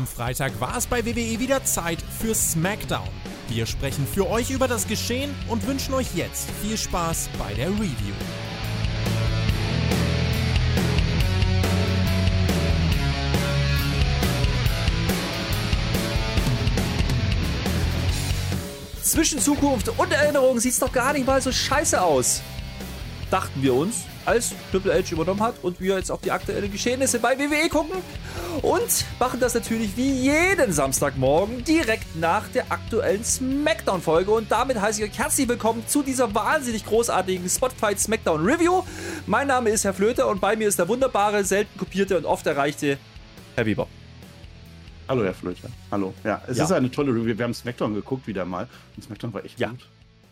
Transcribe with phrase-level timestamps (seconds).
[0.00, 3.06] Am Freitag war es bei WWE wieder Zeit für SmackDown.
[3.50, 7.68] Wir sprechen für euch über das Geschehen und wünschen euch jetzt viel Spaß bei der
[7.68, 8.14] Review.
[19.02, 22.40] Zwischen Zukunft und Erinnerung sieht's doch gar nicht mal so scheiße aus.
[23.30, 27.18] Dachten wir uns, als Triple H übernommen hat und wir jetzt auch die aktuellen Geschehnisse
[27.18, 27.96] bei WWE gucken
[28.62, 34.30] und machen das natürlich wie jeden Samstagmorgen direkt nach der aktuellen Smackdown-Folge.
[34.30, 38.84] Und damit heiße ich euch herzlich willkommen zu dieser wahnsinnig großartigen Spotfight Smackdown Review.
[39.26, 42.46] Mein Name ist Herr Flöter und bei mir ist der wunderbare, selten kopierte und oft
[42.46, 42.98] erreichte
[43.56, 43.88] Herr Bieber.
[45.08, 45.70] Hallo, Herr Flöter.
[45.90, 46.14] Hallo.
[46.22, 46.64] Ja, es ja.
[46.64, 47.36] ist eine tolle Review.
[47.36, 48.68] Wir haben Smackdown geguckt wieder mal.
[48.94, 49.70] Und Smackdown war echt ja.
[49.70, 49.80] gut.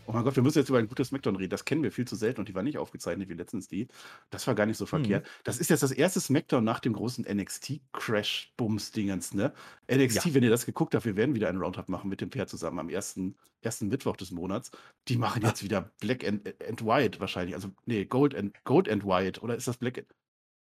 [0.09, 1.51] Oh mein Gott, wir müssen jetzt über ein gutes Smackdown reden.
[1.51, 3.87] Das kennen wir viel zu selten und die war nicht aufgezeichnet wie letztens die.
[4.31, 5.23] Das war gar nicht so verkehrt.
[5.23, 5.29] Mhm.
[5.43, 9.53] Das ist jetzt das erste Smackdown nach dem großen NXT-Crash-Bums-Dingens, ne?
[9.87, 10.33] NXT, ja.
[10.33, 12.79] wenn ihr das geguckt habt, wir werden wieder einen Roundup machen mit dem Pair zusammen
[12.79, 14.71] am ersten, ersten Mittwoch des Monats.
[15.09, 17.53] Die machen jetzt wieder Black and, and White wahrscheinlich.
[17.53, 19.41] Also, nee, Gold and, Gold and White.
[19.41, 20.07] Oder ist das Black and.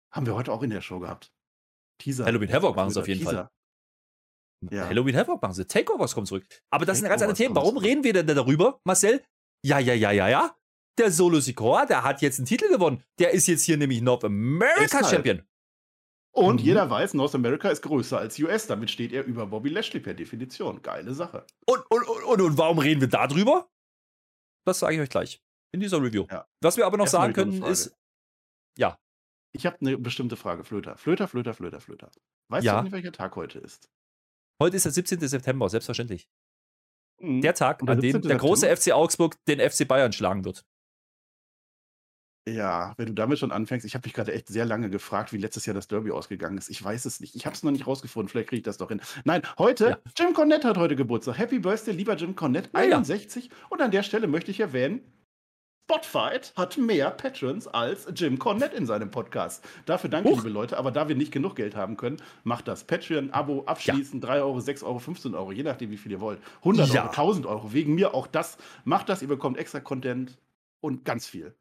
[0.09, 1.33] Haben wir heute auch in der Show gehabt.
[1.97, 2.23] Teaser.
[2.23, 3.33] Halloween Havoc machen sie auf jeden Teaser.
[3.33, 3.49] Fall.
[4.71, 4.87] Ja.
[4.87, 5.67] Halloween Havoc machen sie.
[5.67, 6.45] Takeovers kommen zurück.
[6.69, 7.55] Aber das Takeovers sind ganz andere Themen.
[7.55, 9.21] Warum reden wir denn darüber, Marcel?
[9.65, 10.55] Ja, ja, ja, ja, ja.
[10.97, 13.03] Der Solo Sikoa, der hat jetzt einen Titel gewonnen.
[13.17, 15.07] Der ist jetzt hier nämlich North America halt.
[15.07, 15.41] Champion.
[16.35, 16.65] Und mhm.
[16.65, 18.67] jeder weiß, North America ist größer als US.
[18.67, 20.81] Damit steht er über Bobby Lashley per Definition.
[20.81, 21.45] Geile Sache.
[21.65, 23.69] Und, und, und, und warum reden wir darüber?
[24.65, 25.41] Das sage ich euch gleich.
[25.71, 26.25] In dieser Review.
[26.29, 26.47] Ja.
[26.61, 27.95] Was wir aber noch Erst sagen können ist.
[28.77, 28.99] Ja.
[29.55, 30.63] Ich habe eine bestimmte Frage.
[30.63, 30.97] Flöter.
[30.97, 32.11] Flöter, Flöter, Flöter, Flöter.
[32.49, 32.77] Weißt ja.
[32.77, 33.89] du nicht, welcher Tag heute ist?
[34.59, 35.19] Heute ist der 17.
[35.27, 36.27] September, selbstverständlich.
[37.23, 37.41] Mhm.
[37.41, 40.65] Der Tag, an dem der große FC Augsburg den FC Bayern schlagen wird.
[42.45, 45.37] Ja, wenn du damit schon anfängst, ich habe mich gerade echt sehr lange gefragt, wie
[45.37, 46.69] letztes Jahr das Derby ausgegangen ist.
[46.69, 47.35] Ich weiß es nicht.
[47.35, 48.27] Ich habe es noch nicht rausgefunden.
[48.27, 48.99] Vielleicht kriege ich das doch hin.
[49.23, 49.97] Nein, heute, ja.
[50.17, 51.37] Jim Cornette hat heute Geburtstag.
[51.37, 53.45] Happy Birthday, lieber Jim Cornette, 61.
[53.45, 53.51] Ja.
[53.69, 54.99] Und an der Stelle möchte ich erwähnen,
[55.85, 59.63] Spotfight hat mehr Patrons als Jim Cornette in seinem Podcast.
[59.85, 60.37] Dafür danke, Huch.
[60.37, 60.77] liebe Leute.
[60.77, 64.21] Aber da wir nicht genug Geld haben können, macht das Patreon-Abo abschließen.
[64.21, 64.27] Ja.
[64.27, 66.39] 3 Euro, 6 Euro, 15 Euro, je nachdem, wie viel ihr wollt.
[66.59, 67.01] 100 ja.
[67.01, 67.73] Euro, 1000 Euro.
[67.73, 68.57] Wegen mir auch das.
[68.85, 70.37] Macht das, ihr bekommt extra Content
[70.79, 71.53] und ganz viel.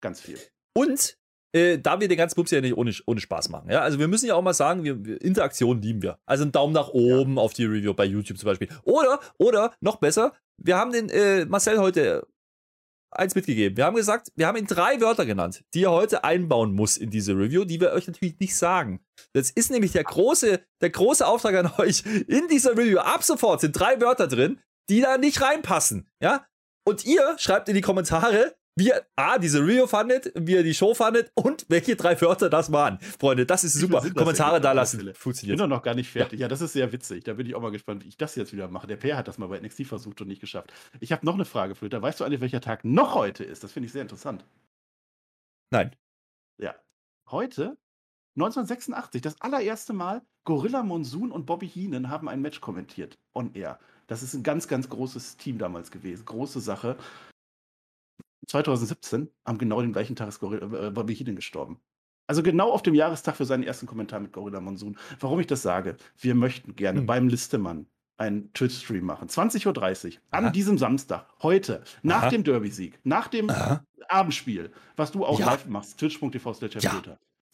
[0.00, 0.38] Ganz viel.
[0.74, 1.18] Und
[1.52, 3.70] äh, da wir den ganzen Bums ja nicht ohne, ohne Spaß machen.
[3.70, 3.82] Ja?
[3.82, 6.18] Also wir müssen ja auch mal sagen, wir, wir Interaktion lieben wir.
[6.24, 7.42] Also einen Daumen nach oben ja.
[7.42, 8.68] auf die Review bei YouTube zum Beispiel.
[8.84, 12.26] Oder, oder noch besser, wir haben den äh, Marcel heute
[13.18, 13.76] eins mitgegeben.
[13.76, 17.10] Wir haben gesagt, wir haben ihn drei Wörter genannt, die er heute einbauen muss in
[17.10, 19.00] diese Review, die wir euch natürlich nicht sagen.
[19.32, 22.04] Das ist nämlich der große, der große Auftrag an euch.
[22.26, 26.08] In dieser Review ab sofort sind drei Wörter drin, die da nicht reinpassen.
[26.20, 26.46] Ja?
[26.86, 30.74] Und ihr schreibt in die Kommentare, wie ihr A, diese Review fandet, wie ihr die
[30.74, 32.98] Show fandet und welche drei Wörter das waren.
[33.00, 34.02] Freunde, das ist super.
[34.14, 35.14] Kommentare da lassen.
[35.14, 35.56] Funktioniert.
[35.56, 36.38] Ich bin doch noch gar nicht fertig.
[36.38, 36.44] Ja.
[36.44, 36.48] ja.
[36.48, 37.24] das ist sehr witzig.
[37.24, 38.86] Da bin ich auch mal gespannt, wie ich das jetzt wieder mache.
[38.86, 40.72] Der Per hat das mal bei NXT versucht und nicht geschafft.
[41.00, 42.02] Ich habe noch eine Frage, Flöter.
[42.02, 43.64] Weißt du eigentlich, welcher Tag noch heute ist?
[43.64, 44.44] Das finde ich sehr interessant.
[45.70, 45.96] Nein.
[46.58, 46.74] Ja.
[47.30, 47.78] Heute,
[48.36, 53.18] 1986, das allererste Mal, Gorilla Monsoon und Bobby Heenan haben ein Match kommentiert.
[53.34, 53.78] On Air.
[54.06, 56.26] Das ist ein ganz, ganz großes Team damals gewesen.
[56.26, 56.96] Große Sache.
[58.46, 61.80] 2017, am genau den gleichen Tag ist Gorilla, äh, Bobby Heenan gestorben.
[62.26, 64.98] Also genau auf dem Jahrestag für seinen ersten Kommentar mit Gorilla Monsoon.
[65.20, 65.96] Warum ich das sage?
[66.18, 67.06] Wir möchten gerne hm.
[67.06, 67.86] beim Listemann
[68.16, 69.28] einen Twitch-Stream machen.
[69.28, 72.30] 20.30 Uhr an diesem Samstag, heute, nach Aha.
[72.30, 73.84] dem Derby-Sieg, nach dem Aha.
[74.08, 75.46] Abendspiel, was du auch ja.
[75.46, 77.02] live machst, twitch.tv slash ja.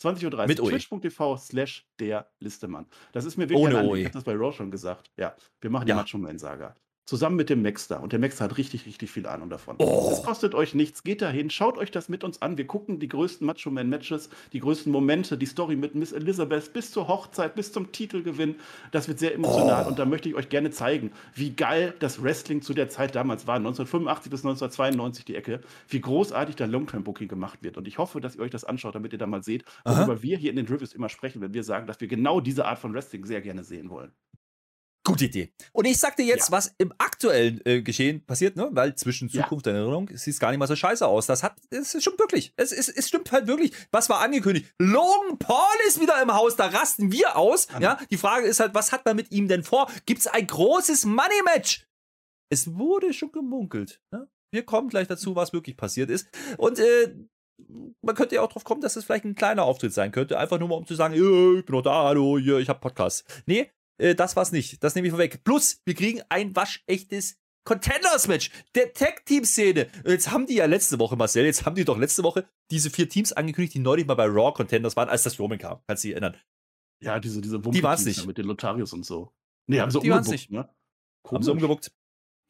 [0.00, 2.87] 20.30 Uhr, twitch.tv slash der Listemann.
[3.12, 5.10] Das ist mir wirklich Ohne Ich habe das bei Raw schon gesagt.
[5.16, 5.94] Ja, wir machen ja.
[5.94, 6.75] die Macho-Man-Saga.
[7.05, 8.01] Zusammen mit dem Maxter.
[8.01, 9.75] Und der Maxter hat richtig, richtig viel Ahnung davon.
[9.79, 10.07] Oh.
[10.11, 11.03] Das kostet euch nichts.
[11.03, 12.57] Geht dahin, schaut euch das mit uns an.
[12.59, 16.73] Wir gucken die größten Macho Man Matches, die größten Momente, die Story mit Miss Elizabeth
[16.73, 18.55] bis zur Hochzeit, bis zum Titelgewinn.
[18.93, 19.85] Das wird sehr emotional.
[19.85, 19.89] Oh.
[19.89, 23.49] Und da möchte ich euch gerne zeigen, wie geil das Wrestling zu der Zeit damals
[23.49, 23.57] war.
[23.57, 25.60] 1985 bis 1992 die Ecke.
[25.89, 27.77] Wie großartig da Long-Term-Booking gemacht wird.
[27.77, 30.22] Und ich hoffe, dass ihr euch das anschaut, damit ihr da mal seht, worüber Aha.
[30.22, 32.78] wir hier in den Reviews immer sprechen, wenn wir sagen, dass wir genau diese Art
[32.78, 34.13] von Wrestling sehr gerne sehen wollen.
[35.04, 35.53] Gute Idee.
[35.72, 36.53] Und ich sag dir jetzt, ja.
[36.53, 38.69] was im aktuellen äh, Geschehen passiert, ne?
[38.71, 39.72] Weil zwischen Zukunft ja.
[39.72, 41.27] und Erinnerung sieht es gar nicht mal so scheiße aus.
[41.27, 42.53] Das hat, es stimmt wirklich.
[42.57, 43.72] Es, es, es stimmt halt wirklich.
[43.91, 44.72] Was war angekündigt?
[44.78, 45.57] Logan Paul
[45.89, 47.69] ist wieder im Haus, da rasten wir aus.
[47.71, 47.81] Anna.
[47.81, 49.91] Ja, die Frage ist halt, was hat man mit ihm denn vor?
[50.07, 51.84] Gibt's ein großes Money-Match?
[52.48, 54.01] Es wurde schon gemunkelt.
[54.13, 54.28] Ne?
[54.53, 56.28] Wir kommen gleich dazu, was wirklich passiert ist.
[56.59, 57.15] Und äh,
[58.03, 60.39] man könnte ja auch drauf kommen, dass es vielleicht ein kleiner Auftritt sein könnte.
[60.39, 61.21] Einfach nur mal, um zu sagen, ich
[61.65, 63.25] bin noch da, hallo, hier, ich hab Podcast.
[63.47, 64.83] Nee, äh, das war's nicht.
[64.83, 65.42] Das nehme ich vorweg.
[65.44, 69.89] Plus, wir kriegen ein waschechtes Contenders-Match der Tag-Team-Szene.
[70.06, 73.09] Jetzt haben die ja letzte Woche, Marcel, jetzt haben die doch letzte Woche diese vier
[73.09, 75.80] Teams angekündigt, die neulich mal bei Raw Contenders waren, als das Roman kam.
[75.86, 76.36] Kannst du dich erinnern?
[77.00, 78.27] Ja, diese, diese Die waren's nicht.
[78.27, 79.33] mit den Lotarius und so.
[79.68, 80.50] Nee, haben sie Die umgebuckt, nicht.
[80.50, 80.68] ne?
[81.30, 81.92] Haben sie umgebuckt.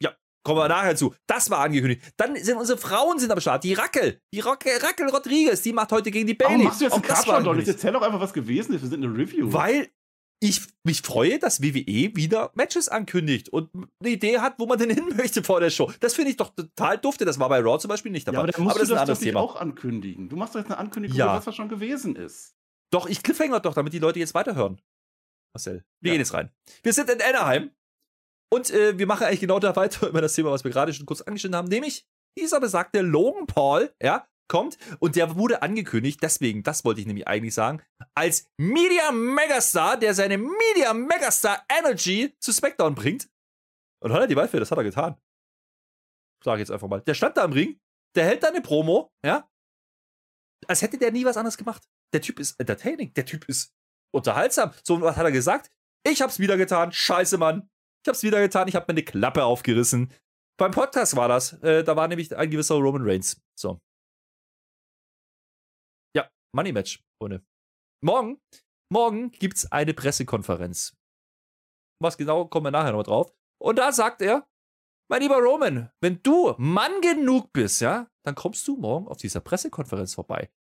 [0.01, 1.13] Ja, kommen wir nachher zu.
[1.27, 2.01] Das war angekündigt.
[2.17, 3.63] Dann sind unsere Frauen sind am Start.
[3.63, 4.19] Die Rackel.
[4.33, 6.65] Die Rackel, Rackel Rodriguez, die macht heute gegen die Warum Bailey.
[6.65, 7.35] machst du jetzt Auch einen Countdown?
[7.35, 7.67] angekündigt.
[7.69, 8.81] Erzähl doch einfach, was gewesen ist.
[8.81, 9.53] Wir sind in der Review.
[9.53, 9.89] Weil
[10.43, 13.69] ich mich freue, dass WWE wieder Matches ankündigt und
[13.99, 15.91] eine Idee hat, wo man denn hin möchte vor der Show.
[16.01, 17.23] Das finde ich doch total dufte.
[17.25, 18.39] Das war bei Raw zum Beispiel nicht dabei.
[18.39, 19.39] ja, aber musst das ist ein anderes Thema.
[19.39, 20.29] auch ankündigen.
[20.29, 21.45] Du machst doch jetzt eine Ankündigung, Ja.
[21.45, 22.55] was schon gewesen ist.
[22.91, 24.79] Doch, ich cliffhanger doch, damit die Leute jetzt weiterhören.
[25.55, 26.13] Marcel, wir Ja.
[26.13, 26.51] gehen jetzt rein.
[26.83, 27.71] Wir sind in Anaheim
[28.51, 31.05] und äh, wir machen eigentlich genau da weiter über das Thema, was wir gerade schon
[31.05, 32.05] kurz angeschnitten haben, nämlich
[32.37, 37.27] dieser besagte Logan Paul, ja, kommt und der wurde angekündigt, deswegen, das wollte ich nämlich
[37.27, 37.81] eigentlich sagen,
[38.15, 43.29] als Media Megastar, der seine Media Megastar Energy zu SmackDown bringt.
[44.01, 45.17] Und er die Waldfee, das hat er getan.
[46.43, 47.01] Sag ich jetzt einfach mal.
[47.01, 47.79] Der stand da im Ring,
[48.15, 49.49] der hält da eine Promo, ja,
[50.67, 51.83] als hätte der nie was anderes gemacht.
[52.13, 53.73] Der Typ ist entertaining, der Typ ist
[54.13, 54.71] unterhaltsam.
[54.83, 55.71] So, was hat er gesagt?
[56.05, 56.91] Ich hab's wieder getan.
[56.91, 57.69] Scheiße, Mann.
[58.03, 58.67] Ich hab's wieder getan.
[58.67, 60.11] Ich hab mir eine Klappe aufgerissen.
[60.57, 61.53] Beim Podcast war das.
[61.63, 63.41] Äh, da war nämlich ein gewisser Roman Reigns.
[63.57, 63.79] So.
[66.55, 67.43] Money Match, Freunde.
[68.03, 68.39] Morgen,
[68.91, 70.95] morgen gibt's eine Pressekonferenz.
[71.99, 73.33] Was genau, kommen wir nachher noch drauf.
[73.59, 74.47] Und da sagt er,
[75.09, 79.39] mein lieber Roman, wenn du Mann genug bist, ja, dann kommst du morgen auf dieser
[79.39, 80.51] Pressekonferenz vorbei.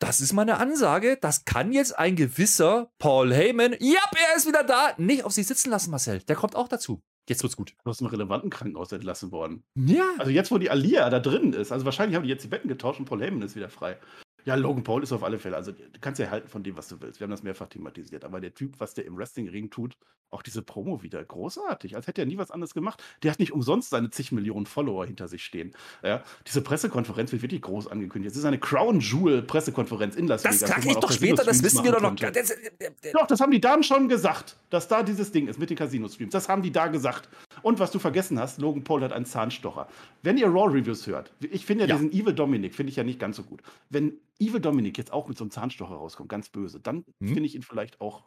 [0.00, 1.18] Das ist meine Ansage.
[1.20, 5.46] Das kann jetzt ein gewisser Paul Heyman, ja, er ist wieder da, nicht auf sich
[5.46, 6.20] sitzen lassen, Marcel.
[6.20, 7.02] Der kommt auch dazu.
[7.28, 7.76] Jetzt wird's gut.
[7.84, 9.64] Du hast im relevanten Krankenhaus entlassen worden.
[9.74, 10.06] Ja.
[10.18, 12.68] Also jetzt, wo die Alia da drin ist, also wahrscheinlich haben die jetzt die Betten
[12.68, 13.98] getauscht und Paul Heyman ist wieder frei.
[14.44, 16.88] Ja, Logan Paul ist auf alle Fälle, also du kannst ja halten von dem, was
[16.88, 17.18] du willst.
[17.20, 18.24] Wir haben das mehrfach thematisiert.
[18.24, 19.96] Aber der Typ, was der im Wrestling-Ring tut,
[20.30, 21.94] auch diese Promo wieder, großartig.
[21.94, 23.00] Als hätte er nie was anderes gemacht.
[23.22, 25.72] Der hat nicht umsonst seine zig Millionen Follower hinter sich stehen.
[26.02, 28.32] Ja, diese Pressekonferenz wird wirklich groß angekündigt.
[28.32, 30.68] Es ist eine Crown Jewel Pressekonferenz in Las Das Vegas.
[30.70, 32.16] sag wo man ich doch später, das wissen wir doch noch.
[32.16, 32.48] Das- das-
[32.78, 35.76] das- Doch, das haben die dann schon gesagt, dass da dieses Ding ist mit den
[35.76, 36.32] Casino-Streams.
[36.32, 37.28] Das haben die da gesagt.
[37.64, 39.88] Und was du vergessen hast, Logan Paul hat einen Zahnstocher.
[40.22, 41.96] Wenn ihr Raw-Reviews hört, ich finde ja, Ja.
[41.96, 43.62] diesen Evil Dominic, finde ich ja nicht ganz so gut.
[43.88, 47.28] Wenn Evil Dominic jetzt auch mit so einem Zahnstocher rauskommt, ganz böse, dann Hm.
[47.28, 48.24] finde ich ihn vielleicht auch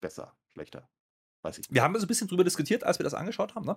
[0.00, 0.88] besser, schlechter.
[1.42, 1.74] Weiß ich nicht.
[1.74, 3.66] Wir haben so ein bisschen drüber diskutiert, als wir das angeschaut haben.
[3.66, 3.76] Ne?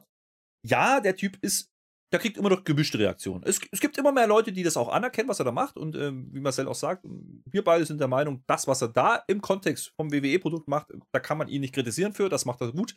[0.65, 1.71] Ja, der Typ ist,
[2.11, 3.43] der kriegt immer noch gemischte Reaktionen.
[3.45, 5.77] Es, es gibt immer mehr Leute, die das auch anerkennen, was er da macht.
[5.77, 7.03] Und ähm, wie Marcel auch sagt,
[7.45, 11.19] wir beide sind der Meinung, das, was er da im Kontext vom WWE-Produkt macht, da
[11.19, 12.95] kann man ihn nicht kritisieren für, das macht er gut.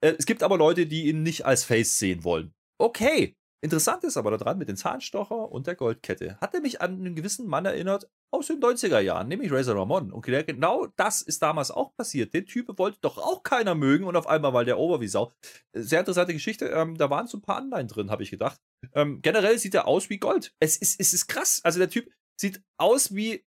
[0.00, 2.54] Äh, es gibt aber Leute, die ihn nicht als Face sehen wollen.
[2.78, 3.34] Okay.
[3.60, 6.38] Interessant ist aber daran mit dem Zahnstocher und der Goldkette.
[6.40, 10.12] Hat er mich an einen gewissen Mann erinnert aus den 90er Jahren, nämlich Razor Ramon.
[10.12, 12.34] Und genau das ist damals auch passiert.
[12.34, 15.32] Den Typ wollte doch auch keiner mögen und auf einmal war der Ober wie Sau.
[15.72, 16.66] Sehr interessante Geschichte.
[16.66, 18.60] Ähm, da waren so ein paar Anleihen drin, habe ich gedacht.
[18.94, 20.54] Ähm, generell sieht er aus wie Gold.
[20.60, 21.60] Es ist, es ist krass.
[21.64, 22.08] Also der Typ
[22.40, 23.44] sieht aus wie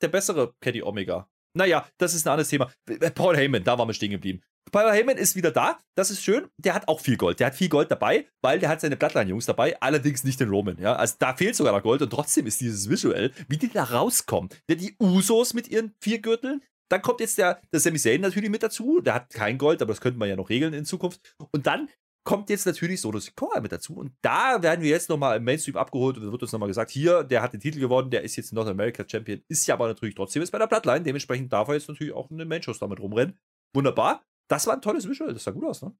[0.00, 1.28] der bessere Kenny Omega.
[1.56, 2.72] Naja, das ist ein anderes Thema.
[3.14, 4.42] Paul Heyman, da waren wir stehen geblieben.
[4.70, 6.46] Paul Heyman ist wieder da, das ist schön.
[6.56, 7.40] Der hat auch viel Gold.
[7.40, 10.78] Der hat viel Gold dabei, weil der hat seine Bloodline-Jungs dabei, allerdings nicht den Roman.
[10.78, 10.96] Ja?
[10.96, 14.50] Also da fehlt sogar noch Gold und trotzdem ist dieses Visuell, wie die da rauskommen.
[14.68, 18.50] Der, die Usos mit ihren vier Gürteln, dann kommt jetzt der, der Sami Zayn natürlich
[18.50, 19.00] mit dazu.
[19.00, 21.34] Der hat kein Gold, aber das könnte man ja noch regeln in Zukunft.
[21.50, 21.88] Und dann
[22.24, 23.94] kommt jetzt natürlich Solo Sikoa mit dazu.
[23.94, 26.90] Und da werden wir jetzt nochmal im Mainstream abgeholt und da wird uns nochmal gesagt,
[26.90, 29.88] hier, der hat den Titel gewonnen, der ist jetzt North America Champion, ist ja aber
[29.88, 31.02] natürlich trotzdem jetzt bei der Bloodline.
[31.02, 33.38] Dementsprechend darf er jetzt natürlich auch in den Main-Shows damit rumrennen.
[33.74, 34.22] Wunderbar.
[34.52, 35.94] Das war ein tolles Visual, das sah gut aus, ne?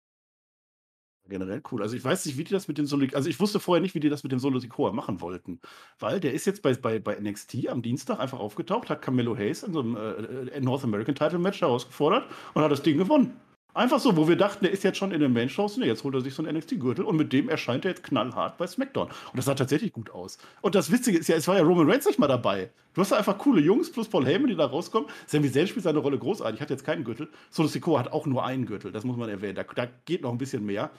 [1.27, 1.81] Generell cool.
[1.81, 3.95] Also ich weiß nicht, wie die das mit dem Solo, also ich wusste vorher nicht,
[3.95, 5.59] wie die das mit dem Solo Sikoa machen wollten.
[5.99, 9.63] Weil der ist jetzt bei, bei, bei NXT am Dienstag einfach aufgetaucht, hat Camelo Hayes
[9.63, 13.41] in so einem äh, North American Title Match herausgefordert und hat das Ding gewonnen.
[13.75, 16.15] Einfach so, wo wir dachten, der ist jetzt schon in den Main-Shows, ne, jetzt holt
[16.15, 19.09] er sich so einen NXT-Gürtel und mit dem erscheint er jetzt knallhart bei SmackDown.
[19.09, 20.37] Und das sah tatsächlich gut aus.
[20.61, 22.71] Und das Witzige ist ja, es war ja Roman Reigns nicht mal dabei.
[22.93, 25.09] Du hast da einfach coole Jungs plus Paul Heyman, die da rauskommen.
[25.27, 27.31] Sami Zayn spielt seine Rolle großartig, hat jetzt keinen Gürtel.
[27.49, 29.55] Solo Sikoa hat auch nur einen Gürtel, das muss man erwähnen.
[29.55, 30.91] Da, da geht noch ein bisschen mehr.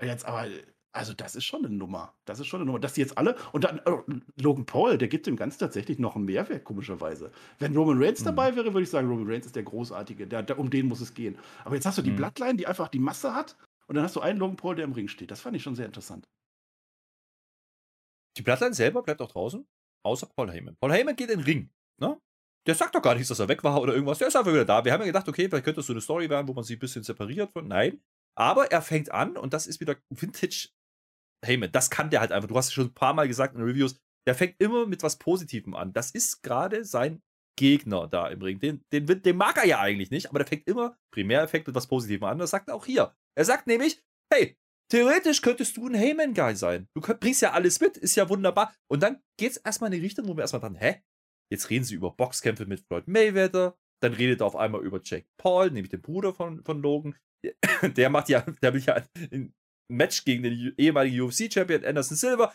[0.00, 0.46] Jetzt aber,
[0.92, 2.14] also das ist schon eine Nummer.
[2.24, 2.80] Das ist schon eine Nummer.
[2.80, 6.16] Dass die jetzt alle, und dann äh, Logan Paul, der gibt dem Ganzen tatsächlich noch
[6.16, 7.30] einen Mehrwert, komischerweise.
[7.58, 8.24] Wenn Roman Reigns Mhm.
[8.26, 10.26] dabei wäre, würde ich sagen, Roman Reigns ist der Großartige.
[10.26, 11.38] Der, der, um den muss es gehen.
[11.64, 12.16] Aber jetzt hast du die Mhm.
[12.16, 13.56] Bloodline, die einfach die Masse hat,
[13.86, 15.30] und dann hast du einen Logan Paul, der im Ring steht.
[15.30, 16.28] Das fand ich schon sehr interessant.
[18.36, 19.66] Die Bloodline selber bleibt auch draußen,
[20.04, 20.76] außer Paul Heyman.
[20.80, 21.70] Paul Heyman geht in den Ring,
[22.00, 22.18] ne?
[22.66, 24.18] Der sagt doch gar nichts, dass er weg war oder irgendwas.
[24.18, 24.84] Der ist einfach wieder da.
[24.84, 26.76] Wir haben ja gedacht, okay, vielleicht könnte das so eine Story werden, wo man sich
[26.76, 27.66] ein bisschen separiert von.
[27.66, 28.00] Nein.
[28.36, 30.68] Aber er fängt an und das ist wieder Vintage
[31.44, 31.72] Heyman.
[31.72, 32.48] Das kann der halt einfach.
[32.48, 33.96] Du hast es schon ein paar Mal gesagt in Reviews.
[34.26, 35.92] Der fängt immer mit was Positivem an.
[35.92, 37.22] Das ist gerade sein
[37.56, 38.58] Gegner da im Ring.
[38.58, 41.86] Den, den, den mag er ja eigentlich nicht, aber der fängt immer Primäreffekt mit was
[41.86, 42.38] Positivem an.
[42.38, 43.14] Das sagt er auch hier.
[43.36, 44.00] Er sagt nämlich,
[44.32, 44.56] hey,
[44.90, 46.88] theoretisch könntest du ein Heyman-Guy sein.
[46.94, 48.74] Du könnt, bringst ja alles mit, ist ja wunderbar.
[48.90, 51.02] Und dann geht's erstmal in die Richtung, wo wir erstmal dran, hä?
[51.52, 53.76] Jetzt reden sie über Boxkämpfe mit Floyd Mayweather.
[54.02, 57.16] Dann redet er auf einmal über Jake Paul, nämlich den Bruder von, von Logan.
[57.82, 59.52] Der macht ja, der will ja ein
[59.90, 62.54] Match gegen den ehemaligen UFC-Champion Anderson Silver.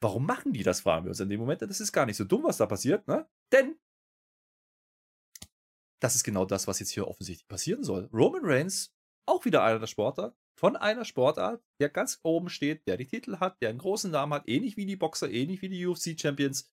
[0.00, 1.62] Warum machen die das, fragen wir uns in dem Moment.
[1.62, 3.28] Das ist gar nicht so dumm, was da passiert, ne?
[3.52, 3.78] Denn
[6.00, 8.08] das ist genau das, was jetzt hier offensichtlich passieren soll.
[8.12, 8.94] Roman Reigns,
[9.26, 13.38] auch wieder einer der Sportler, von einer Sportart, der ganz oben steht, der die Titel
[13.38, 16.72] hat, der einen großen Namen hat, ähnlich wie die Boxer, ähnlich wie die UFC-Champions.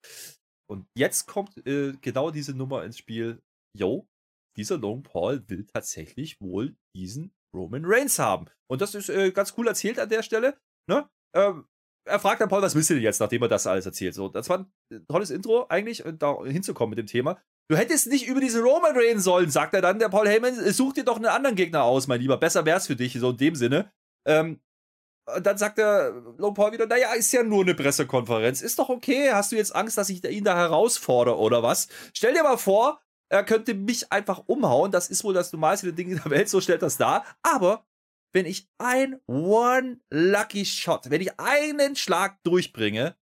[0.68, 3.42] Und jetzt kommt äh, genau diese Nummer ins Spiel.
[3.77, 4.08] Yo,
[4.58, 8.48] dieser Long Paul will tatsächlich wohl diesen Roman Reigns haben.
[8.68, 10.58] Und das ist äh, ganz cool erzählt an der Stelle.
[10.88, 11.10] Ne?
[11.36, 11.66] Ähm,
[12.08, 14.14] er fragt dann Paul, was willst du denn jetzt, nachdem er das alles erzählt?
[14.14, 17.42] So, das war ein äh, tolles Intro eigentlich, äh, da hinzukommen mit dem Thema.
[17.68, 19.98] Du hättest nicht über diesen Roman reden sollen, sagt er dann.
[19.98, 22.38] Der Paul Heyman, äh, such dir doch einen anderen Gegner aus, mein Lieber.
[22.38, 23.92] Besser wär's für dich, so in dem Sinne.
[24.28, 24.62] Ähm,
[25.36, 28.62] und dann sagt der Logan Paul wieder, naja, ist ja nur eine Pressekonferenz.
[28.62, 29.32] Ist doch okay.
[29.32, 31.88] Hast du jetzt Angst, dass ich ihn da herausfordere oder was?
[32.14, 34.91] Stell dir mal vor, er könnte mich einfach umhauen.
[34.91, 37.25] Das ist wohl das normalste Ding in der Welt, so stellt das dar.
[37.41, 37.86] Aber
[38.34, 43.15] wenn ich ein One Lucky Shot, wenn ich einen Schlag durchbringe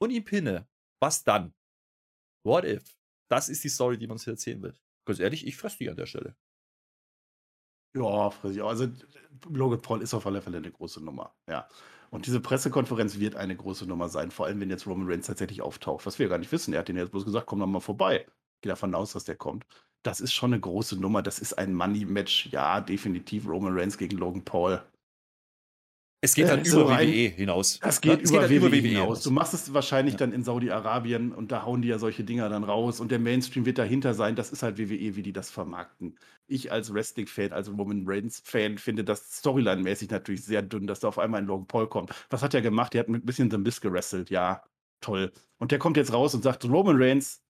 [0.00, 0.68] und ihn pinne,
[1.00, 1.54] was dann?
[2.44, 2.96] What if?
[3.28, 4.74] Das ist die Story, die man uns hier erzählen will.
[5.04, 6.36] Ganz ehrlich, ich fresse die an der Stelle.
[7.96, 8.68] Ja, fresse ich auch.
[8.68, 8.88] Also
[9.48, 11.34] Logan Paul ist auf alle Fälle eine große Nummer.
[11.48, 11.68] Ja.
[12.10, 15.60] Und diese Pressekonferenz wird eine große Nummer sein, vor allem wenn jetzt Roman Reigns tatsächlich
[15.60, 16.72] auftaucht, was wir gar nicht wissen.
[16.72, 18.26] Er hat den jetzt bloß gesagt, komm doch mal vorbei.
[18.66, 19.64] Gehe davon aus, dass der kommt
[20.06, 21.22] das ist schon eine große Nummer.
[21.22, 22.50] Das ist ein Money-Match.
[22.52, 24.82] Ja, definitiv Roman Reigns gegen Logan Paul.
[26.22, 27.78] Es geht dann äh, über rein, WWE hinaus.
[27.80, 29.22] Das geht, ja, über, geht WWE, WWE hinaus.
[29.22, 30.18] Du machst es wahrscheinlich ja.
[30.18, 33.66] dann in Saudi-Arabien und da hauen die ja solche Dinger dann raus und der Mainstream
[33.66, 34.34] wird dahinter sein.
[34.34, 36.18] Das ist halt WWE, wie die das vermarkten.
[36.46, 41.18] Ich als Wrestling-Fan, als Roman Reigns-Fan, finde das Storyline-mäßig natürlich sehr dünn, dass da auf
[41.18, 42.10] einmal ein Logan Paul kommt.
[42.30, 42.94] Was hat er gemacht?
[42.94, 44.30] Er hat mit ein bisschen The Mist gerestelt.
[44.30, 44.62] Ja,
[45.00, 45.32] toll.
[45.58, 47.42] Und der kommt jetzt raus und sagt: Roman Reigns,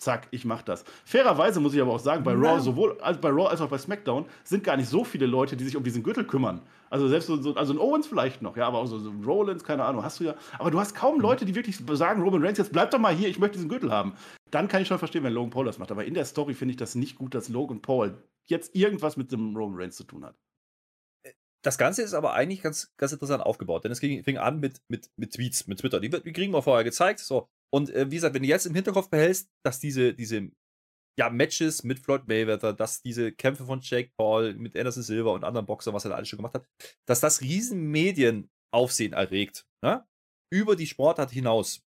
[0.00, 0.84] zack, ich mach das.
[1.04, 3.78] Fairerweise muss ich aber auch sagen, bei Raw, sowohl als bei Raw als auch bei
[3.78, 6.62] SmackDown, sind gar nicht so viele Leute, die sich um diesen Gürtel kümmern.
[6.88, 9.84] Also selbst so, also ein Owens vielleicht noch, ja, aber auch so, so Rollins, keine
[9.84, 10.34] Ahnung, hast du ja.
[10.58, 11.20] Aber du hast kaum mhm.
[11.20, 13.92] Leute, die wirklich sagen, Roman Reigns, jetzt bleib doch mal hier, ich möchte diesen Gürtel
[13.92, 14.14] haben.
[14.50, 15.92] Dann kann ich schon verstehen, wenn Logan Paul das macht.
[15.92, 19.30] Aber in der Story finde ich das nicht gut, dass Logan Paul jetzt irgendwas mit
[19.30, 20.34] dem Roman Reigns zu tun hat.
[21.62, 24.80] Das Ganze ist aber eigentlich ganz, ganz interessant aufgebaut, denn es ging, fing an mit,
[24.88, 26.00] mit, mit Tweets, mit Twitter.
[26.00, 27.20] Die, die kriegen wir vorher gezeigt.
[27.20, 30.50] So, und äh, wie gesagt, wenn du jetzt im Hinterkopf behältst, dass diese, diese
[31.18, 35.44] ja, Matches mit Floyd Mayweather, dass diese Kämpfe von Jake Paul mit Anderson Silva und
[35.44, 36.66] anderen Boxern, was er da alles schon gemacht hat,
[37.06, 40.06] dass das riesen Medienaufsehen erregt, ne?
[40.52, 41.82] über die Sportart hinaus.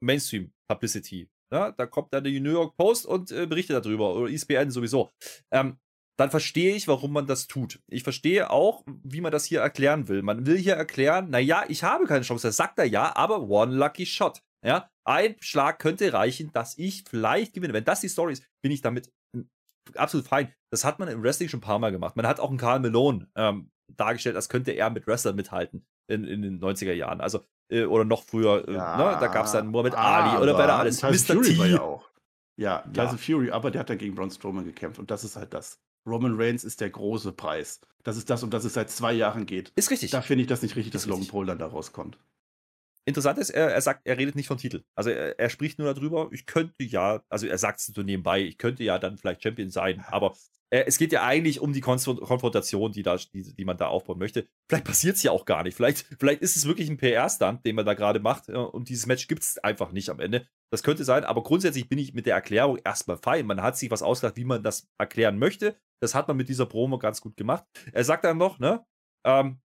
[0.00, 1.28] Mainstream Publicity.
[1.52, 1.74] Ne?
[1.76, 5.10] Da kommt dann die New York Post und äh, berichtet darüber, oder ESPN sowieso.
[5.52, 5.78] Ähm,
[6.18, 7.80] dann verstehe ich, warum man das tut.
[7.88, 10.22] Ich verstehe auch, wie man das hier erklären will.
[10.22, 12.48] Man will hier erklären, naja, ich habe keine Chance.
[12.48, 14.42] Das sagt er ja, aber one lucky shot.
[14.64, 17.72] Ja, ein Schlag könnte reichen, dass ich vielleicht gewinne.
[17.72, 19.12] Wenn das die Story ist, bin ich damit
[19.94, 20.52] absolut fein.
[20.70, 22.16] Das hat man im Wrestling schon ein paar Mal gemacht.
[22.16, 26.24] Man hat auch einen Karl Malone ähm, dargestellt, als könnte er mit Wrestlern mithalten in,
[26.24, 27.20] in den 90er Jahren.
[27.20, 29.18] Also, äh, oder noch früher, äh, ja, ne?
[29.20, 31.02] da gab es dann Muhammad Ali oder bei der alles.
[31.02, 31.34] Mr.
[31.34, 31.58] Fury T.
[31.58, 32.08] War ja auch.
[32.56, 33.16] Ja, Tyson ja.
[33.16, 35.80] Fury, aber der hat dann gegen Braun Strowman gekämpft und das ist halt das.
[36.06, 37.80] Roman Reigns ist der große Preis.
[38.02, 39.72] Das ist das, um das es seit zwei Jahren geht.
[39.76, 40.10] Ist richtig.
[40.10, 42.18] Da finde ich das nicht richtig, dass Logan Paul dann da rauskommt.
[43.08, 44.84] Interessant ist, er, er sagt, er redet nicht von Titel.
[44.94, 48.42] Also er, er spricht nur darüber, ich könnte ja, also er sagt es so nebenbei,
[48.42, 50.36] ich könnte ja dann vielleicht Champion sein, aber
[50.68, 54.18] äh, es geht ja eigentlich um die Konfrontation, die, da, die, die man da aufbauen
[54.18, 54.46] möchte.
[54.68, 55.74] Vielleicht passiert es ja auch gar nicht.
[55.74, 59.06] Vielleicht, vielleicht ist es wirklich ein PR-Stunt, den man da gerade macht äh, und dieses
[59.06, 60.46] Match gibt es einfach nicht am Ende.
[60.70, 63.46] Das könnte sein, aber grundsätzlich bin ich mit der Erklärung erstmal fein.
[63.46, 65.76] Man hat sich was ausgedacht, wie man das erklären möchte.
[66.02, 67.64] Das hat man mit dieser Promo ganz gut gemacht.
[67.92, 68.84] Er sagt dann noch, ne,
[69.24, 69.62] ähm,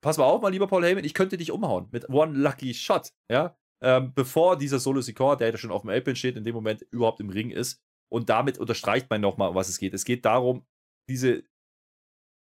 [0.00, 3.12] pass mal auf, mein lieber Paul Heyman, ich könnte dich umhauen mit One Lucky Shot,
[3.30, 6.54] ja, ähm, bevor dieser Solo Secor, der ja schon auf dem Apron steht, in dem
[6.54, 7.82] Moment überhaupt im Ring ist.
[8.12, 9.94] Und damit unterstreicht man nochmal, um was es geht.
[9.94, 10.66] Es geht darum,
[11.08, 11.44] diese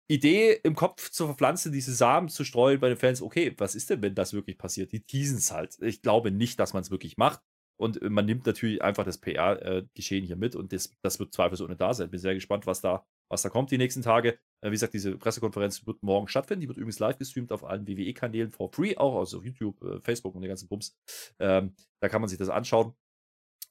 [0.09, 3.21] Idee im Kopf zu verpflanzen, diese Samen zu streuen bei den Fans.
[3.21, 4.91] Okay, was ist denn, wenn das wirklich passiert?
[4.91, 5.77] Die teasen es halt.
[5.81, 7.41] Ich glaube nicht, dass man es wirklich macht.
[7.79, 11.93] Und man nimmt natürlich einfach das PR-Geschehen hier mit und das, das wird zweifelsohne da
[11.93, 12.11] sein.
[12.11, 14.39] Bin sehr gespannt, was da was da kommt die nächsten Tage.
[14.61, 16.61] Äh, wie gesagt, diese Pressekonferenz wird morgen stattfinden.
[16.61, 19.99] Die wird übrigens live gestreamt auf allen WWE-Kanälen for free, auch also auf YouTube, äh,
[20.01, 20.95] Facebook und den ganzen Bums.
[21.39, 22.93] Ähm, da kann man sich das anschauen.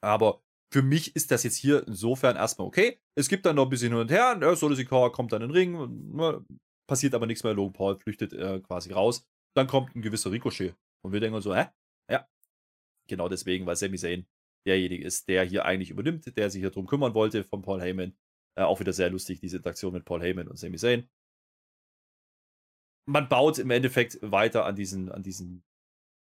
[0.00, 0.42] Aber
[0.72, 3.00] für mich ist das jetzt hier insofern erstmal okay.
[3.14, 4.36] Es gibt dann noch ein bisschen hin und her.
[4.40, 6.12] Ja, Solo Sikoa kommt dann in den Ring.
[6.14, 6.44] Ne,
[6.88, 7.54] passiert aber nichts mehr.
[7.54, 9.26] Logan Paul flüchtet äh, quasi raus.
[9.54, 10.74] Dann kommt ein gewisser Ricochet.
[11.04, 11.66] Und wir denken so, hä?
[12.10, 12.26] Ja.
[13.08, 14.26] Genau deswegen, weil Sami Zayn
[14.66, 18.16] derjenige ist, der hier eigentlich übernimmt, der sich hier drum kümmern wollte von Paul Heyman.
[18.56, 21.08] Äh, auch wieder sehr lustig, diese Interaktion mit Paul Heyman und Sami Zayn.
[23.06, 25.64] Man baut im Endeffekt weiter an diesen, an diesen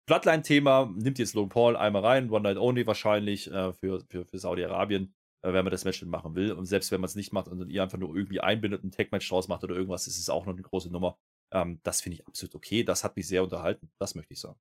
[0.09, 4.39] Bloodline-Thema nimmt jetzt Logan Paul einmal rein, One Night Only wahrscheinlich äh, für, für, für
[4.39, 6.51] Saudi-Arabien, äh, wenn man das Match machen will.
[6.51, 9.29] Und selbst wenn man es nicht macht und ihr einfach nur irgendwie einbindet, ein Tag-Match
[9.29, 11.19] draus macht oder irgendwas, ist es auch noch eine große Nummer.
[11.51, 12.83] Ähm, das finde ich absolut okay.
[12.83, 13.91] Das hat mich sehr unterhalten.
[14.00, 14.59] Das möchte ich sagen.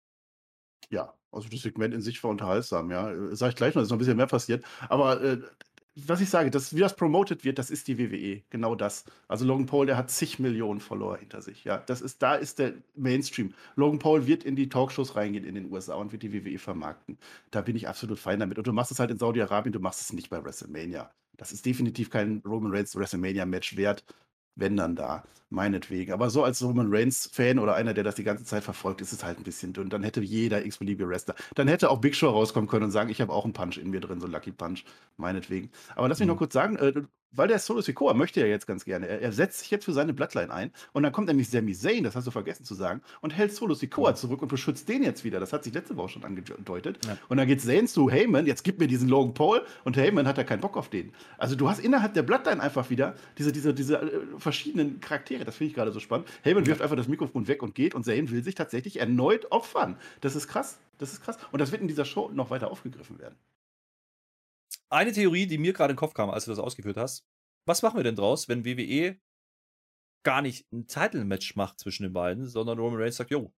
[0.90, 3.10] Ja, also das Segment in sich war unterhaltsam, ja.
[3.10, 4.66] Äh, Sag ich gleich noch, ist noch ein bisschen mehr passiert.
[4.90, 5.40] Aber äh,
[6.06, 8.42] was ich sage, das, wie das promoted wird, das ist die WWE.
[8.50, 9.04] Genau das.
[9.26, 11.64] Also Logan Paul, der hat zig Millionen Follower hinter sich.
[11.64, 13.54] Ja, das ist, da ist der Mainstream.
[13.76, 17.18] Logan Paul wird in die Talkshows reingehen in den USA und wird die WWE vermarkten.
[17.50, 18.58] Da bin ich absolut fein damit.
[18.58, 21.10] Und du machst es halt in Saudi-Arabien, du machst es nicht bei WrestleMania.
[21.36, 24.04] Das ist definitiv kein Roman Reigns WrestleMania-Match wert
[24.58, 26.12] wenn dann da, meinetwegen.
[26.12, 29.24] Aber so als Roman Reigns-Fan oder einer, der das die ganze Zeit verfolgt, ist es
[29.24, 29.88] halt ein bisschen dünn.
[29.88, 33.20] Dann hätte jeder x-beliebige Wrestler, dann hätte auch Big Show rauskommen können und sagen, ich
[33.20, 34.84] habe auch einen Punch in mir drin, so Lucky Punch,
[35.16, 35.70] meinetwegen.
[35.94, 36.32] Aber lass mich mhm.
[36.32, 36.92] noch kurz sagen, äh,
[37.32, 39.06] weil der Solo Sikoa möchte ja jetzt ganz gerne.
[39.06, 42.04] Er, er, setzt sich jetzt für seine Bloodline ein und dann kommt nämlich Sami Zayn,
[42.04, 44.16] das hast du vergessen zu sagen, und hält Solo Sikoa mhm.
[44.16, 45.40] zurück und beschützt den jetzt wieder.
[45.40, 47.04] Das hat sich letzte Woche schon angedeutet.
[47.06, 47.16] Ja.
[47.28, 50.38] Und dann geht Zayn zu Heyman, jetzt gib mir diesen Logan Paul und Heyman hat
[50.38, 51.12] ja keinen Bock auf den.
[51.36, 55.44] Also du hast innerhalb der Bloodline einfach wieder diese, diese, diese äh, verschiedenen Charaktere.
[55.44, 56.28] Das finde ich gerade so spannend.
[56.42, 56.68] Heyman ja.
[56.68, 59.96] wirft einfach das Mikrofon weg und geht und Zayn will sich tatsächlich erneut opfern.
[60.20, 60.78] Das ist krass.
[60.98, 61.38] Das ist krass.
[61.52, 63.36] Und das wird in dieser Show noch weiter aufgegriffen werden.
[64.90, 67.26] Eine Theorie, die mir gerade in den Kopf kam, als du das ausgeführt hast,
[67.66, 69.20] was machen wir denn draus, wenn WWE
[70.24, 73.52] gar nicht ein Title-Match macht zwischen den beiden, sondern Roman Reigns sagt, jo,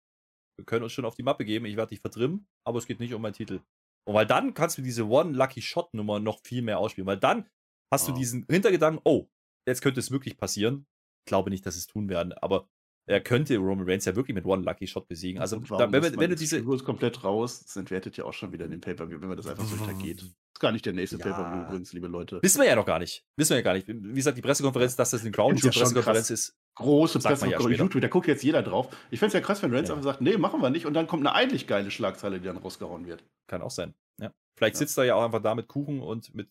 [0.56, 3.00] wir können uns schon auf die Mappe geben, ich werde dich vertrimmen, aber es geht
[3.00, 3.60] nicht um meinen Titel.
[4.06, 7.18] Und weil dann kannst du diese One Lucky Shot Nummer noch viel mehr ausspielen, weil
[7.18, 7.48] dann
[7.92, 8.12] hast oh.
[8.12, 9.28] du diesen Hintergedanken, oh,
[9.66, 10.86] jetzt könnte es wirklich passieren.
[11.24, 12.68] Ich glaube nicht, dass es tun werden, aber
[13.10, 15.40] er könnte Roman Reigns ja wirklich mit One Lucky Shot besiegen.
[15.40, 16.58] Also, da, wenn, wenn du diese.
[16.58, 19.48] Ist komplett raus, das entwertet ja auch schon wieder in den Pay-Per-View, wenn man das
[19.48, 20.22] einfach so hintergeht.
[20.22, 21.24] Ist gar nicht der nächste ja.
[21.24, 22.38] Pay-Per-View übrigens, liebe Leute.
[22.40, 23.24] Wissen wir ja noch gar nicht.
[23.36, 23.88] Wissen wir ja gar nicht.
[23.88, 26.56] Wie gesagt, die Pressekonferenz, dass das eine Crown ja Pressekonferenz ist.
[26.76, 27.78] Große Pressekonferenz.
[27.78, 28.88] Ja YouTube, da guckt jetzt jeder drauf.
[29.10, 29.94] Ich fände es ja krass, wenn Reigns ja.
[29.94, 30.86] einfach sagt, nee, machen wir nicht.
[30.86, 33.24] Und dann kommt eine eigentlich geile Schlagzeile, die dann rausgehauen wird.
[33.48, 33.94] Kann auch sein.
[34.20, 34.32] Ja.
[34.56, 36.48] Vielleicht sitzt er ja auch einfach da mit Kuchen und mit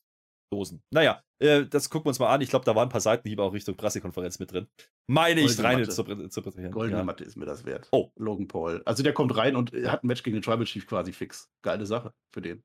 [0.52, 0.82] Dosen.
[0.92, 2.42] Naja, äh, das gucken wir uns mal an.
[2.42, 4.68] Ich glaube, da waren ein paar Seitenhiebe auch Richtung Pressekonferenz mit drin.
[5.08, 6.72] Meine ich, rein zu interpretieren.
[6.72, 7.04] Goldene ja.
[7.04, 7.88] Matte ist mir das wert.
[7.92, 8.12] Oh.
[8.16, 8.82] Logan Paul.
[8.86, 11.50] Also der kommt rein und hat ein Match gegen den Tribal Chief quasi fix.
[11.62, 12.64] Geile Sache für den.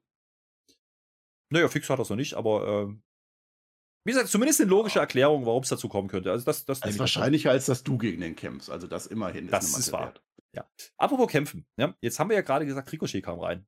[1.52, 3.02] Naja, fix hat er es noch nicht, aber ähm,
[4.06, 6.30] wie gesagt, zumindest eine logische Erklärung, warum es dazu kommen könnte.
[6.30, 8.70] Also das, das, das ist wahrscheinlicher, als dass du gegen den kämpfst.
[8.70, 10.06] Also das immerhin das ist, ist wahr.
[10.06, 10.24] Wert.
[10.54, 10.68] Ja.
[10.98, 11.66] Apropos kämpfen.
[11.78, 13.66] Ja, jetzt haben wir ja gerade gesagt, Ricochet kam rein.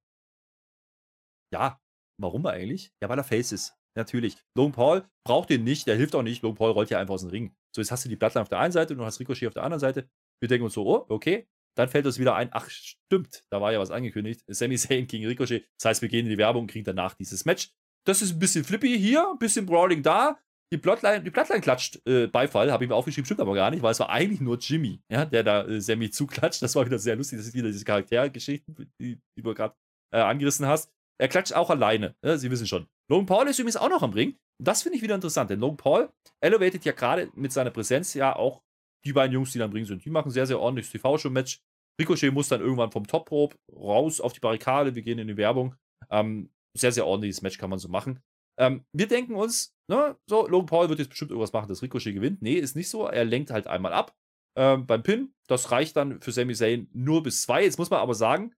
[1.53, 1.81] Ja,
[2.21, 2.93] warum eigentlich?
[3.03, 3.77] Ja, weil er Face ist.
[3.97, 4.37] Natürlich.
[4.55, 6.43] Logan Paul braucht den nicht, der hilft auch nicht.
[6.43, 7.57] Logan Paul rollt ja einfach aus dem Ring.
[7.75, 9.55] So, jetzt hast du die Bloodline auf der einen Seite und du hast Ricochet auf
[9.55, 10.09] der anderen Seite.
[10.41, 11.49] Wir denken uns so, oh, okay.
[11.77, 14.43] Dann fällt uns wieder ein, ach, stimmt, da war ja was angekündigt.
[14.47, 15.67] Sami Zayn gegen Ricochet.
[15.79, 17.71] Das heißt, wir gehen in die Werbung und kriegen danach dieses Match.
[18.07, 20.39] Das ist ein bisschen flippy hier, ein bisschen Brawling da.
[20.73, 23.83] Die Bloodline, die Bloodline klatscht äh, Beifall, habe ich mir aufgeschrieben, stimmt aber gar nicht,
[23.83, 26.63] weil es war eigentlich nur Jimmy, ja, der da äh, Sammy zuklatscht.
[26.63, 27.39] Das war wieder sehr lustig.
[27.39, 29.75] Das ist wieder diese Charaktergeschichten, die, die du gerade
[30.13, 30.91] äh, angerissen hast.
[31.19, 32.17] Er klatscht auch alleine.
[32.25, 32.89] Ja, Sie wissen schon.
[33.09, 34.37] Logan Paul ist übrigens auch noch am Ring.
[34.63, 38.35] Das finde ich wieder interessant, denn Logan Paul elevated ja gerade mit seiner Präsenz ja
[38.35, 38.63] auch
[39.05, 40.05] die beiden Jungs, die da am Ring sind.
[40.05, 41.61] Die machen sehr, sehr ordentliches TV-Show-Match.
[42.01, 44.95] Ricochet muss dann irgendwann vom Top-Rope raus auf die Barrikade.
[44.95, 45.77] Wir gehen in die Werbung.
[46.11, 48.21] Ähm, sehr, sehr ordentliches Match kann man so machen.
[48.59, 52.15] Ähm, wir denken uns, ne, so, Logan Paul wird jetzt bestimmt irgendwas machen, dass Ricochet
[52.15, 52.43] gewinnt.
[52.43, 53.07] Nee, ist nicht so.
[53.07, 54.15] Er lenkt halt einmal ab
[54.57, 55.35] ähm, beim Pin.
[55.47, 57.65] Das reicht dann für Sami Zayn nur bis zwei.
[57.65, 58.55] Jetzt muss man aber sagen,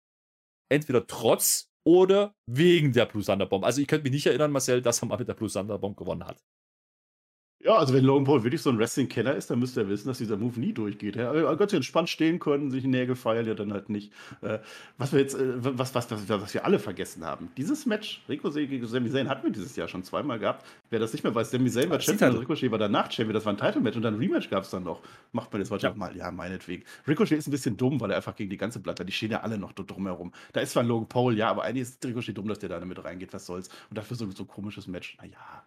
[0.70, 3.64] entweder trotz oder wegen der Blue Thunder Bomb.
[3.64, 5.96] Also ich könnte mich nicht erinnern, Marcel, dass er mal mit der Blue Thunder Bomb
[5.96, 6.44] gewonnen hat.
[7.60, 10.18] Ja, also wenn Logan Paul wirklich so ein Wrestling-Kenner ist, dann müsste er wissen, dass
[10.18, 11.16] dieser Move nie durchgeht.
[11.16, 14.12] Er ganz entspannt stehen können, sich Nägel feiern, ja dann halt nicht.
[14.42, 14.60] Äh,
[14.96, 17.50] was wir jetzt, äh, was, was, was, was, wir alle vergessen haben.
[17.56, 20.64] Dieses Match, Ricochet gegen Sami Zayn, hatten wir dieses Jahr schon zweimal gehabt.
[20.90, 23.52] Wer das nicht mehr weiß, Sami Zayn war Champion, Ricochet war danach Champion, das war
[23.52, 25.02] ein Title-Match und dann ein Rematch gab es dann noch.
[25.32, 25.94] Macht man jetzt heute ja.
[25.94, 26.84] mal, ja, meinetwegen.
[27.08, 29.40] Ricochet ist ein bisschen dumm, weil er einfach gegen die ganze Blatter, die stehen ja
[29.40, 30.32] alle noch drumherum.
[30.52, 33.02] Da ist zwar Logan Paul, ja, aber eigentlich ist Ricochet dumm, dass der da damit
[33.04, 33.68] reingeht, was soll's.
[33.90, 35.66] Und dafür so, so ein komisches Match, naja.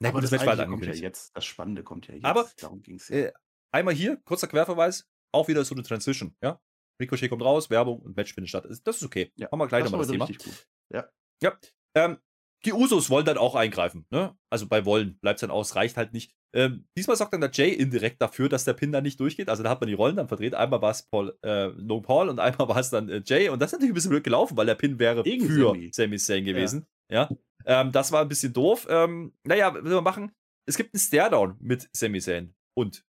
[0.00, 1.36] Na aber das, das Match war kommt ja jetzt.
[1.36, 2.24] Das Spannende kommt ja jetzt.
[2.24, 3.16] Aber darum ging's ja.
[3.16, 3.32] Äh,
[3.72, 6.60] einmal hier, kurzer Querverweis, auch wieder so eine Transition, ja?
[7.00, 8.66] Ricochet kommt raus, Werbung und Match findet statt.
[8.84, 9.32] Das ist okay.
[9.36, 9.50] Ja.
[9.50, 10.26] Haben wir gleich nochmal das Thema.
[10.26, 10.68] Gut.
[10.92, 11.08] Ja.
[11.42, 11.58] Ja.
[11.94, 12.18] Ähm,
[12.66, 14.06] die Usos wollen dann auch eingreifen.
[14.10, 14.36] Ne?
[14.50, 16.34] Also bei wollen bleibt es dann aus, reicht halt nicht.
[16.52, 19.48] Ähm, diesmal sorgt dann der Jay indirekt dafür, dass der Pin dann nicht durchgeht.
[19.48, 20.54] Also da hat man die Rollen dann verdreht.
[20.54, 23.48] Einmal war es Paul, äh, No Paul und einmal war es dann äh, Jay.
[23.48, 26.18] Und das ist natürlich ein bisschen blöd gelaufen, weil der Pin wäre Gegen für Sami
[26.18, 26.80] Zayn gewesen.
[26.80, 26.86] Ja.
[27.10, 27.28] Ja?
[27.66, 28.86] Ähm, das war ein bisschen doof.
[28.88, 30.32] Ähm, naja, was wir machen?
[30.68, 33.04] Es gibt einen Staredown mit Sami Zayn und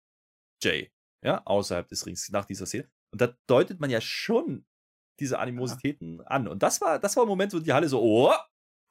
[0.62, 0.90] Jay,
[1.24, 2.90] ja, außerhalb des Rings nach dieser Szene.
[3.12, 4.64] Und da deutet man ja schon
[5.20, 6.24] diese Animositäten ja.
[6.24, 6.48] an.
[6.48, 8.32] Und das war, das war ein Moment, wo die Halle so, oh,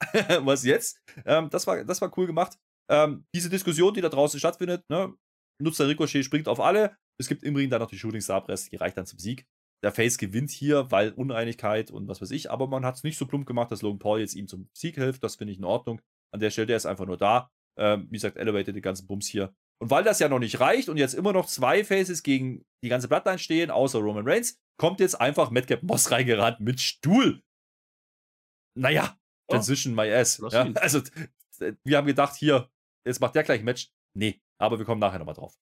[0.41, 1.01] was jetzt?
[1.25, 2.57] Ähm, das, war, das war cool gemacht.
[2.89, 5.13] Ähm, diese Diskussion, die da draußen stattfindet, ne,
[5.61, 6.97] nutzt der Ricochet, springt auf alle.
[7.19, 9.45] Es gibt im Ring dann noch die Shooting Star Press, die reicht dann zum Sieg.
[9.83, 13.17] Der Face gewinnt hier, weil Uneinigkeit und was weiß ich, aber man hat es nicht
[13.17, 15.23] so plump gemacht, dass Logan Paul jetzt ihm zum Sieg hilft.
[15.23, 16.01] Das finde ich in Ordnung.
[16.31, 17.49] An der Stelle, der ist einfach nur da.
[17.77, 19.53] Ähm, wie gesagt, elevated die ganzen Bums hier.
[19.81, 22.89] Und weil das ja noch nicht reicht und jetzt immer noch zwei Faces gegen die
[22.89, 27.41] ganze Bloodline stehen, außer Roman Reigns, kommt jetzt einfach Madcap Moss reingerannt mit Stuhl.
[28.77, 29.53] Naja, oh.
[29.53, 30.41] Transition my ass.
[30.51, 31.01] Ja, also,
[31.83, 32.69] wir haben gedacht, hier,
[33.05, 33.89] jetzt macht der gleich ein Match.
[34.13, 35.57] Nee, aber wir kommen nachher nochmal drauf.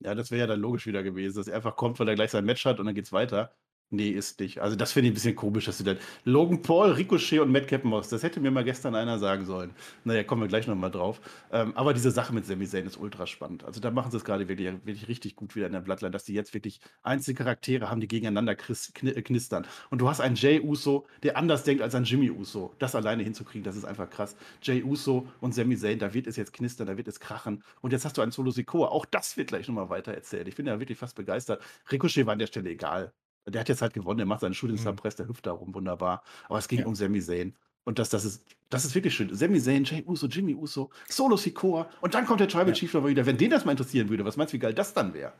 [0.00, 2.30] Ja, das wäre ja dann logisch wieder gewesen, dass er einfach kommt, weil er gleich
[2.30, 3.52] sein Match hat und dann geht's weiter.
[3.90, 4.58] Nee, ist nicht.
[4.60, 7.84] Also das finde ich ein bisschen komisch, dass du dann Logan Paul, Ricochet und Madcap
[7.84, 9.70] Moss, das hätte mir mal gestern einer sagen sollen.
[10.04, 11.22] Naja, kommen wir gleich nochmal drauf.
[11.50, 13.64] Ähm, aber diese Sache mit Sami Zayn ist ultra spannend.
[13.64, 16.24] Also da machen sie es gerade wirklich, wirklich richtig gut wieder in der Bloodline, dass
[16.24, 19.66] die jetzt wirklich einzelne Charaktere haben, die gegeneinander äh, knistern.
[19.88, 22.74] Und du hast einen Jay Uso, der anders denkt als ein Jimmy Uso.
[22.78, 24.36] Das alleine hinzukriegen, das ist einfach krass.
[24.60, 27.64] Jay Uso und Sami Zayn, da wird es jetzt knistern, da wird es krachen.
[27.80, 28.88] Und jetzt hast du einen Solo Sikoa.
[28.88, 30.46] Auch das wird gleich nochmal weiter erzählt.
[30.46, 31.62] Ich bin ja wirklich fast begeistert.
[31.90, 33.14] Ricochet war an der Stelle egal.
[33.50, 34.98] Der hat jetzt halt gewonnen, der macht seinen Shooting Star mhm.
[35.16, 36.22] Der hüpft da rum, wunderbar.
[36.48, 36.86] Aber es ging ja.
[36.86, 37.56] um Sami Zayn.
[37.84, 39.34] Und das, das, ist, das ist wirklich schön.
[39.34, 42.74] Sami Zayn, Jay Uso, Jimmy Uso, Solo Sikoa und dann kommt der Tribal ja.
[42.74, 43.24] Chief nochmal wieder.
[43.24, 45.32] Wenn den das mal interessieren würde, was meinst du, wie geil das dann wäre?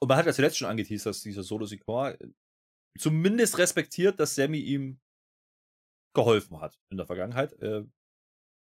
[0.00, 2.28] Und man hat ja zuletzt schon angeteased, dass dieser Solo Sikoa äh,
[2.98, 4.98] zumindest respektiert, dass Sammy ihm
[6.14, 7.52] geholfen hat in der Vergangenheit.
[7.62, 7.84] Äh,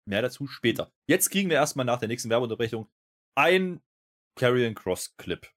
[0.08, 0.92] mehr dazu später.
[1.08, 2.90] Jetzt kriegen wir erstmal nach der nächsten Werbeunterbrechung
[3.36, 3.82] ein
[4.38, 5.48] Carrion Cross Clip.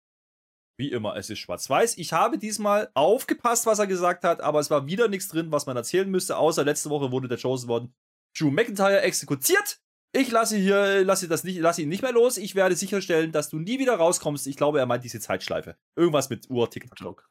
[0.79, 1.99] Wie immer, es ist schwarz-weiß.
[1.99, 5.67] Ich habe diesmal aufgepasst, was er gesagt hat, aber es war wieder nichts drin, was
[5.67, 7.93] man erzählen müsste, außer letzte Woche wurde der Chosen worden.
[8.39, 9.81] Drew McIntyre exekutiert.
[10.13, 12.37] Ich lasse hier, lasse das nicht, lasse ihn nicht mehr los.
[12.37, 14.47] Ich werde sicherstellen, dass du nie wieder rauskommst.
[14.47, 15.77] Ich glaube, er meint diese Zeitschleife.
[15.97, 17.29] Irgendwas mit Uhr, TikTok.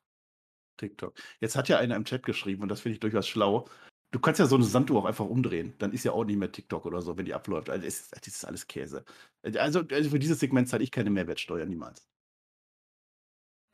[0.75, 1.17] TikTok.
[1.39, 3.67] Jetzt hat ja einer im Chat geschrieben, und das finde ich durchaus schlau.
[4.11, 5.73] Du kannst ja so eine Sanduhr auch einfach umdrehen.
[5.79, 7.69] Dann ist ja auch nicht mehr TikTok oder so, wenn die abläuft.
[7.69, 9.05] Also, das ist, alles Käse.
[9.41, 12.07] Also, also für dieses Segment zahle ich keine Mehrwertsteuer, niemals.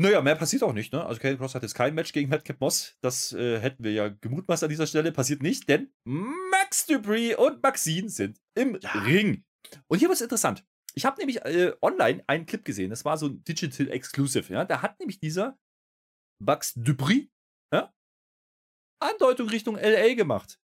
[0.02, 1.06] Naja, mehr passiert auch nicht, ne?
[1.06, 2.98] Also Kevin Cross hat jetzt kein Match gegen Madcap Moss.
[3.02, 5.12] Das äh, hätten wir ja gemutmaßt an dieser Stelle.
[5.12, 8.92] Passiert nicht, denn Max Dupree und Maxine sind im ja.
[9.04, 9.46] Ring.
[9.88, 10.66] Und hier wird es interessant.
[10.96, 12.90] Ich habe nämlich äh, online einen Clip gesehen.
[12.90, 14.52] Das war so ein Digital Exclusive.
[14.52, 14.66] Ja?
[14.66, 15.58] Da hat nämlich dieser
[16.40, 17.28] Max Dupree
[17.72, 17.94] ja,
[19.00, 20.60] Andeutung Richtung LA gemacht.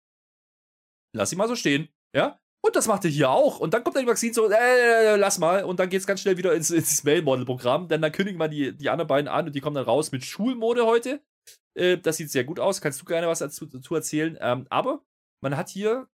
[1.16, 1.90] Lass ihn mal so stehen.
[2.16, 2.40] Ja?
[2.62, 3.60] Und das macht er hier auch.
[3.60, 5.64] Und dann kommt der Maxine so, äh, lass mal.
[5.64, 7.88] Und dann geht es ganz schnell wieder ins, ins Mail-Model-Programm.
[7.88, 10.26] Denn dann kündigen wir die, die anderen beiden an und die kommen dann raus mit
[10.26, 11.22] Schulmode heute.
[11.76, 12.82] Äh, das sieht sehr gut aus.
[12.82, 14.38] Kannst du gerne was dazu, dazu erzählen.
[14.42, 15.06] Ähm, aber
[15.42, 16.08] man hat hier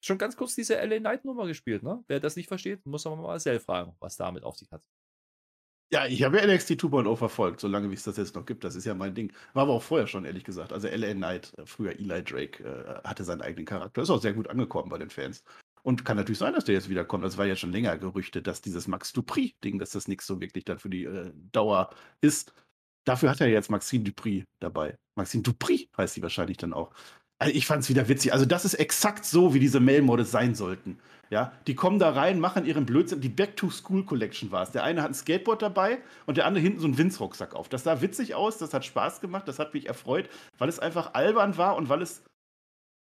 [0.00, 1.82] schon ganz kurz diese LA Knight Nummer gespielt.
[1.82, 2.04] Ne?
[2.06, 4.82] Wer das nicht versteht, muss aber mal selbst fragen, was damit auf sich hat.
[5.90, 8.62] Ja, ich habe ja NXT 2.0 verfolgt, solange wie es das jetzt noch gibt.
[8.62, 9.32] Das ist ja mein Ding.
[9.54, 10.70] War aber auch vorher schon, ehrlich gesagt.
[10.70, 14.02] Also LA Knight, äh, früher Eli Drake, äh, hatte seinen eigenen Charakter.
[14.02, 15.42] Ist auch sehr gut angekommen bei den Fans.
[15.88, 17.24] Und kann natürlich sein, dass der jetzt wiederkommt.
[17.24, 20.66] Das war ja schon länger Gerüchte, dass dieses Max Dupri-Ding, dass das nichts so wirklich
[20.66, 21.88] dann für die äh, Dauer
[22.20, 22.52] ist.
[23.06, 24.98] Dafür hat er jetzt Maxine Dupri dabei.
[25.16, 26.92] Maxine Dupri heißt sie wahrscheinlich dann auch.
[27.38, 28.34] Also ich fand es wieder witzig.
[28.34, 30.98] Also das ist exakt so, wie diese Mail-Modes sein sollten.
[31.30, 33.22] Ja, die kommen da rein, machen ihren Blödsinn.
[33.22, 34.72] Die Back-to-School-Collection war es.
[34.72, 37.70] Der eine hat ein Skateboard dabei und der andere hinten so einen Winzrucksack auf.
[37.70, 41.14] Das sah witzig aus, das hat Spaß gemacht, das hat mich erfreut, weil es einfach
[41.14, 42.24] albern war und weil es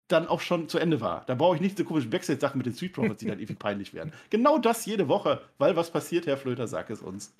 [0.08, 1.24] dann auch schon zu Ende war.
[1.26, 3.94] Da brauche ich nicht so komische Backstage-Sachen mit den Street Profits, die dann irgendwie peinlich
[3.94, 4.13] werden.
[4.30, 7.34] Genau das jede Woche, weil was passiert, Herr Flöter, sag es uns.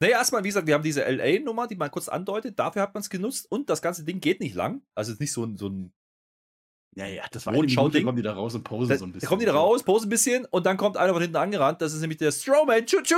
[0.00, 3.02] Naja, erstmal, wie gesagt, wir haben diese LA-Nummer, die man kurz andeutet, dafür hat man
[3.02, 4.82] es genutzt und das ganze Ding geht nicht lang.
[4.94, 5.92] Also ist nicht so ein, so ein
[6.94, 9.20] ja, ja, das war eine Minute, kommen die da raus und posen so ein bisschen.
[9.20, 11.80] Da kommen die da raus, posen ein bisschen und dann kommt einer von hinten angerannt.
[11.80, 12.84] Das ist nämlich der Strowman.
[12.84, 13.14] Chuchu!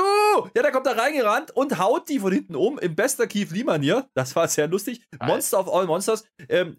[0.54, 4.08] Ja, der kommt da reingerannt und haut die von hinten um im bester Keith Lee-Manier.
[4.14, 5.04] Das war sehr lustig.
[5.20, 6.24] Monster of All Monsters.
[6.48, 6.76] Ähm,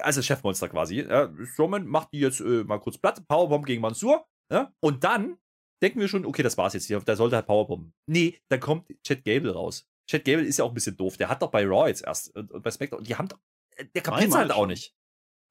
[0.00, 1.00] also Chefmonster quasi.
[1.00, 4.26] Ja, Strowman macht die jetzt äh, mal kurz platt, Powerbomb gegen Mansur.
[4.52, 5.38] Ja, und dann
[5.82, 7.92] denken wir schon, okay, das war's jetzt hier, da sollte halt Powerbomb.
[8.06, 9.86] Nee, dann kommt Chad Gable raus.
[10.10, 11.16] Chad Gable ist ja auch ein bisschen doof.
[11.16, 13.38] Der hat doch bei Raw jetzt erst und, und bei SmackDown, die haben doch,
[13.76, 14.94] äh, der kapiert's halt auch nicht.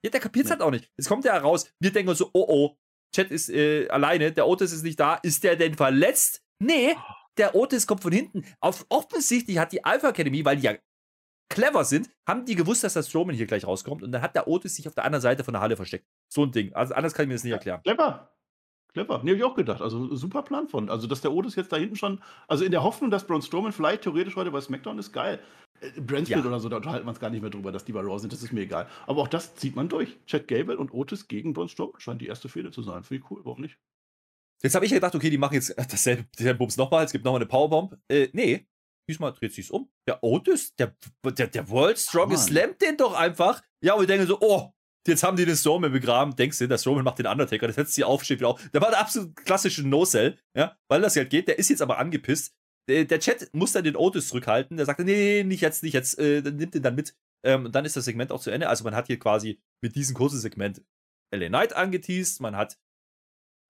[0.03, 0.53] Ja, der kapiert's nee.
[0.53, 0.91] halt auch nicht.
[0.97, 2.77] Jetzt kommt der raus, wir denken uns so, oh oh,
[3.15, 6.43] Chad ist äh, alleine, der Otis ist nicht da, ist der denn verletzt?
[6.61, 6.95] Nee,
[7.37, 8.45] der Otis kommt von hinten.
[8.59, 10.75] Auf, offensichtlich hat die Alpha Academy, weil die ja
[11.49, 14.47] clever sind, haben die gewusst, dass der Strowman hier gleich rauskommt und dann hat der
[14.47, 16.05] Otis sich auf der anderen Seite von der Halle versteckt.
[16.31, 16.73] So ein Ding.
[16.73, 17.81] Also anders kann ich mir das nicht erklären.
[17.83, 18.31] Clever.
[18.93, 19.21] Clever.
[19.23, 19.81] Nee, hab ich auch gedacht.
[19.81, 20.89] Also super Plan von.
[20.89, 23.71] Also, dass der Otis jetzt da hinten schon, also in der Hoffnung, dass Braun Strowman
[23.71, 25.39] vielleicht theoretisch heute bei SmackDown ist, geil.
[25.81, 26.39] Äh, ja.
[26.43, 28.33] oder so, da unterhalten wir uns gar nicht mehr drüber, dass die bei Raw sind,
[28.33, 28.87] das ist mir egal.
[29.05, 30.17] Aber auch das zieht man durch.
[30.25, 33.03] Chad Gable und Otis gegen Braun Strowman scheint die erste Fehde zu sein.
[33.03, 33.77] Finde ich cool, warum nicht?
[34.61, 37.39] Jetzt habe ich gedacht, okay, die machen jetzt dasselbe, dasselbe Bums nochmal, es gibt nochmal
[37.39, 37.97] eine Powerbomb.
[38.09, 38.67] Äh, nee,
[39.09, 39.89] Diesmal dreht sich's um.
[40.07, 40.95] Der Otis, der,
[41.25, 43.63] der, der World Strongest, slammt den doch einfach.
[43.83, 44.71] Ja, und ich denke so, oh,
[45.07, 46.35] jetzt haben die den Strowman begraben.
[46.35, 48.69] Denkst du, der Strowman macht den Undertaker, das setzt sie auf, steht wieder auf.
[48.69, 51.47] Der war der absolut klassische No-Sell, ja, weil das halt geht.
[51.47, 52.53] Der ist jetzt aber angepisst.
[52.87, 54.77] der, der, Chat muss dann den Otis zurückhalten.
[54.77, 57.15] Der sagt, nee, nicht jetzt, nicht jetzt, äh, nimmt den dann mit.
[57.43, 58.69] Ähm, und dann ist das Segment auch zu Ende.
[58.69, 60.83] Also man hat hier quasi mit diesem kurzen Segment
[61.33, 62.77] LA Knight angeteased, man hat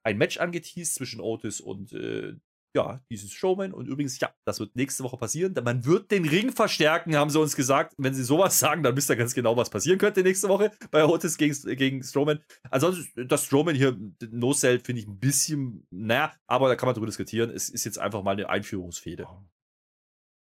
[0.03, 2.35] ein Match angeteased zwischen Otis und äh,
[2.75, 3.73] ja, dieses Showman.
[3.73, 5.55] Und übrigens, ja, das wird nächste Woche passieren.
[5.63, 7.93] Man wird den Ring verstärken, haben sie uns gesagt.
[7.97, 11.05] Wenn sie sowas sagen, dann wisst ihr ganz genau, was passieren könnte nächste Woche bei
[11.05, 12.39] Otis gegen, gegen Strowman.
[12.69, 13.97] Ansonsten, das Strowman hier,
[14.31, 17.49] No Cell, finde ich ein bisschen, naja, aber da kann man drüber diskutieren.
[17.49, 19.27] Es ist jetzt einfach mal eine Einführungsfehde.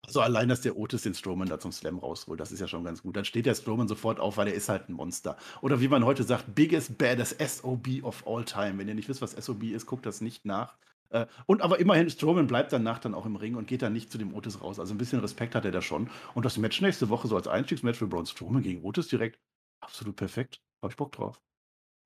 [0.06, 2.84] Also allein, dass der Otis den Strowman da zum Slam rausholt, das ist ja schon
[2.84, 3.16] ganz gut.
[3.16, 5.38] Dann steht der Strowman sofort auf, weil er ist halt ein Monster.
[5.62, 8.80] Oder wie man heute sagt, biggest, baddest SOB of all time.
[8.80, 10.76] Wenn ihr nicht wisst, was SOB ist, guckt das nicht nach.
[11.12, 14.12] Äh, und aber immerhin, Strowman bleibt danach dann auch im Ring und geht dann nicht
[14.12, 14.80] zu dem Otis raus.
[14.80, 16.10] Also ein bisschen Respekt hat er da schon.
[16.34, 19.40] Und das Match nächste Woche so als Einstiegsmatch für Braun Strowman gegen Otis direkt,
[19.82, 20.62] absolut perfekt.
[20.82, 21.42] Hab ich Bock drauf.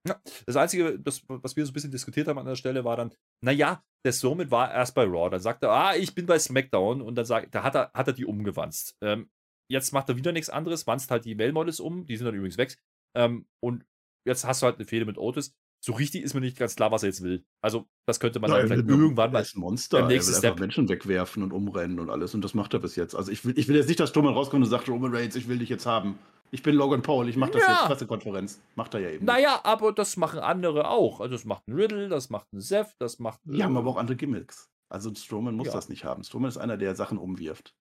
[0.08, 2.96] Ja, das Einzige, das, was wir so ein bisschen diskutiert haben an der Stelle, war
[2.96, 3.12] dann,
[3.44, 5.30] naja, der Strowman war erst bei Raw.
[5.30, 7.02] Dann sagt er, ah, ich bin bei SmackDown.
[7.02, 8.98] Und dann sagt, da hat er, hat er die umgewanzt.
[9.02, 9.30] Ähm,
[9.68, 12.06] jetzt macht er wieder nichts anderes, wanzt halt die Mail-Models um.
[12.06, 12.78] Die sind dann übrigens weg.
[13.16, 13.86] Ähm, und
[14.28, 16.92] jetzt hast du halt eine Fehde mit Otis so richtig ist mir nicht ganz klar,
[16.92, 17.46] was er jetzt will.
[17.62, 19.44] Also, das könnte man ja, dann vielleicht irgendwann mal.
[19.44, 20.00] Ein Monster.
[20.00, 22.34] Er will einfach Menschen wegwerfen und umrennen und alles.
[22.34, 23.14] Und das macht er bis jetzt.
[23.14, 25.48] Also, ich will, ich will jetzt nicht, dass Strowman rauskommt und sagt: Roman Reigns, ich
[25.48, 26.18] will dich jetzt haben.
[26.50, 27.72] Ich bin Logan Paul, ich mache das ja.
[27.72, 28.60] jetzt Pressekonferenz.
[28.74, 29.26] Macht er ja eben.
[29.26, 31.22] Naja, aber das machen andere auch.
[31.22, 33.42] Also, das macht ein Riddle, das macht ein Seth, das macht.
[33.44, 34.72] Die haben aber auch andere Gimmicks.
[34.90, 35.74] Also, Strowman muss ja.
[35.74, 36.24] das nicht haben.
[36.24, 37.76] Strowman ist einer, der Sachen umwirft.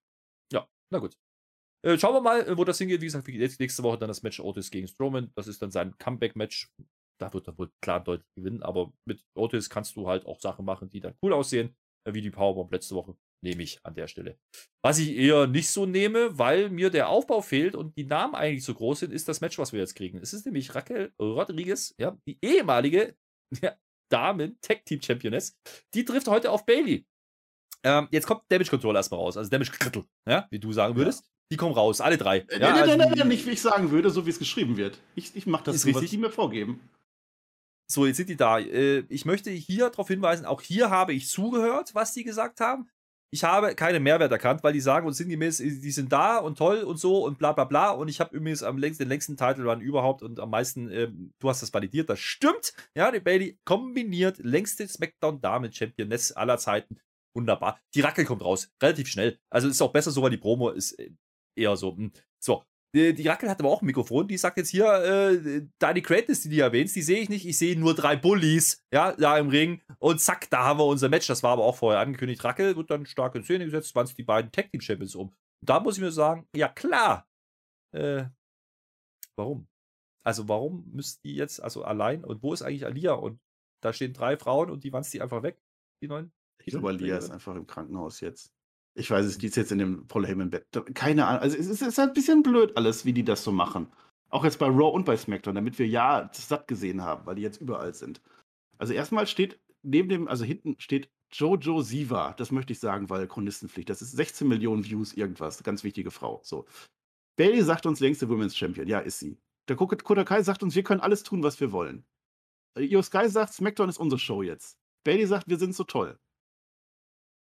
[0.52, 1.16] Ja, na gut.
[1.80, 3.00] Äh, schauen wir mal, wo das hingeht.
[3.00, 5.30] Wie gesagt, nächste Woche dann das Match Otis gegen Strowman.
[5.34, 6.70] Das ist dann sein Comeback-Match
[7.20, 8.62] da wird er wohl klar deutlich gewinnen.
[8.62, 11.74] Aber mit Otis kannst du halt auch Sachen machen, die dann cool aussehen,
[12.06, 13.16] äh, wie die Powerbomb letzte Woche.
[13.42, 14.38] Nehme ich an der Stelle.
[14.82, 18.64] Was ich eher nicht so nehme, weil mir der Aufbau fehlt und die Namen eigentlich
[18.64, 20.18] so groß sind, ist das Match, was wir jetzt kriegen.
[20.18, 23.16] Es ist nämlich Raquel Rodriguez, ja, die ehemalige
[23.62, 23.76] ja,
[24.10, 25.58] Damen Tag Team Championess.
[25.92, 27.06] Die trifft heute auf Bailey.
[27.84, 31.24] Ähm, jetzt kommt Damage Control erstmal raus, also Damage Control, ja, wie du sagen würdest.
[31.24, 31.30] Ja.
[31.52, 32.38] Die kommen raus, alle drei.
[32.38, 34.38] Äh, ja, nein, also nein, nein, nein, nicht wie ich sagen würde, so wie es
[34.38, 34.98] geschrieben wird.
[35.14, 36.80] Ich, ich mache das so, was die mir vorgeben.
[37.86, 38.58] So, jetzt sind die da.
[38.58, 42.88] Äh, ich möchte hier darauf hinweisen, auch hier habe ich zugehört, was die gesagt haben.
[43.30, 46.56] Ich habe keinen Mehrwert erkannt, weil die sagen und sinngemäß, äh, die sind da und
[46.56, 47.90] toll und so und bla bla bla.
[47.90, 51.10] Und ich habe übrigens am längsten, den längsten Title Run überhaupt und am meisten, äh,
[51.40, 52.74] du hast das validiert, das stimmt.
[52.94, 57.00] Ja, die Bailey kombiniert längste SmackDown Dame Championess aller Zeiten.
[57.34, 57.80] Wunderbar.
[57.94, 59.40] Die Rackel kommt raus, relativ schnell.
[59.50, 61.10] Also ist auch besser so, weil die Promo ist äh,
[61.56, 61.96] eher so.
[61.96, 62.12] Hm.
[62.38, 65.92] So, die, die Rackel hat aber auch ein Mikrofon, die sagt jetzt hier, äh, da
[65.92, 67.44] die Greatness, die du erwähnst, die sehe ich nicht.
[67.44, 69.82] Ich sehe nur drei Bullies, ja, da im Ring.
[69.98, 71.26] Und zack, da haben wir unser Match.
[71.26, 72.44] Das war aber auch vorher angekündigt.
[72.44, 75.28] Rackel wird dann stark in Szene gesetzt, wann die beiden Tag Team Champions um.
[75.28, 77.28] Und da muss ich mir sagen, ja klar.
[77.92, 78.26] Äh,
[79.36, 79.66] warum?
[80.24, 83.12] Also warum müssten die jetzt, also allein, und wo ist eigentlich Alia?
[83.14, 83.40] Und
[83.82, 85.60] da stehen drei Frauen und die wanzt die einfach weg,
[86.00, 86.32] die neuen.
[86.60, 88.52] Ich glaube, Alia ist einfach im Krankenhaus jetzt.
[88.96, 90.66] Ich weiß es, ist jetzt in dem Paul Heyman-Bett.
[90.94, 91.42] Keine Ahnung.
[91.42, 93.88] Also es ist, es ist halt ein bisschen blöd alles, wie die das so machen.
[94.30, 97.42] Auch jetzt bei Raw und bei SmackDown, damit wir ja satt gesehen haben, weil die
[97.42, 98.20] jetzt überall sind.
[98.78, 102.32] Also erstmal steht neben dem, also hinten steht Jojo Siva.
[102.34, 103.90] Das möchte ich sagen, weil Chronistenpflicht.
[103.90, 105.62] Das ist 16 Millionen Views, irgendwas.
[105.62, 106.40] Ganz wichtige Frau.
[106.44, 106.66] So.
[107.36, 108.86] Bailey sagt uns längste Women's Champion.
[108.86, 109.38] Ja, ist sie.
[109.68, 112.04] Der Kodakai sagt uns, wir können alles tun, was wir wollen.
[112.78, 114.78] Io Sky sagt, SmackDown ist unsere Show jetzt.
[115.04, 116.18] Bailey sagt, wir sind so toll.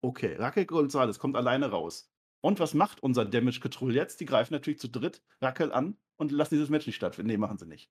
[0.01, 2.09] Okay, Raquel Gonzalez kommt alleine raus.
[2.41, 4.21] Und was macht unser Damage Control jetzt?
[4.21, 7.31] Die greifen natürlich zu dritt Raquel an und lassen dieses Match nicht stattfinden.
[7.31, 7.89] Nee, machen sie nicht.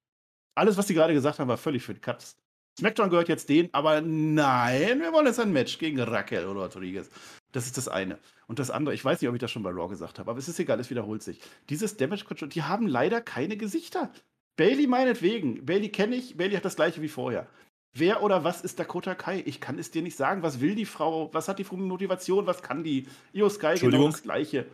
[0.54, 2.36] Alles, was sie gerade gesagt haben, war völlig für die Cuts.
[2.78, 7.10] SmackDown gehört jetzt denen, aber nein, wir wollen jetzt ein Match gegen Raquel oder Rodriguez.
[7.52, 8.18] Das ist das eine.
[8.46, 10.38] Und das andere, ich weiß nicht, ob ich das schon bei Raw gesagt habe, aber
[10.38, 11.40] es ist egal, es wiederholt sich.
[11.68, 14.12] Dieses Damage Control, die haben leider keine Gesichter.
[14.56, 15.64] Bailey meinetwegen.
[15.66, 17.48] Bailey kenne ich, Bailey hat das gleiche wie vorher.
[17.94, 19.42] Wer oder was ist Dakota Kai?
[19.46, 20.42] Ich kann es dir nicht sagen.
[20.42, 21.32] Was will die Frau?
[21.32, 22.46] Was hat die Motivation?
[22.46, 23.06] Was kann die?
[23.32, 24.66] Io Sky genau das Gleiche.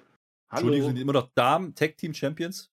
[0.50, 0.60] Hallo.
[0.60, 2.70] Entschuldigung, sind immer noch Damen Tag Team Champions?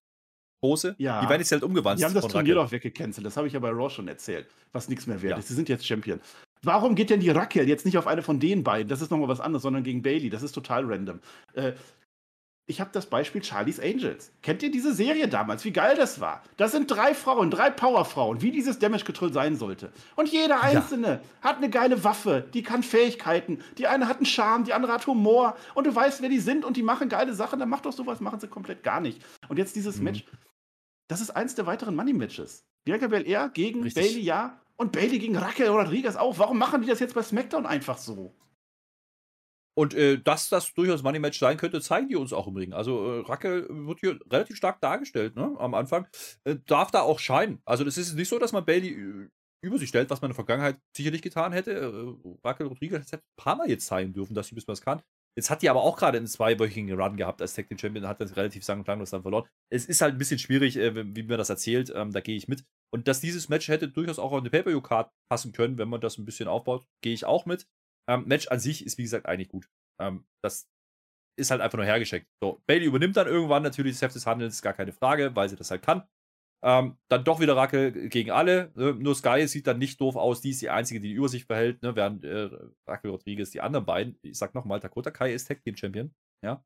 [0.62, 0.94] Große?
[0.98, 1.20] Ja.
[1.20, 1.98] Die werden jetzt halt umgewandt.
[1.98, 3.26] Die haben das Turnier doch weggecancelt.
[3.26, 4.46] Das habe ich ja bei Raw schon erzählt.
[4.72, 5.38] Was nichts mehr wert ja.
[5.38, 5.48] ist.
[5.48, 6.20] Sie sind jetzt Champion.
[6.62, 8.88] Warum geht denn die Raquel jetzt nicht auf eine von den beiden?
[8.88, 10.30] Das ist nochmal was anderes, sondern gegen Bailey.
[10.30, 11.18] Das ist total random.
[11.54, 11.72] Äh,
[12.66, 14.30] ich habe das Beispiel Charlie's Angels.
[14.40, 15.64] Kennt ihr diese Serie damals?
[15.64, 16.42] Wie geil das war.
[16.56, 19.92] Das sind drei Frauen, drei Powerfrauen, wie dieses Damage Control sein sollte.
[20.14, 21.20] Und jede einzelne ja.
[21.40, 23.58] hat eine geile Waffe, die kann Fähigkeiten.
[23.78, 25.56] Die eine hat einen Charme, die andere hat Humor.
[25.74, 27.58] Und du weißt, wer die sind und die machen geile Sachen.
[27.58, 29.20] Dann macht doch sowas, machen sie komplett gar nicht.
[29.48, 30.04] Und jetzt dieses mhm.
[30.04, 30.24] Match.
[31.08, 32.64] Das ist eins der weiteren Money-Matches.
[32.84, 34.04] Bianca Belair gegen Richtig.
[34.04, 34.60] Bailey, ja.
[34.76, 36.38] Und Bailey gegen Raquel Rodriguez auch.
[36.38, 38.34] Warum machen die das jetzt bei SmackDown einfach so?
[39.74, 42.72] Und äh, dass das durchaus Money Match sein könnte, zeigen die uns auch im Ring.
[42.72, 45.54] Also äh, Racke wird hier relativ stark dargestellt, ne?
[45.58, 46.06] Am Anfang.
[46.44, 47.60] Äh, darf da auch scheinen.
[47.64, 49.28] Also das ist nicht so, dass man Bailey äh,
[49.64, 51.72] über sich stellt, was man in der Vergangenheit sicherlich getan hätte.
[51.72, 55.00] Äh, Raquel Rodriguez hätte ein paar Mal jetzt zeigen dürfen, dass sie bis was kann.
[55.34, 58.20] Jetzt hat die aber auch gerade einen zweiwöchigen Run gehabt als Tag Team Champion, hat
[58.20, 59.48] das relativ sang- und klanglos dann verloren.
[59.70, 62.48] Es ist halt ein bisschen schwierig, äh, wie mir das erzählt, ähm, da gehe ich
[62.48, 62.64] mit.
[62.94, 66.18] Und dass dieses Match hätte durchaus auch auf eine Pay-Per-View-Card passen können, wenn man das
[66.18, 67.66] ein bisschen aufbaut, gehe ich auch mit.
[68.08, 69.68] Ähm, Match an sich ist, wie gesagt, eigentlich gut.
[70.00, 70.68] Ähm, das
[71.38, 72.26] ist halt einfach nur hergeschickt.
[72.42, 75.56] So, Bailey übernimmt dann irgendwann natürlich das Heft des Handelns, gar keine Frage, weil sie
[75.56, 76.06] das halt kann.
[76.64, 78.70] Ähm, dann doch wieder Rakel gegen alle.
[78.76, 78.94] Ne?
[78.94, 80.40] Nur Sky sieht dann nicht doof aus.
[80.40, 81.96] Die ist die einzige, die die Übersicht behält, ne?
[81.96, 82.50] während äh,
[82.86, 84.16] Rakel Rodriguez die anderen beiden.
[84.22, 86.14] Ich sag nochmal, Dakota Kai ist Tag Team Champion.
[86.44, 86.64] Ja.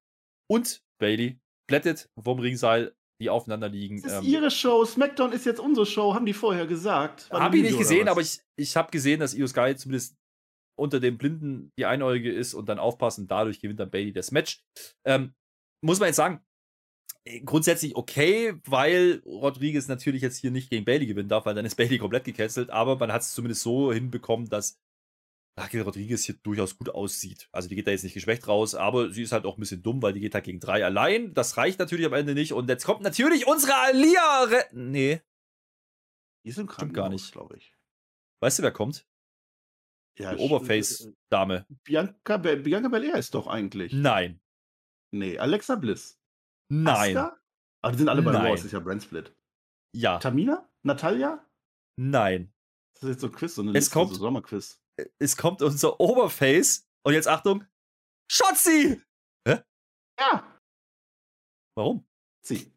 [0.51, 4.03] Und Bailey plättet vom Ringseil, die aufeinander liegen.
[4.03, 4.85] Das ist ähm, ihre Show.
[4.85, 7.31] SmackDown ist jetzt unsere Show, haben die vorher gesagt.
[7.31, 10.15] Habe ich nicht gesehen, aber ich, ich habe gesehen, dass Io Sky zumindest
[10.77, 13.27] unter den Blinden die Einäugige ist und dann aufpassen.
[13.27, 14.63] Dadurch gewinnt dann Bailey das Match.
[15.05, 15.35] Ähm,
[15.83, 16.41] muss man jetzt sagen,
[17.25, 21.67] äh, grundsätzlich okay, weil Rodriguez natürlich jetzt hier nicht gegen Bailey gewinnen darf, weil dann
[21.67, 24.79] ist Bailey komplett gecancelt, aber man hat es zumindest so hinbekommen, dass
[25.59, 27.49] Raquel Rodriguez hier durchaus gut aussieht.
[27.51, 29.83] Also die geht da jetzt nicht geschwächt raus, aber sie ist halt auch ein bisschen
[29.83, 31.33] dumm, weil die geht halt gegen drei allein.
[31.33, 32.53] Das reicht natürlich am Ende nicht.
[32.53, 34.43] Und jetzt kommt natürlich unsere Alia.
[34.45, 35.23] Re nee.
[36.45, 37.75] Die sind gar nicht, glaube ich.
[38.43, 39.07] Weißt du, wer kommt?
[40.19, 41.67] Ja, die Oberface-Dame.
[41.85, 43.93] Bianca, Bianca Belair ist doch eigentlich.
[43.93, 44.41] Nein.
[45.13, 46.19] Nee, Alexa Bliss.
[46.71, 47.17] Nein.
[47.17, 47.41] Asuka?
[47.83, 49.37] Aber die sind alle bei Raw, das ist ja Brand Split.
[49.95, 50.19] Ja.
[50.19, 50.69] Tamina?
[50.83, 51.47] Natalia?
[51.99, 52.53] Nein.
[52.95, 54.81] Das ist jetzt so ein Quiz, so eine es Liste, kommt, so Sommerquiz.
[55.19, 57.65] Es kommt unser Oberface und jetzt Achtung,
[58.31, 59.03] Shotzi!
[59.47, 59.63] Hä?
[60.19, 60.61] Ja.
[61.77, 62.07] Warum?
[62.45, 62.73] Sie.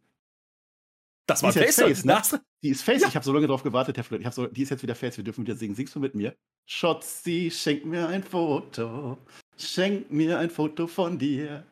[1.29, 2.21] Das war Face, Face ne?
[2.63, 3.01] Die ist Face.
[3.01, 3.07] Ja.
[3.07, 4.29] Ich habe so lange drauf gewartet, Herr Flöte.
[4.31, 5.17] So, die ist jetzt wieder Face.
[5.17, 5.75] Wir dürfen wieder singen.
[5.75, 6.35] Singst du mit mir?
[6.67, 9.17] Shotzi, schenk mir ein Foto.
[9.57, 11.65] Schenk mir ein Foto von dir.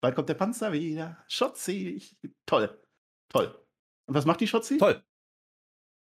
[0.00, 1.22] Bald kommt der Panzer wieder.
[1.28, 2.02] Schotzi.
[2.46, 2.80] Toll.
[3.28, 3.46] Toll.
[4.08, 4.78] Und was macht die Schotzi?
[4.78, 5.02] Toll.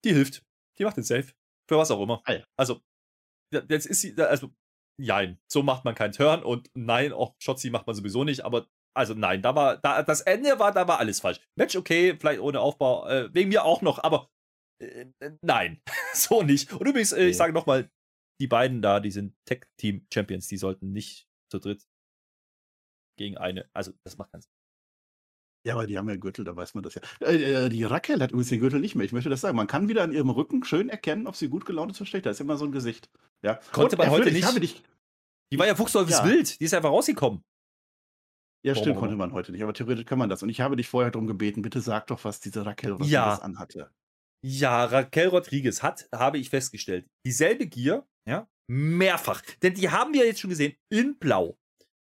[0.05, 0.43] Die hilft.
[0.77, 1.31] Die macht den Safe.
[1.67, 2.21] Für was auch immer.
[2.25, 2.81] Ah, Also,
[3.51, 4.51] jetzt ist sie, also,
[4.99, 8.67] nein, so macht man keinen Turn und nein, auch Schotzi macht man sowieso nicht, aber
[8.97, 11.39] also nein, da war, da, das Ende war, da war alles falsch.
[11.55, 14.29] Match okay, vielleicht ohne Aufbau, äh, wegen mir auch noch, aber
[14.81, 15.81] äh, äh nein,
[16.13, 16.73] so nicht.
[16.73, 17.89] Und übrigens, äh, ich sage nochmal,
[18.41, 21.88] die beiden da, die sind Tech-Team-Champions, die sollten nicht zu dritt
[23.17, 23.69] gegen eine.
[23.73, 24.51] Also, das macht keinen Sinn.
[25.65, 27.01] Ja, aber die haben ja Gürtel, da weiß man das ja.
[27.19, 29.05] Äh, äh, die Raquel hat übrigens den Gürtel nicht mehr.
[29.05, 29.57] Ich möchte das sagen.
[29.57, 32.25] Man kann wieder an ihrem Rücken schön erkennen, ob sie gut gelaunt ist oder schlecht.
[32.25, 33.10] Da ist immer so ein Gesicht.
[33.43, 33.60] Ja.
[33.73, 34.62] Konnte man heute nicht.
[34.62, 34.83] Dich,
[35.51, 36.25] die war ja fuchsteufels ja.
[36.25, 36.60] wild.
[36.60, 37.43] Die ist einfach rausgekommen.
[38.65, 38.99] Ja, stimmt, Warum?
[38.99, 39.63] konnte man heute nicht.
[39.63, 40.43] Aber theoretisch kann man das.
[40.43, 43.35] Und ich habe dich vorher darum gebeten, bitte sag doch, was diese Raquel Rodriguez ja.
[43.35, 43.91] anhatte.
[44.43, 49.41] Ja, Raquel Rodriguez hat, habe ich festgestellt, dieselbe Gier, ja, mehrfach.
[49.61, 51.57] Denn die haben wir jetzt schon gesehen in Blau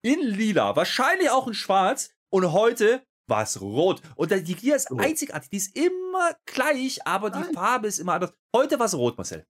[0.03, 4.01] in lila, wahrscheinlich auch in schwarz und heute war es rot.
[4.15, 7.53] Und die Gier ist einzigartig, die ist immer gleich, aber die Nein.
[7.53, 8.34] Farbe ist immer anders.
[8.56, 9.47] Heute war es rot, Marcel.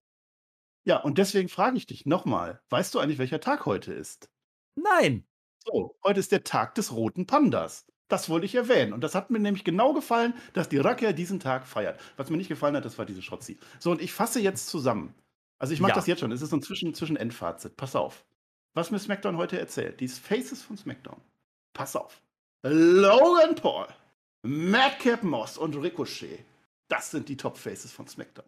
[0.86, 4.30] Ja, und deswegen frage ich dich nochmal, weißt du eigentlich, welcher Tag heute ist?
[4.80, 5.26] Nein.
[5.64, 7.86] So, heute ist der Tag des roten Pandas.
[8.08, 8.92] Das wollte ich erwähnen.
[8.92, 11.98] Und das hat mir nämlich genau gefallen, dass die Rakia diesen Tag feiert.
[12.16, 13.58] Was mir nicht gefallen hat, das war diese Schotzi.
[13.78, 15.14] So, und ich fasse jetzt zusammen.
[15.58, 15.96] Also ich mache ja.
[15.96, 16.32] das jetzt schon.
[16.32, 17.76] Es ist so ein Zwischen Zwischen-Endfazit.
[17.76, 18.24] Pass auf
[18.74, 20.00] was mir SmackDown heute erzählt.
[20.00, 21.20] Die Faces von SmackDown.
[21.72, 22.20] Pass auf.
[22.62, 23.86] Logan Paul,
[24.42, 26.44] Madcap Moss und Ricochet.
[26.88, 28.46] Das sind die Top Faces von SmackDown.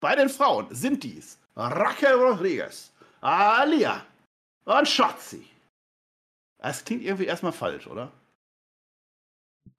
[0.00, 4.04] Bei den Frauen sind dies Raquel Rodriguez, Alia
[4.64, 5.44] und Shotzi.
[6.62, 8.12] Das klingt irgendwie erstmal falsch, oder?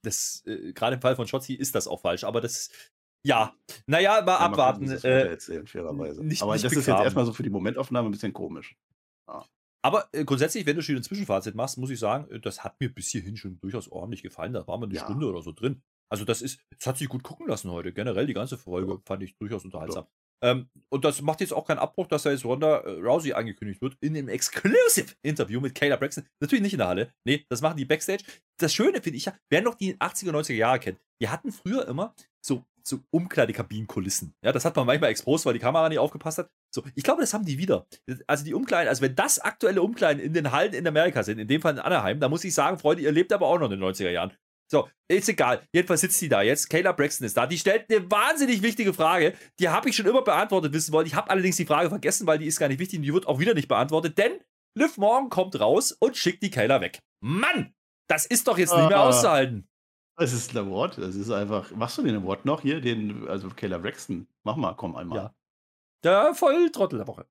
[0.03, 2.71] Das, äh, gerade im Fall von Shotzi ist das auch falsch, aber das,
[3.23, 4.87] ja, naja, mal ja, abwarten.
[4.87, 6.23] Gucken, äh, erzählen, fairerweise.
[6.23, 6.81] Nicht, aber nicht das begraben.
[6.81, 8.75] ist jetzt erstmal so für die Momentaufnahme ein bisschen komisch.
[9.27, 9.45] Ja.
[9.83, 12.79] Aber äh, grundsätzlich, wenn du schon ein Zwischenfazit machst, muss ich sagen, äh, das hat
[12.79, 14.53] mir bis hierhin schon durchaus ordentlich gefallen.
[14.53, 15.03] Da waren wir eine ja.
[15.03, 15.81] Stunde oder so drin.
[16.09, 17.93] Also das ist, das hat sich gut gucken lassen heute.
[17.93, 20.07] Generell die ganze Folge fand ich durchaus unterhaltsam.
[20.43, 23.81] Ähm, und das macht jetzt auch keinen Abbruch, dass da jetzt Ronda äh, Rousey angekündigt
[23.81, 26.25] wird in einem Exclusive-Interview mit Kayla Braxton.
[26.39, 27.13] Natürlich nicht in der Halle.
[27.25, 28.23] Nee, das machen die Backstage.
[28.59, 31.87] Das Schöne finde ich ja, wer noch die 80er, 90er Jahre kennt, die hatten früher
[31.87, 34.33] immer so, so Umkleidekabinenkulissen.
[34.43, 36.49] Ja, das hat man manchmal exposed, weil die Kamera nicht aufgepasst hat.
[36.73, 37.85] So, ich glaube, das haben die wieder.
[38.27, 41.47] Also die Umkleiden, also wenn das aktuelle Umkleiden in den Hallen in Amerika sind, in
[41.47, 43.79] dem Fall in Anaheim, da muss ich sagen, Freunde, ihr lebt aber auch noch in
[43.79, 44.33] den 90er Jahren.
[44.71, 45.67] So, ist egal.
[45.73, 46.69] Jedenfalls sitzt die da jetzt.
[46.69, 47.45] Kayla Braxton ist da.
[47.45, 49.33] Die stellt eine wahnsinnig wichtige Frage.
[49.59, 51.05] Die habe ich schon immer beantwortet wissen wollen.
[51.05, 53.27] Ich habe allerdings die Frage vergessen, weil die ist gar nicht wichtig und die wird
[53.27, 54.17] auch wieder nicht beantwortet.
[54.17, 54.39] Denn
[54.79, 56.99] Liv Morgan kommt raus und schickt die Kayla weg.
[57.19, 57.73] Mann!
[58.07, 59.09] Das ist doch jetzt nicht mehr ah.
[59.09, 59.67] auszuhalten.
[60.17, 60.99] Es ist ein Award.
[60.99, 61.69] Es ist einfach.
[61.71, 62.79] Machst du den Award noch hier?
[62.79, 64.25] Den, also Kayla Braxton.
[64.43, 65.17] Mach mal, komm einmal.
[65.17, 65.35] Ja.
[66.05, 67.25] Der Volltrottel der Woche.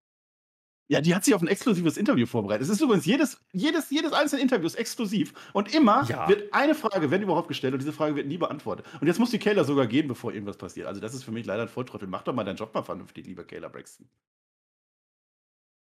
[0.90, 2.62] Ja, die hat sich auf ein exklusives Interview vorbereitet.
[2.62, 5.32] Es ist übrigens jedes, jedes, jedes einzelne Interview ist exklusiv.
[5.52, 6.28] Und immer ja.
[6.28, 8.84] wird eine Frage, wenn überhaupt, gestellt und diese Frage wird nie beantwortet.
[9.00, 10.88] Und jetzt muss die Kayla sogar gehen, bevor irgendwas passiert.
[10.88, 12.08] Also, das ist für mich leider ein Volltrottel.
[12.08, 14.08] Mach doch mal deinen Job mal vernünftig, lieber Kayla Braxton.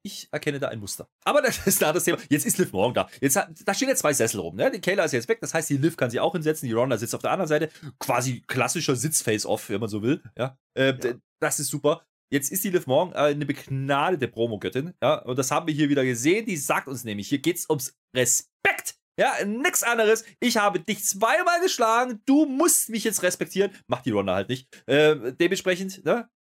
[0.05, 1.09] ich erkenne da ein Muster.
[1.25, 2.19] Aber das ist da das Thema.
[2.29, 3.09] Jetzt ist Liv morgen da.
[3.21, 4.55] Jetzt, da stehen jetzt zwei Sessel rum.
[4.55, 4.71] Ne?
[4.71, 5.41] Die Kayla ist jetzt weg.
[5.41, 6.69] Das heißt, die Liv kann sie auch hinsetzen.
[6.69, 7.71] Die Ronda sitzt auf der anderen Seite.
[7.99, 10.23] Quasi klassischer Sitz-Face-Off, wenn man so will.
[10.39, 10.57] Ja?
[10.75, 11.15] Äh, ja.
[11.41, 12.05] Das ist super.
[12.33, 14.95] Jetzt ist die Liv Morgan äh, eine begnadete Promogöttin.
[15.03, 15.17] Ja?
[15.17, 16.47] Und das haben wir hier wieder gesehen.
[16.47, 18.95] Die sagt uns nämlich, hier geht es ums Respekt.
[19.21, 20.25] Ja, nix anderes.
[20.41, 22.23] Ich habe dich zweimal geschlagen.
[22.25, 23.71] Du musst mich jetzt respektieren.
[23.87, 24.67] Macht die Ronda halt nicht.
[24.87, 26.31] Äh, dementsprechend, ne?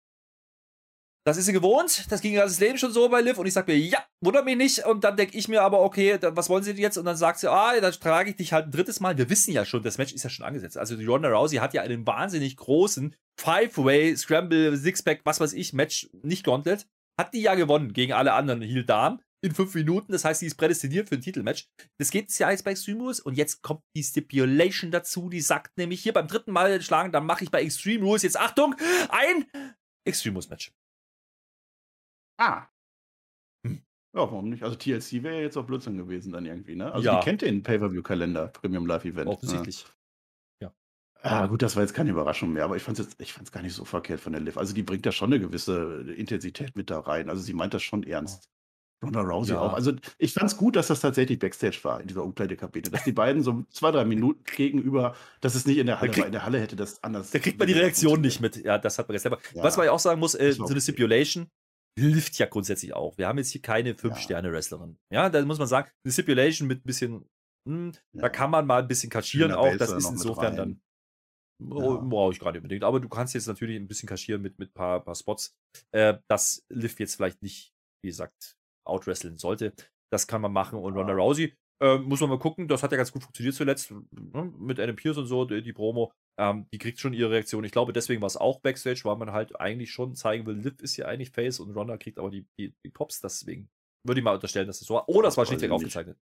[1.24, 2.10] Das ist sie gewohnt.
[2.10, 3.38] Das ging das Leben schon so bei Liv.
[3.38, 4.84] Und ich sage mir, ja, wundert mich nicht.
[4.86, 6.98] Und dann denke ich mir aber, okay, was wollen sie jetzt?
[6.98, 9.16] Und dann sagt sie, ah, dann trage ich dich halt ein drittes Mal.
[9.16, 10.76] Wir wissen ja schon, das Match ist ja schon angesetzt.
[10.76, 15.72] Also die Ronda Rousey hat ja einen wahnsinnig großen Five-Way, Scramble, Sixpack, was weiß ich,
[15.72, 16.86] Match, nicht Gauntlet.
[17.18, 20.10] Hat die ja gewonnen gegen alle anderen Heel Damen in fünf Minuten.
[20.10, 21.68] Das heißt, sie ist prädestiniert für ein Titelmatch.
[21.98, 23.20] Das geht ja jetzt bei Extreme Rules.
[23.20, 25.28] Und jetzt kommt die Stipulation dazu.
[25.28, 28.40] Die sagt nämlich hier beim dritten Mal schlagen, dann mache ich bei Extreme Rules jetzt,
[28.40, 28.74] Achtung,
[29.08, 29.46] ein
[30.04, 30.72] Extreme Rules Match.
[32.38, 32.66] Ah.
[33.66, 33.82] Hm.
[34.14, 34.62] Ja, warum nicht?
[34.62, 36.92] Also TLC wäre ja jetzt auch Blödsinn gewesen dann irgendwie, ne?
[36.92, 37.18] Also ja.
[37.18, 39.26] die kennt den Pay-Per-View-Kalender, Premium Live Event.
[39.26, 39.32] Ne?
[39.32, 39.86] Offensichtlich.
[40.60, 40.72] Ja.
[41.22, 43.62] Ah, gut, das war jetzt keine Überraschung mehr, aber ich fand es ich fand's gar
[43.62, 44.56] nicht so verkehrt von der Liv.
[44.58, 47.30] Also die bringt da schon eine gewisse Intensität mit da rein.
[47.30, 48.50] Also sie meint das schon ernst.
[49.02, 49.60] Ronda Rousey ja.
[49.60, 49.72] auch.
[49.72, 52.90] Also ich fand es gut, dass das tatsächlich Backstage war in dieser Umkleidekabine.
[52.90, 56.20] Dass die beiden so zwei, drei Minuten gegenüber, dass es nicht in der Halle krieg,
[56.20, 56.26] war.
[56.26, 57.30] In der Halle hätte das anders.
[57.30, 58.56] Da kriegt man die Reaktion nicht mit.
[58.56, 59.38] Ja, das hat man jetzt selber.
[59.54, 59.64] Ja.
[59.64, 61.48] Was man ja auch sagen muss, äh, so eine Stipulation,
[61.98, 63.18] hilft ja grundsätzlich auch.
[63.18, 64.98] Wir haben jetzt hier keine Fünf-Sterne-Wrestlerin.
[65.12, 67.28] Ja, da muss man sagen, eine Stipulation mit ein bisschen,
[67.68, 68.22] hm, ja.
[68.22, 69.76] da kann man mal ein bisschen kaschieren auch.
[69.76, 70.80] Das ist insofern dann.
[71.62, 71.96] Ja.
[71.96, 72.82] Brauche ich gerade unbedingt.
[72.82, 75.54] Aber du kannst jetzt natürlich ein bisschen kaschieren mit ein mit paar, paar Spots.
[75.92, 77.72] Äh, das Lift jetzt vielleicht nicht,
[78.02, 79.72] wie gesagt, outwresteln sollte.
[80.12, 80.78] Das kann man machen.
[80.78, 83.90] Und Ronda Rousey, äh, muss man mal gucken, das hat ja ganz gut funktioniert zuletzt
[83.90, 86.12] ne, mit Adam Pierce und so, die, die Promo.
[86.38, 87.64] Ähm, die kriegt schon ihre Reaktion.
[87.64, 90.80] Ich glaube, deswegen war es auch Backstage, weil man halt eigentlich schon zeigen will, Liv
[90.80, 93.20] ist ja eigentlich Face und Ronda kriegt aber die, die, die Pops.
[93.20, 93.68] Deswegen
[94.04, 95.08] würde ich mal unterstellen, dass es so war.
[95.08, 96.16] Oder es war schlichtweg aufgezeichnet.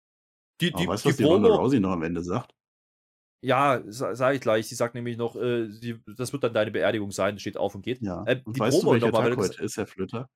[0.60, 2.54] Die, die, weißt du, was die Ronda Rousey noch am Ende sagt?
[3.44, 4.68] Ja, sage ich gleich.
[4.68, 7.82] Sie sagt nämlich noch, äh, sie, das wird dann deine Beerdigung sein, steht auf und
[7.82, 8.00] geht.
[8.02, 8.24] Ja.
[8.26, 10.28] Äh, und die weißt Promo du, welcher Tag heute ist, Herr Flöter?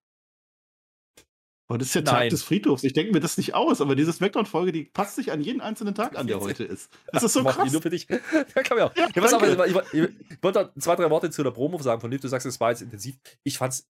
[1.68, 2.14] Und das ist der Nein.
[2.14, 2.84] Tag des Friedhofs.
[2.84, 5.94] Ich denke mir das nicht aus, aber diese Smackdown-Folge, die passt sich an jeden einzelnen
[5.94, 6.90] Tag an, der heute ist.
[7.12, 7.72] Das ist so krass.
[7.72, 8.06] Nur für dich.
[8.10, 8.94] ja, kann auch.
[8.96, 12.00] Ja, ja, pass auf, ich, ich, ich, wollte zwei, drei Worte zu der Promo sagen
[12.00, 12.20] von Liv.
[12.20, 13.16] Du sagst, es war jetzt intensiv.
[13.44, 13.88] Ich fand's,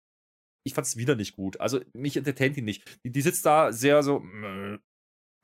[0.64, 1.61] ich fand's wieder nicht gut.
[1.61, 2.85] Also, mich entertaint die nicht.
[3.05, 4.23] Die, die sitzt da sehr so,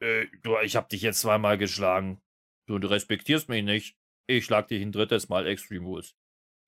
[0.00, 2.20] äh, du, ich hab dich jetzt zweimal geschlagen.
[2.68, 3.96] Du, du respektierst mich nicht.
[4.28, 6.14] Ich schlag dich ein drittes Mal Extreme Rules.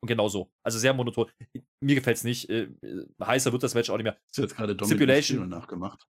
[0.00, 0.50] Und genau so.
[0.62, 1.26] Also sehr monoton.
[1.80, 2.48] Mir gefällt es nicht.
[2.48, 2.68] Äh,
[3.22, 4.16] heißer wird das Match auch nicht mehr.
[4.34, 6.06] Du jetzt gerade Stipulation nachgemacht?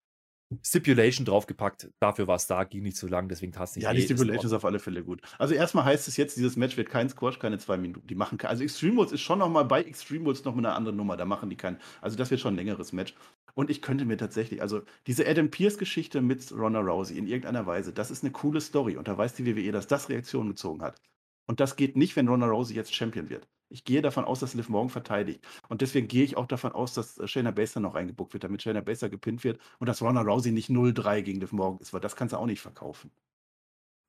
[0.62, 1.91] Stipulation draufgepackt.
[1.99, 3.84] Dafür war es da, ging nicht so lang, deswegen tat nicht.
[3.84, 5.20] Ja, die Stipulation ist, ist, auf alle Fälle gut.
[5.39, 8.07] Also erstmal heißt es jetzt, dieses Match wird kein Squash, keine zwei Minuten.
[8.07, 11.16] Die machen also Extreme Rules ist schon nochmal bei Extreme Rules nochmal eine andere Nummer.
[11.16, 13.14] Da machen die kein, also das wird schon ein längeres Match.
[13.55, 17.93] Und ich könnte mir tatsächlich, also diese Adam Pierce-Geschichte mit Ronda Rousey in irgendeiner Weise,
[17.93, 18.97] das ist eine coole Story.
[18.97, 21.01] Und da weiß die WWE, dass das Reaktionen gezogen hat.
[21.47, 23.49] Und das geht nicht, wenn Ronda Rousey jetzt Champion wird.
[23.69, 25.45] Ich gehe davon aus, dass Liv Morgan verteidigt.
[25.69, 28.62] Und deswegen gehe ich auch davon aus, dass äh, Shayna Baszler noch reingebuckt wird, damit
[28.62, 32.01] Shayna Baszler gepinnt wird und dass Ronda Rousey nicht 0-3 gegen Liv Morgan ist, weil
[32.01, 33.11] das kannst du auch nicht verkaufen.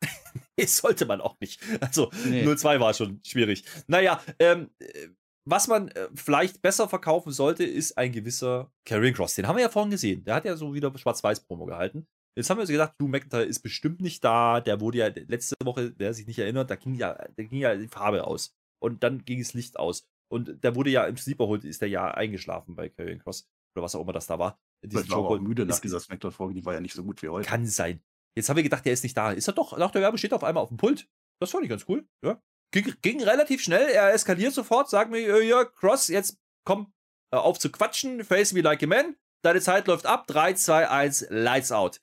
[0.65, 1.61] sollte man auch nicht.
[1.81, 2.45] Also nee.
[2.45, 3.63] 0-2 war schon schwierig.
[3.87, 5.09] Naja, ähm, äh,
[5.45, 9.35] was man äh, vielleicht besser verkaufen sollte, ist ein gewisser Karrion Cross.
[9.35, 10.23] Den haben wir ja vorhin gesehen.
[10.25, 12.05] Der hat ja so wieder Schwarz-Weiß-Promo gehalten.
[12.35, 14.61] Jetzt haben wir uns gedacht, Drew McIntyre ist bestimmt nicht da.
[14.61, 17.75] Der wurde ja letzte Woche, wer sich nicht erinnert, da ging ja, da ging ja
[17.75, 18.56] die Farbe aus.
[18.79, 20.07] Und dann ging das Licht aus.
[20.29, 23.49] Und der wurde ja im Sleeper holt, ist der ja eingeschlafen bei Karrion Cross.
[23.75, 24.59] Oder was auch immer das da war.
[24.81, 27.47] Ich war auch müde nach dieser Smackdown-Folge, die war ja nicht so gut wie heute.
[27.47, 28.01] Kann sein.
[28.35, 29.31] Jetzt haben wir gedacht, der ist nicht da.
[29.31, 29.77] Ist er doch?
[29.77, 31.09] Nach der Werbe steht er auf einmal auf dem Pult.
[31.39, 32.07] Das fand ich ganz cool.
[32.23, 32.41] Ja.
[32.71, 33.89] Ging, ging relativ schnell.
[33.89, 36.93] Er eskaliert sofort, sagt mir, äh, ja, Cross, jetzt komm
[37.31, 38.23] äh, auf zu quatschen.
[38.23, 39.15] Face me like a man.
[39.43, 40.27] Deine Zeit läuft ab.
[40.27, 42.01] 3, 2, 1, Lights out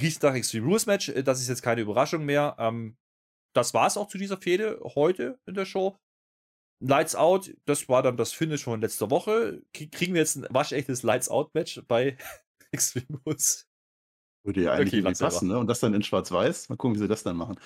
[0.00, 1.08] riecht nach Extreme Rules Match.
[1.08, 2.56] Äh, das ist jetzt keine Überraschung mehr.
[2.58, 2.96] Ähm,
[3.56, 5.96] das war es auch zu dieser Fehde heute in der Show.
[6.80, 9.62] Lights Out, das war dann das Finish von letzter Woche.
[9.72, 12.18] Kriegen wir jetzt ein waschechtes Lights Out Match bei
[12.70, 13.66] Extreme Rules?
[14.44, 15.58] Würde ja eigentlich okay, passen, ne?
[15.58, 16.68] Und das dann in Schwarz-Weiß.
[16.68, 17.58] Mal gucken, wie sie das dann machen.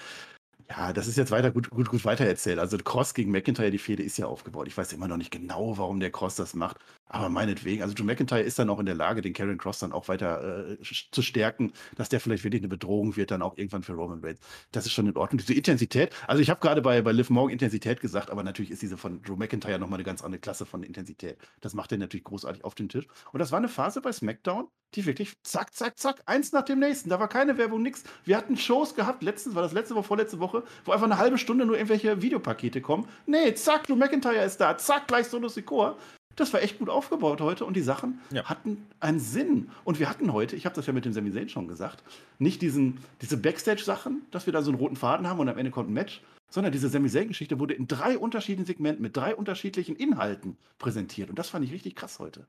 [0.69, 2.61] Ja, das ist jetzt weiter gut, gut, gut weitererzählt.
[2.61, 4.69] Also Cross gegen McIntyre, die Fehde ist ja aufgebaut.
[4.69, 6.79] Ich weiß immer noch nicht genau, warum der Cross das macht.
[7.13, 9.93] Aber meinetwegen, also Drew McIntyre ist dann auch in der Lage, den Karen Cross dann
[9.93, 10.79] auch weiter äh,
[11.11, 14.39] zu stärken, dass der vielleicht wirklich eine Bedrohung wird, dann auch irgendwann für Roman Reigns.
[14.71, 15.39] Das ist schon in Ordnung.
[15.39, 18.83] Diese Intensität, also ich habe gerade bei, bei Liv Morgan Intensität gesagt, aber natürlich ist
[18.83, 21.37] diese von Drew McIntyre nochmal eine ganz andere Klasse von Intensität.
[21.61, 23.09] Das macht er natürlich großartig auf den Tisch.
[23.33, 26.79] Und das war eine Phase bei SmackDown, die wirklich zack, zack, zack, eins nach dem
[26.79, 27.11] nächsten.
[27.11, 28.05] Da war keine Werbung, nix.
[28.25, 31.39] Wir hatten Shows gehabt, letztens, war das letzte Woche, vorletzte Woche, wo einfach eine halbe
[31.39, 33.09] Stunde nur irgendwelche Videopakete kommen.
[33.27, 35.97] Nee, zack, Drew McIntyre ist da, zack, gleich Solo Sikoa.
[36.37, 38.45] Das war echt gut aufgebaut heute und die Sachen ja.
[38.45, 39.71] hatten einen Sinn.
[39.85, 42.03] Und wir hatten heute, ich habe das ja mit dem Sami Zayn schon gesagt,
[42.39, 45.71] nicht diesen, diese Backstage-Sachen, dass wir da so einen roten Faden haben und am Ende
[45.71, 49.97] kommt ein Match, sondern diese Sami Zayn-Geschichte wurde in drei unterschiedlichen Segmenten mit drei unterschiedlichen
[49.97, 51.31] Inhalten präsentiert.
[51.31, 52.47] Und das fand ich richtig krass heute.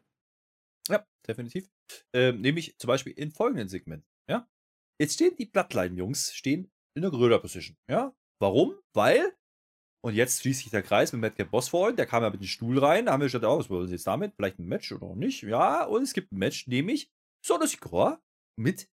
[0.90, 1.70] Ja, definitiv.
[2.14, 4.08] Ähm, nämlich zum Beispiel in folgenden Segmenten.
[4.28, 4.48] Ja?
[5.00, 7.78] Jetzt stehen die Bloodline-Jungs stehen in der Gröder-Position.
[7.88, 8.14] Ja?
[8.40, 8.76] Warum?
[8.94, 9.34] Weil,
[10.04, 12.48] und jetzt schließt sich der Kreis mit Madcap Boss vor, der kam ja mit dem
[12.48, 14.34] Stuhl rein, da haben wir gesagt, oh, was wollen sie jetzt damit?
[14.36, 15.44] Vielleicht ein Match oder auch nicht?
[15.44, 17.12] Ja, und es gibt ein Match, nämlich
[17.46, 18.22] Solo Sikoa
[18.60, 18.90] mit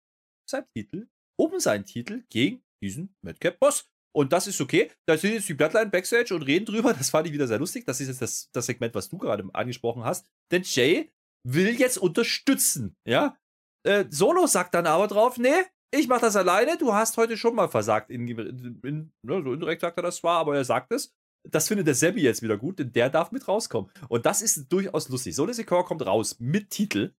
[0.50, 3.90] seinem Titel, um seinen Titel gegen diesen Madcap Boss.
[4.16, 4.92] Und das ist okay.
[5.06, 6.94] Da sind jetzt die Bloodline Backstage und reden drüber.
[6.94, 7.86] Das fand ich wieder sehr lustig.
[7.86, 10.26] Das ist jetzt das, das Segment, was du gerade angesprochen hast.
[10.52, 11.12] Denn Jay
[11.46, 12.96] will jetzt unterstützen.
[13.06, 13.38] Ja.
[13.86, 16.78] Äh, Solo sagt dann aber drauf, nee, ich mach das alleine.
[16.78, 18.10] Du hast heute schon mal versagt.
[18.10, 21.14] In, in, ne, so indirekt sagt er das zwar, aber er sagt es.
[21.44, 23.92] Das findet der Sammy jetzt wieder gut, denn der darf mit rauskommen.
[24.10, 25.36] Und das ist durchaus lustig.
[25.36, 27.14] Solo Secure kommt raus mit Titel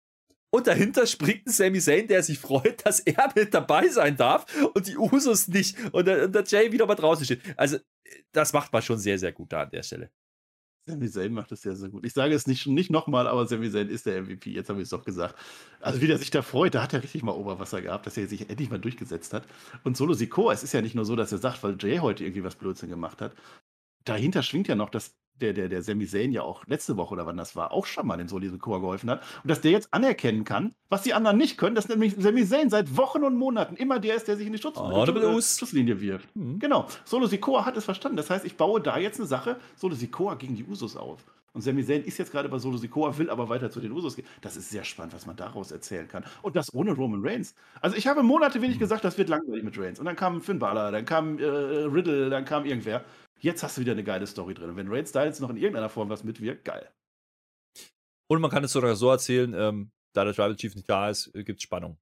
[0.51, 4.47] und dahinter springt ein Sami Zayn, der sich freut, dass er mit dabei sein darf
[4.75, 5.77] und die Usos nicht.
[5.93, 7.43] Und der, und der Jay wieder mal draußen steht.
[7.57, 7.79] Also,
[8.33, 10.11] das macht man schon sehr, sehr gut da an der Stelle.
[10.89, 12.05] Sami Zayn macht das sehr, sehr gut.
[12.05, 14.51] Ich sage es nicht, nicht nochmal, aber Sami Zayn ist der MVP.
[14.51, 15.35] Jetzt habe ich es doch gesagt.
[15.81, 18.29] Also, wie der sich da freut, da hat er richtig mal Oberwasser gehabt, dass er
[18.29, 19.47] sich endlich mal durchgesetzt hat.
[19.83, 22.25] Und Solo Sikoa, es ist ja nicht nur so, dass er sagt, weil Jay heute
[22.25, 23.35] irgendwie was Blödsinn gemacht hat.
[24.05, 27.27] Dahinter schwingt ja noch, dass der, der, der Sami Zayn ja auch letzte Woche oder
[27.27, 29.23] wann das war, auch schon mal den Soli Sikoa geholfen hat.
[29.43, 32.71] Und dass der jetzt anerkennen kann, was die anderen nicht können, dass nämlich Sami Zayn
[32.71, 36.01] seit Wochen und Monaten immer der ist, der sich in die Schutz oh, äh, Schusslinie
[36.01, 36.35] wirft.
[36.35, 36.59] Mhm.
[36.59, 36.87] Genau.
[37.05, 38.17] Solo Sikoa hat es verstanden.
[38.17, 41.25] Das heißt, ich baue da jetzt eine Sache, Solo Sikoa gegen die Usos auf.
[41.57, 44.15] Und Sami Zayn ist jetzt gerade bei Solo Sikoa, will aber weiter zu den Usos
[44.15, 44.27] gehen.
[44.43, 46.23] Das ist sehr spannend, was man daraus erzählen kann.
[46.43, 47.55] Und das ohne Roman Reigns.
[47.81, 49.99] Also ich habe Monate wenig gesagt, das wird langweilig mit Reigns.
[49.99, 53.07] Und dann kam Finn Balor, dann kam äh, Riddle, dann kam irgendwer.
[53.39, 54.71] Jetzt hast du wieder eine geile Story drin.
[54.71, 56.91] Und wenn da jetzt noch in irgendeiner Form was mitwirkt, geil.
[58.29, 61.33] Und man kann es sogar so erzählen, ähm, da der Tribal Chief nicht da ist,
[61.35, 61.99] äh, gibt es Spannung.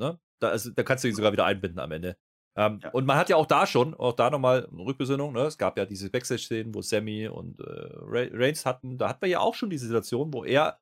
[0.00, 0.18] Ne?
[0.40, 2.16] Da, also, da kannst du ihn sogar wieder einbinden am Ende.
[2.56, 2.90] Ähm, ja.
[2.90, 5.42] Und man hat ja auch da schon, auch da nochmal eine Rückbesinnung, ne?
[5.42, 9.40] es gab ja diese Backstage-Szenen, wo Sammy und äh, Reigns hatten, da hat man ja
[9.40, 10.78] auch schon diese Situation, wo er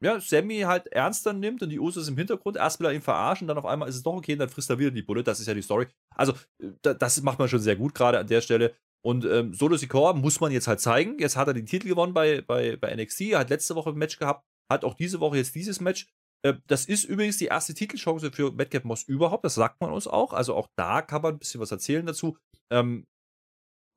[0.00, 3.48] ja, Sammy halt ernster nimmt und die Usos im Hintergrund, erst will er ihn verarschen,
[3.48, 5.40] dann auf einmal ist es doch okay, und dann frisst er wieder die Bullet, das
[5.40, 5.88] ist ja die Story.
[6.14, 8.74] Also, äh, das macht man schon sehr gut, gerade an der Stelle.
[9.04, 11.18] Und ähm, Solo Sikoa muss man jetzt halt zeigen.
[11.18, 13.20] Jetzt hat er den Titel gewonnen bei, bei, bei NXT.
[13.22, 16.08] Er hat letzte Woche ein Match gehabt, hat auch diese Woche jetzt dieses Match.
[16.42, 19.44] Äh, das ist übrigens die erste Titelchance für Madcap Moss überhaupt.
[19.44, 20.32] Das sagt man uns auch.
[20.32, 22.36] Also auch da kann man ein bisschen was erzählen dazu.
[22.70, 23.06] Ähm,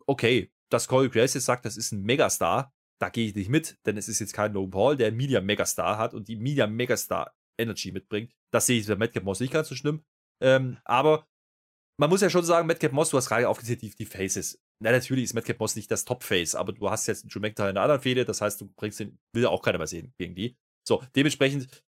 [0.06, 3.78] okay, dass Corey Grace jetzt sagt, das ist ein Megastar, da gehe ich nicht mit,
[3.86, 7.34] denn es ist jetzt kein Logan Paul, der Media Megastar hat und die Media Megastar
[7.60, 8.32] Energy mitbringt.
[8.54, 10.04] Das sehe ich bei Madcap Moss nicht ganz so schlimm.
[10.42, 11.28] Ähm, aber
[12.00, 14.60] man muss ja schon sagen, Madcap Moss, du hast gerade aufgezählt, die, die Faces.
[14.82, 17.70] Na, natürlich ist Madcap Moss nicht das Top-Face, aber du hast jetzt einen Drew McIntyre
[17.70, 20.34] in einer anderen Fehde, das heißt, du bringst den, will auch keiner mehr sehen gegen
[20.34, 20.58] die.
[20.88, 21.84] So, dementsprechend,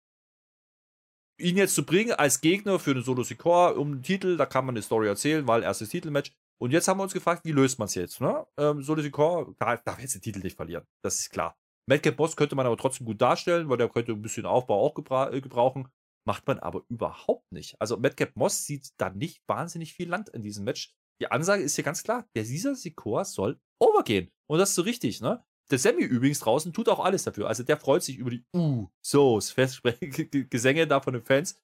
[1.39, 4.65] ihn jetzt zu bringen als Gegner für den Solo Secor um den Titel, da kann
[4.65, 6.33] man eine Story erzählen, weil erstes Titelmatch.
[6.59, 8.21] Und jetzt haben wir uns gefragt, wie löst man es jetzt?
[8.21, 8.45] Ne?
[8.57, 11.55] Ähm, Solo Secor darf, darf jetzt den Titel nicht verlieren, das ist klar.
[11.87, 14.95] Madcap Boss könnte man aber trotzdem gut darstellen, weil der könnte ein bisschen Aufbau auch
[14.95, 15.87] gebra äh, gebrauchen.
[16.25, 17.79] Macht man aber überhaupt nicht.
[17.79, 20.93] Also Madcap Moss sieht da nicht wahnsinnig viel Land in diesem Match.
[21.21, 24.31] Die Ansage ist hier ganz klar, der Caesar Sikor soll overgehen.
[24.49, 25.43] Und das ist so richtig, ne?
[25.71, 27.47] Der Sammy übrigens draußen tut auch alles dafür.
[27.47, 29.39] Also der freut sich über die uh, so
[30.49, 31.61] Gesänge da von den Fans.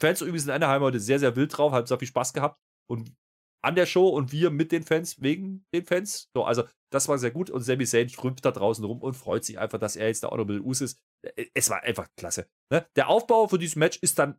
[0.00, 2.58] Fans übrigens in Anaheim heute sehr, sehr wild drauf, haben so viel Spaß gehabt.
[2.90, 3.14] Und
[3.62, 6.30] an der Show und wir mit den Fans, wegen den Fans.
[6.34, 9.44] So, also das war sehr gut und Sami Zayn strömt da draußen rum und freut
[9.44, 11.00] sich einfach, dass er jetzt der Honorable Us ist.
[11.22, 12.46] Äh, es war einfach klasse.
[12.70, 12.86] Ne?
[12.96, 14.38] Der Aufbau für dieses Match ist dann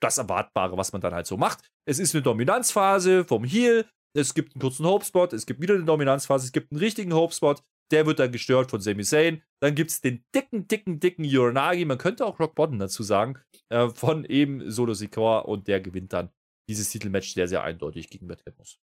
[0.00, 1.68] das Erwartbare, was man dann halt so macht.
[1.88, 3.86] Es ist eine Dominanzphase vom Heel,
[4.16, 7.62] es gibt einen kurzen Hopespot, es gibt wieder eine Dominanzphase, es gibt einen richtigen Hopespot,
[7.92, 9.42] der wird dann gestört von Sami Zayn.
[9.62, 13.38] Dann gibt es den dicken, dicken, dicken Uranagi, man könnte auch Rock Bottom dazu sagen,
[13.68, 16.30] äh, von eben Solo Sikoa und der gewinnt dann
[16.68, 18.80] dieses Titelmatch sehr, sehr eindeutig gegen Matt Edmonds.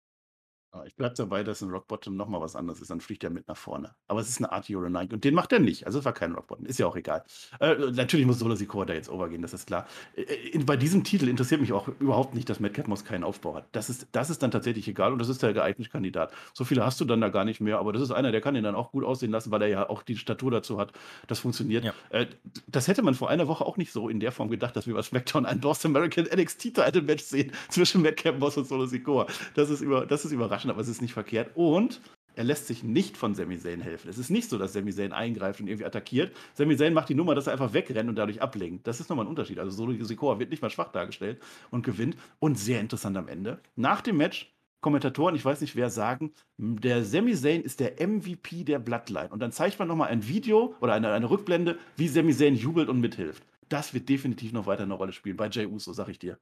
[0.85, 2.89] Ich bleibe dabei, dass ein Rockbottom nochmal was anderes ist.
[2.89, 3.93] Dann fliegt er mit nach vorne.
[4.07, 5.85] Aber es ist eine Art Euro Nike und den macht er nicht.
[5.85, 6.65] Also es war kein Rockbottom.
[6.65, 7.23] Ist ja auch egal.
[7.59, 9.85] Äh, natürlich muss Solo Sikoa da jetzt overgehen, das ist klar.
[10.15, 13.65] Äh, bei diesem Titel interessiert mich auch überhaupt nicht, dass Matt Catmos keinen Aufbau hat.
[13.73, 16.31] Das ist, das ist dann tatsächlich egal und das ist der geeignete Kandidat.
[16.53, 18.55] So viele hast du dann da gar nicht mehr, aber das ist einer, der kann
[18.55, 20.93] ihn dann auch gut aussehen lassen, weil er ja auch die Statur dazu hat.
[21.27, 21.83] Das funktioniert.
[21.83, 21.93] Ja.
[22.09, 22.27] Äh,
[22.67, 24.93] das hätte man vor einer Woche auch nicht so in der Form gedacht, dass wir
[24.93, 29.27] bei SmackDown ein North American NXT Title Match sehen zwischen Matt Catmos und Solo Sikoa.
[29.55, 31.51] Das ist, über, das ist überraschend, aber es ist nicht verkehrt.
[31.55, 32.01] Und
[32.35, 34.09] er lässt sich nicht von Sami Zayn helfen.
[34.09, 36.35] Es ist nicht so, dass Sami Zayn eingreift und irgendwie attackiert.
[36.53, 38.87] Sami Zayn macht die Nummer, dass er einfach wegrennt und dadurch ablenkt.
[38.87, 39.59] Das ist nochmal ein Unterschied.
[39.59, 41.41] Also Solo Sikoa wird nicht mal schwach dargestellt
[41.71, 42.15] und gewinnt.
[42.39, 43.59] Und sehr interessant am Ende.
[43.75, 48.63] Nach dem Match Kommentatoren, ich weiß nicht wer, sagen, der Sami Zayn ist der MVP
[48.63, 49.29] der Bloodline.
[49.29, 52.89] Und dann zeigt man nochmal ein Video oder eine, eine Rückblende, wie Sami Zayn jubelt
[52.89, 53.43] und mithilft.
[53.69, 55.37] Das wird definitiv noch weiter eine Rolle spielen.
[55.37, 56.39] Bei Jay Uso, sag ich dir.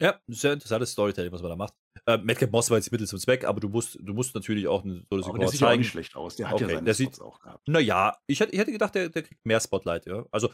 [0.00, 1.74] Ja, sehr interessantes Storytelling, was man da macht.
[2.06, 4.84] Äh, Madcap Moss war jetzt Mittel zum Zweck, aber du musst, du musst natürlich auch
[4.84, 6.36] eine so Aber der sieht auch nicht schlecht aus.
[6.36, 7.66] Der hat okay, ja seine der Spots sieht, auch gehabt.
[7.66, 10.26] Naja, ich hätte, ich hätte gedacht, der, der kriegt mehr Spotlight, ja.
[10.30, 10.50] Also,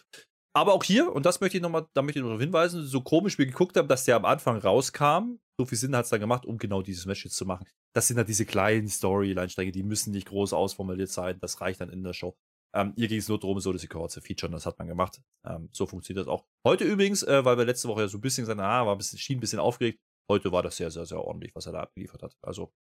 [0.55, 3.39] aber auch hier, und das möchte ich nochmal, da möchte ich noch hinweisen, so komisch
[3.39, 6.47] wir geguckt haben, dass der am Anfang rauskam, so viel Sinn hat es dann gemacht,
[6.47, 7.67] um genau dieses Match jetzt zu machen.
[7.95, 11.91] Das sind halt diese kleinen Storyline-Stränge, die müssen nicht groß ausformuliert sein, das reicht dann
[11.91, 12.37] in der Show.
[12.75, 15.21] Ähm, hier ging es nur darum, so das Record zu featuren, das hat man gemacht.
[15.45, 16.45] Ähm, so funktioniert das auch.
[16.67, 18.99] Heute übrigens, äh, weil wir letzte Woche ja so ein bisschen gesagt ah, war ein
[18.99, 21.81] bisschen, schien ein bisschen aufgeregt, Heute war das sehr, sehr, sehr ordentlich, was er da
[21.81, 22.37] abgeliefert hat.
[22.43, 22.73] Also,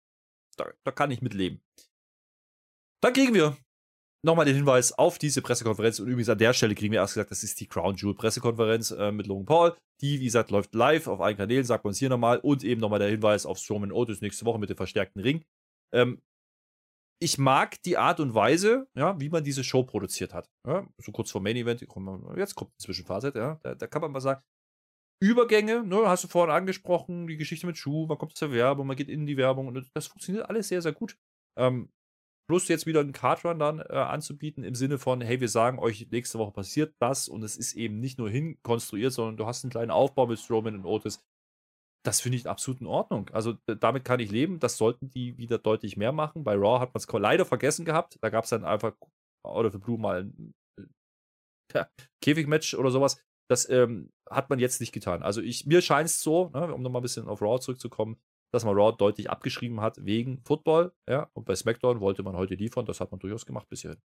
[0.57, 1.61] da, da kann ich mit leben.
[3.03, 3.57] Dann kriegen wir
[4.24, 5.99] nochmal den Hinweis auf diese Pressekonferenz.
[5.99, 8.93] Und übrigens an der Stelle kriegen wir erst gesagt, das ist die Crown Jewel Pressekonferenz
[8.93, 9.76] äh, mit Logan Paul.
[10.01, 12.38] Die, wie gesagt, läuft live auf allen Kanälen, sagt man uns hier nochmal.
[12.38, 15.45] Und eben nochmal der Hinweis auf Strowman Otis nächste Woche mit dem verstärkten Ring.
[15.93, 16.22] Ähm,
[17.23, 20.51] ich mag die Art und Weise, ja, wie man diese Show produziert hat.
[20.66, 21.89] Ja, so kurz vor Main Event, jetzt
[22.55, 24.43] kommt ein Zwischenfazit, ja, da, da, kann man mal sagen,
[25.23, 28.97] Übergänge, ne, hast du vorhin angesprochen, die Geschichte mit Schuh, man kommt zur Werbung, man
[28.97, 31.16] geht in die Werbung und das funktioniert alles sehr, sehr gut.
[31.57, 31.93] Ähm,
[32.49, 36.09] plus jetzt wieder einen Cardrun dann äh, anzubieten im Sinne von, hey, wir sagen euch,
[36.11, 39.70] nächste Woche passiert das und es ist eben nicht nur hinkonstruiert, sondern du hast einen
[39.70, 41.23] kleinen Aufbau mit Strowman und Otis.
[42.05, 43.30] Das finde ich absolut in Ordnung.
[43.30, 44.59] Also damit kann ich leben.
[44.59, 46.42] Das sollten die wieder deutlich mehr machen.
[46.42, 48.18] Bei Raw hat man es leider vergessen gehabt.
[48.20, 48.94] Da gab es dann einfach
[49.44, 50.55] out of the blue mal ein
[51.72, 51.84] äh,
[52.20, 53.22] Käfigmatch oder sowas.
[53.48, 55.22] Das ähm, hat man jetzt nicht getan.
[55.22, 58.20] Also ich, mir scheint es so, ne, um nochmal ein bisschen auf Raw zurückzukommen,
[58.53, 60.92] dass man Raw deutlich abgeschrieben hat wegen Football.
[61.09, 62.84] Ja, und bei SmackDown wollte man heute liefern.
[62.84, 64.00] Das hat man durchaus gemacht bis hierhin.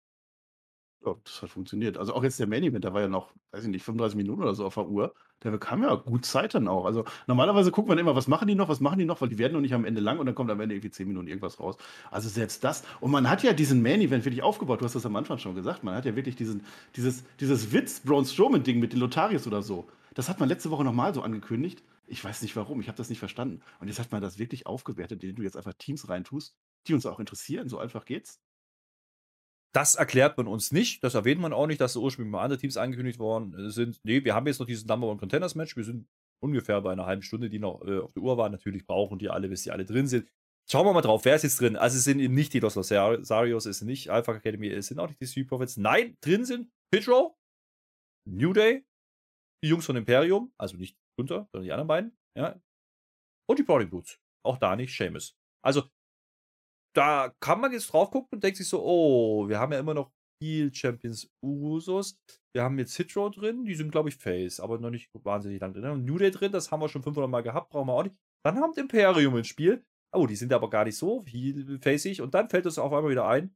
[1.06, 1.98] Ja, das hat funktioniert.
[1.98, 4.42] Also auch jetzt der Main Event, da war ja noch, weiß ich nicht, 35 Minuten
[4.42, 5.14] oder so auf der Uhr.
[5.44, 6.86] Der bekam ja gut Zeit dann auch.
[6.86, 9.38] Also normalerweise guckt man immer, was machen die noch, was machen die noch, weil die
[9.38, 11.60] werden noch nicht am Ende lang und dann kommt am Ende irgendwie 10 Minuten irgendwas
[11.60, 11.76] raus.
[12.10, 12.84] Also selbst das.
[13.02, 14.80] Und man hat ja diesen Main Event wirklich aufgebaut.
[14.80, 15.84] Du hast das am Anfang schon gesagt.
[15.84, 19.90] Man hat ja wirklich diesen, dieses, dieses Witz-Braun Strowman-Ding mit den Lotarius oder so.
[20.14, 21.84] Das hat man letzte Woche nochmal so angekündigt.
[22.08, 23.62] Ich weiß nicht warum, ich habe das nicht verstanden.
[23.80, 26.56] Und jetzt hat man das wirklich aufgewertet, indem du jetzt einfach Teams reintust,
[26.88, 27.68] die uns auch interessieren.
[27.68, 28.40] So einfach geht's.
[29.76, 31.04] Das erklärt man uns nicht.
[31.04, 34.00] Das erwähnt man auch nicht, dass ursprünglich mal andere Teams angekündigt worden äh, sind.
[34.04, 35.76] Nee, wir haben jetzt noch dieses Number One Contenders Match.
[35.76, 36.08] Wir sind
[36.44, 38.50] ungefähr bei einer halben Stunde, die noch äh, auf der Uhr war.
[38.50, 40.30] Natürlich brauchen die alle, bis die alle drin sind.
[40.70, 41.76] Schauen wir mal drauf, wer ist jetzt drin?
[41.76, 45.00] Also es sind eben nicht die Los Losarios, es sind nicht Alpha Academy, es sind
[45.00, 45.76] auch nicht die Street Profits.
[45.76, 47.38] Nein, drin sind Pitro,
[48.26, 48.86] New Day,
[49.64, 52.62] die Jungs von Imperium, also nicht Gunther, sondern die anderen beiden, ja.
[53.50, 54.20] Und die Brawling Boots.
[54.46, 55.36] Auch da nicht Seamus.
[55.62, 55.84] Also
[56.94, 59.94] da kann man jetzt drauf gucken und denkt sich so, oh, wir haben ja immer
[59.94, 62.20] noch Heel Champions Usos.
[62.54, 65.74] Wir haben jetzt Hitro drin, die sind, glaube ich, Face, aber noch nicht wahnsinnig lang
[65.74, 65.86] drin.
[65.86, 68.16] Und New Day drin, das haben wir schon 500 Mal gehabt, brauchen wir auch nicht.
[68.46, 69.86] Dann haben Imperium ins Spiel.
[70.14, 72.22] Oh, die sind aber gar nicht so heel-facig.
[72.22, 73.56] Und dann fällt uns auf einmal wieder ein,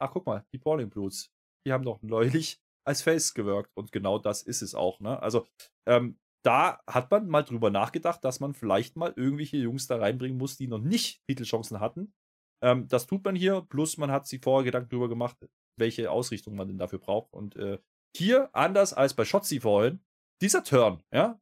[0.00, 1.30] ach, guck mal, die Brawling Brutes,
[1.66, 3.70] die haben doch neulich als Face gewirkt.
[3.76, 4.98] Und genau das ist es auch.
[4.98, 5.22] Ne?
[5.22, 5.46] Also,
[5.86, 10.38] ähm, da hat man mal drüber nachgedacht, dass man vielleicht mal irgendwelche Jungs da reinbringen
[10.38, 12.14] muss, die noch nicht Titelchancen hatten
[12.62, 15.36] ähm, das tut man hier, plus man hat sich vorher Gedanken darüber gemacht,
[15.78, 17.32] welche Ausrichtung man denn dafür braucht.
[17.32, 17.78] Und äh,
[18.16, 20.00] hier, anders als bei Shotzi vorhin,
[20.40, 21.40] dieser Turn, ja,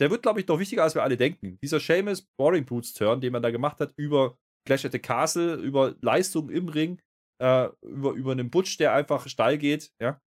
[0.00, 1.58] der wird, glaube ich, noch wichtiger, als wir alle denken.
[1.62, 4.36] Dieser Seamus Boring Boots Turn, den man da gemacht hat, über
[4.66, 7.00] Clash at the Castle, über Leistung im Ring,
[7.40, 10.20] äh, über, über einen Butch, der einfach steil geht, ja.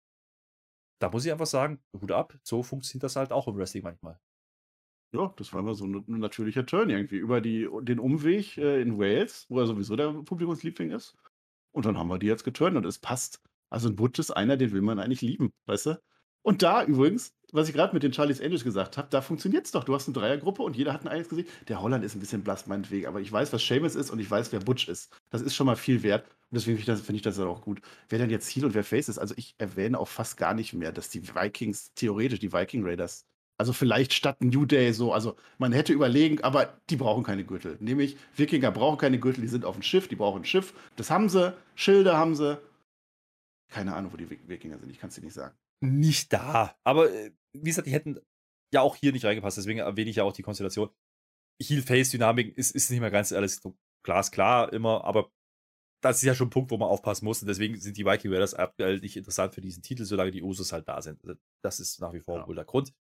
[1.02, 4.20] Da muss ich einfach sagen, Hut ab, so funktioniert das halt auch im Wrestling manchmal.
[5.16, 8.98] Ja, das war immer so ein natürlicher Turn irgendwie über die den Umweg, äh, in
[8.98, 11.16] Wales, wo er sowieso der Publikumsliebling ist.
[11.72, 13.42] Und dann haben wir die jetzt geturnt und es passt.
[13.70, 16.02] Also 'n Butch ist einer, den will man eigentlich lieben, weißt du?
[16.44, 19.72] Und da übrigens, was ich gerade mit den Charlie's Angels gesagt habe, da funktioniert es
[19.72, 19.84] doch.
[19.84, 21.50] Du hast eine Dreiergruppe und jeder hat ein eigenes Gesicht.
[21.70, 24.30] Der Holland ist ein bisschen blass meinetwegen, aber ich weiß, was Seamus ist und ich
[24.32, 25.12] weiß, wer Butch ist.
[25.32, 27.62] Das ist schon mal viel wert und deswegen finde ich das finde ich das auch
[27.62, 27.82] gut.
[28.10, 30.74] Wer denn jetzt Heel und wer Face ist also, ich erwähne auch fast gar nicht
[30.74, 33.26] mehr, dass die Vikings theoretisch die Viking Raiders
[33.58, 35.14] also vielleicht statt New Day so.
[35.14, 37.78] Also man hätte überlegen, aber die brauchen keine Gürtel.
[37.80, 40.74] Nämlich Wikinger brauchen keine Gürtel, die sind auf dem Schiff, die brauchen ein Schiff.
[40.96, 42.60] Das haben sie, Schilde haben sie.
[43.70, 45.56] Keine Ahnung, wo die Wikinger sind, ich kann es dir nicht sagen.
[45.82, 46.76] Nicht da.
[46.84, 48.20] Aber äh, wie gesagt, die hätten
[48.72, 50.90] ja auch hier nicht reingepasst, deswegen erwähne ich ja auch die Konstellation.
[51.62, 53.62] Heel-Face-Dynamik ist, ist nicht mehr ganz alles
[54.04, 55.32] glasklar immer, aber
[56.04, 57.42] das ist ja schon ein Punkt, wo man aufpassen muss.
[57.42, 60.74] Und deswegen sind die Viking Raiders aktuell nicht interessant für diesen Titel, solange die Usos
[60.74, 61.22] halt da sind.
[61.24, 62.48] Also, das ist nach wie vor ja.
[62.48, 62.94] wohl der Grund.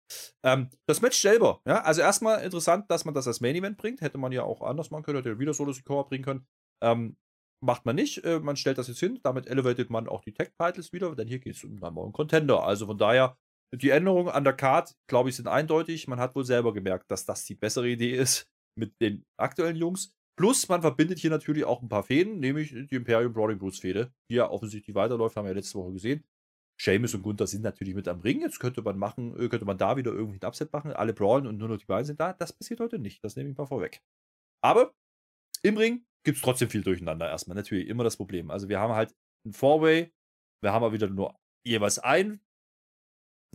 [0.45, 4.03] Ähm, das Match selber, ja, also erstmal interessant, dass man das als Main Event bringt.
[4.03, 6.47] Hätte man ja auch anders machen können, hätte wieder Solo Sikoa bringen können.
[6.83, 7.17] Ähm,
[7.65, 8.25] macht man nicht.
[8.25, 9.19] Äh, man stellt das jetzt hin.
[9.23, 12.65] Damit elevatet man auch die Tech-Titles wieder, denn hier geht es um einen Contender.
[12.65, 13.37] Also von daher,
[13.75, 16.07] die Änderungen an der Card, glaube ich, sind eindeutig.
[16.07, 18.51] Man hat wohl selber gemerkt, dass das die bessere Idee ist.
[18.77, 20.15] mit den aktuellen Jungs.
[20.41, 24.11] Plus, man verbindet hier natürlich auch ein paar Fäden, nämlich die Imperium Brawling Brutes Fäde,
[24.31, 26.25] die ja offensichtlich weiterläuft, haben wir ja letzte Woche gesehen.
[26.81, 28.41] Seamus und Gunther sind natürlich mit am Ring.
[28.41, 30.95] Jetzt könnte man machen, äh, könnte man da wieder irgendwie ein Upset machen.
[30.95, 32.33] Alle brawlen und nur noch die beiden sind da.
[32.33, 33.23] Das passiert heute nicht.
[33.23, 34.01] Das nehme ich mal vorweg.
[34.65, 34.95] Aber
[35.63, 37.55] im Ring gibt es trotzdem viel Durcheinander erstmal.
[37.55, 38.51] Natürlich immer das Problem.
[38.51, 39.15] Also wir haben halt
[39.47, 40.11] ein Four-Way.
[40.63, 42.41] Wir haben aber wieder nur jeweils ein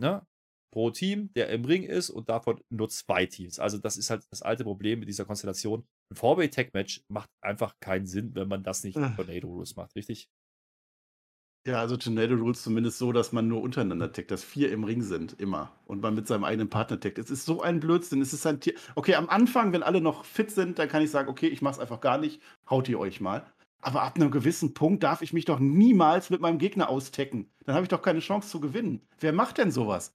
[0.00, 0.24] ne,
[0.72, 3.58] pro Team, der im Ring ist und davon nur zwei Teams.
[3.58, 5.84] Also das ist halt das alte Problem mit dieser Konstellation.
[6.10, 10.28] Ein Four-Way-Tag-Match macht einfach keinen Sinn, wenn man das nicht mit Tornado Rules macht, richtig?
[11.66, 15.02] Ja, also Tornado Rules zumindest so, dass man nur untereinander taggt, dass vier im Ring
[15.02, 15.72] sind, immer.
[15.86, 17.18] Und man mit seinem eigenen Partner taggt.
[17.18, 18.22] Es ist so ein Blödsinn.
[18.22, 18.74] Es ist ein Tier.
[18.94, 21.80] Okay, am Anfang, wenn alle noch fit sind, dann kann ich sagen, okay, ich mach's
[21.80, 22.40] einfach gar nicht,
[22.70, 23.44] haut ihr euch mal.
[23.80, 27.50] Aber ab einem gewissen Punkt darf ich mich doch niemals mit meinem Gegner austecken.
[27.64, 29.00] Dann habe ich doch keine Chance zu gewinnen.
[29.18, 30.14] Wer macht denn sowas?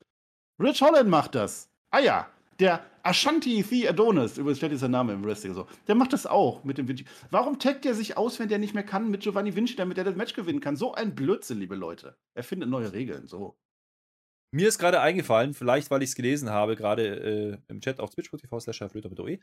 [0.57, 1.69] Rich Holland macht das.
[1.89, 2.29] Ah ja,
[2.61, 6.63] der Ashanti The Adonis, übrigens stellt dieser Name im Wrestling so, der macht das auch
[6.63, 7.05] mit dem Vinci.
[7.31, 10.03] Warum taggt er sich aus, wenn der nicht mehr kann mit Giovanni Vinci, damit er
[10.03, 10.75] das Match gewinnen kann?
[10.75, 12.15] So ein Blödsinn, liebe Leute.
[12.35, 13.57] Er findet neue Regeln, so.
[14.53, 18.09] Mir ist gerade eingefallen, vielleicht weil ich es gelesen habe, gerade äh, im Chat auf
[18.09, 19.41] twitch.tv slash mit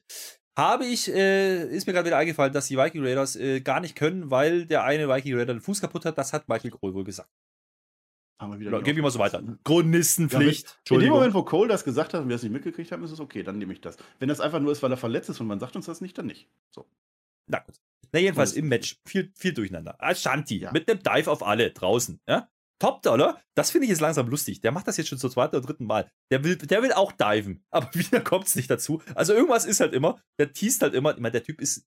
[0.57, 3.97] habe ich, äh, ist mir gerade wieder eingefallen, dass die Viking Raiders äh, gar nicht
[3.97, 6.19] können, weil der eine Viking Raider den Fuß kaputt hat.
[6.19, 7.31] Das hat Michael Kroll wohl gesagt.
[8.39, 9.43] Haben wir wieder Ja, Gehen wir mal so weiter.
[9.65, 10.79] Chronistenpflicht.
[10.91, 13.11] In dem Moment, wo Cole das gesagt hat und wir es nicht mitgekriegt haben, ist
[13.11, 13.97] es okay, dann nehme ich das.
[14.19, 16.17] Wenn das einfach nur ist, weil er verletzt ist und man sagt uns das nicht,
[16.19, 16.49] dann nicht.
[16.71, 16.87] So.
[17.47, 17.75] Na gut.
[18.13, 19.97] Na, jedenfalls im Match viel, viel durcheinander.
[19.99, 20.73] Ashanti Ja.
[20.73, 22.21] mit einem Dive auf alle draußen.
[22.27, 22.49] Ja?
[22.79, 24.61] Top Dollar, das finde ich jetzt langsam lustig.
[24.61, 26.09] Der macht das jetzt schon zum zweiten oder dritten Mal.
[26.31, 29.03] Der will, der will auch diven, aber wieder kommt es nicht dazu.
[29.17, 31.87] Also irgendwas ist halt immer, der teast halt immer, ich meine, der Typ ist,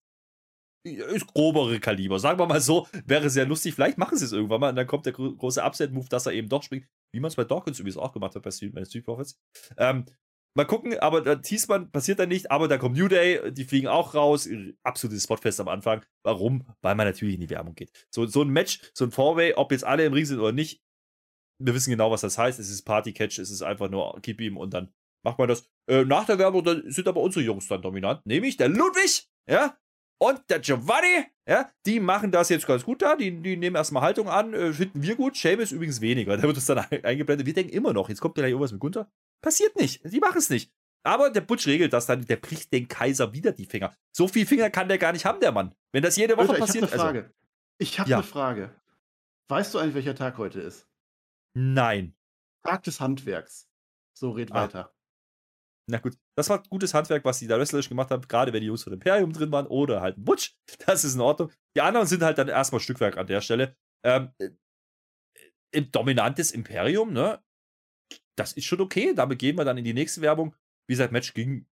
[0.83, 2.19] ist grobere Kaliber.
[2.19, 3.75] Sagen wir mal so, wäre sehr lustig.
[3.75, 6.33] Vielleicht machen sie es irgendwann mal und dann kommt der gro große Upset-Move, dass er
[6.33, 9.39] eben doch springt, wie man es bei Dawkins übrigens auch gemacht hat bei Street Profits.
[9.77, 10.05] Ähm,
[10.55, 13.65] mal gucken, aber da teast man, passiert dann nicht, aber da kommt New Day, die
[13.65, 14.49] fliegen auch raus.
[14.83, 16.03] Absolutes Spotfest am Anfang.
[16.23, 16.65] Warum?
[16.81, 17.91] Weil man natürlich in die Werbung geht.
[18.09, 20.81] So, so ein Match, so ein Four-Way, ob jetzt alle im Ring sind oder nicht,
[21.63, 22.59] wir wissen genau, was das heißt.
[22.59, 24.91] Es ist Party-Catch, es ist einfach nur Keep ihm und dann
[25.23, 25.69] macht man das.
[25.87, 29.77] Äh, nach der Werbung dann sind aber unsere Jungs dann dominant, nämlich der Ludwig, ja,
[30.21, 33.15] und der Giovanni, ja, die machen das jetzt ganz gut da.
[33.15, 35.35] Die, die nehmen erstmal Haltung an, äh, finden wir gut.
[35.35, 36.37] Seamus übrigens weniger.
[36.37, 37.47] Der wird uns dann ein- eingeblendet.
[37.47, 39.11] Wir denken immer noch, jetzt kommt gleich irgendwas mit Gunther.
[39.41, 40.01] Passiert nicht.
[40.05, 40.71] Die machen es nicht.
[41.03, 42.23] Aber der Butch regelt das dann.
[42.25, 43.95] Der bricht den Kaiser wieder die Finger.
[44.15, 45.73] So viel Finger kann der gar nicht haben, der Mann.
[45.91, 46.83] Wenn das jede Woche Alter, ich habe passiert.
[46.93, 47.33] eine Frage.
[47.79, 48.17] ich habe Ja.
[48.17, 48.75] eine Frage.
[49.49, 50.87] Weißt du eigentlich, welcher Tag heute ist?
[51.55, 52.13] Also, nein.
[52.63, 53.67] Tag des Handwerks.
[54.13, 54.55] So, red Ah.
[54.63, 54.93] weiter.
[55.91, 58.67] Na gut, das war gutes Handwerk, was die da wrestlerisch gemacht haben, gerade wenn die
[58.67, 60.55] Jungs von Imperium drin waren oder halt ein Butch.
[60.85, 61.51] Das ist in Ordnung.
[61.75, 63.75] Die anderen sind halt dann erstmal Stückwerk an der Stelle.
[64.05, 67.43] Ähm, äh, dominantes Imperium, ne?
[68.37, 69.13] Das ist schon okay.
[69.13, 70.55] Damit gehen wir dann in die nächste Werbung.
[70.87, 71.67] Wie gesagt, Match ging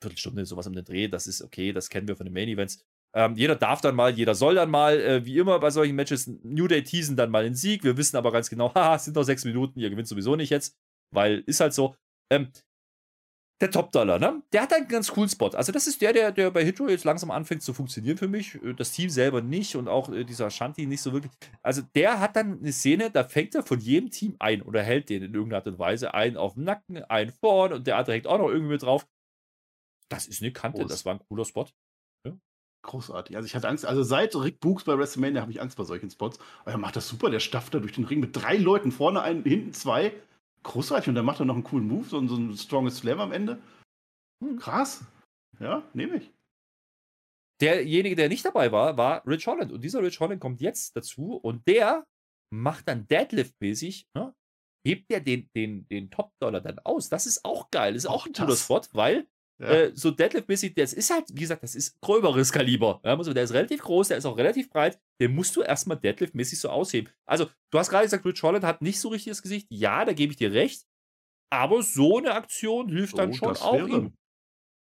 [0.00, 1.08] Viertelstunde, sowas um den Dreh.
[1.08, 2.84] Das ist okay, das kennen wir von den Main Events.
[3.12, 6.28] Ähm, jeder darf dann mal, jeder soll dann mal, äh, wie immer bei solchen Matches,
[6.44, 7.82] New Day teasen dann mal den Sieg.
[7.82, 10.50] Wir wissen aber ganz genau, haha, es sind noch sechs Minuten, ihr gewinnt sowieso nicht
[10.50, 10.76] jetzt,
[11.12, 11.96] weil ist halt so.
[12.30, 12.52] Ähm,
[13.60, 14.42] der Top-Dollar, ne?
[14.52, 15.48] Der hat einen ganz coolen Spot.
[15.48, 18.56] Also, das ist der, der, der bei Hitro jetzt langsam anfängt zu funktionieren für mich.
[18.56, 21.32] Äh, Das Team selber nicht und auch äh, dieser Shanti nicht so wirklich.
[21.62, 25.08] Also, der hat dann eine Szene, da fängt er von jedem Team ein oder hält
[25.08, 26.12] den in irgendeiner Art und Weise.
[26.12, 29.06] Einen auf dem Nacken, einen vorn und der andere hängt auch noch irgendwie mit drauf.
[30.08, 30.90] Das ist eine Kante, Groß.
[30.90, 31.66] das war ein cooler Spot.
[32.82, 33.36] Großartig.
[33.36, 36.08] Also ich hatte Angst, also seit Rick Books bei WrestleMania habe ich Angst bei solchen
[36.08, 36.38] Spots.
[36.62, 39.22] Aber er macht das super, der stafft da durch den Ring mit drei Leuten, vorne
[39.22, 40.12] einen, hinten zwei.
[40.66, 41.08] Großartig.
[41.08, 43.32] Und dann macht er noch einen coolen Move, so, ein- so ein Strongest Slam am
[43.32, 43.62] Ende.
[44.42, 45.04] Hm, krass.
[45.60, 46.32] Ja, nehme ich.
[47.60, 49.72] Derjenige, der nicht dabei war, war Rich Holland.
[49.72, 52.06] Und dieser Rich Holland kommt jetzt dazu und der
[52.52, 54.34] macht dann Deadlift-mäßig, ne?
[54.86, 57.08] hebt der den, den, den Top-Dollar dann aus.
[57.08, 57.94] Das ist auch geil.
[57.94, 58.64] Das ist auch, Auch ein cooler das.
[58.64, 59.26] Spot, weil
[59.58, 59.68] Ja.
[59.68, 63.00] äh, so Deadlift-mäßig, das ist halt, wie gesagt, das ist gröberes Kaliber.
[63.04, 65.00] Ja, muss man- der ist relativ groß, der ist auch relativ breit.
[65.20, 67.10] Den musst du erstmal Deadlift-mäßig so ausheben.
[67.24, 69.66] Also, du hast gerade gesagt, Rich Holland hat nicht so richtig das Gesicht.
[69.70, 70.86] Ja, da gebe ich dir recht.
[71.50, 74.16] Aber so eine Aktion hilft dann So, schon das auch wäre- ihm.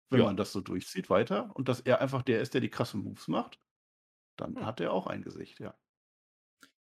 [0.09, 0.25] Wenn Ja.
[0.27, 3.27] man das so durchzieht weiter und dass er einfach der ist, der die krassen Moves
[3.27, 3.59] macht,
[4.37, 4.65] dann Hm.
[4.65, 5.77] hat er auch ein Gesicht, ja.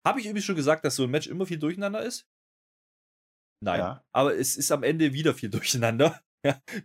[0.07, 2.26] Habe ich übrigens schon gesagt, dass so ein Match immer viel durcheinander ist?
[3.62, 3.80] Nein.
[3.80, 4.05] Ja.
[4.12, 5.51] Aber es ist am Ende wieder viel
[6.03, 6.20] durcheinander.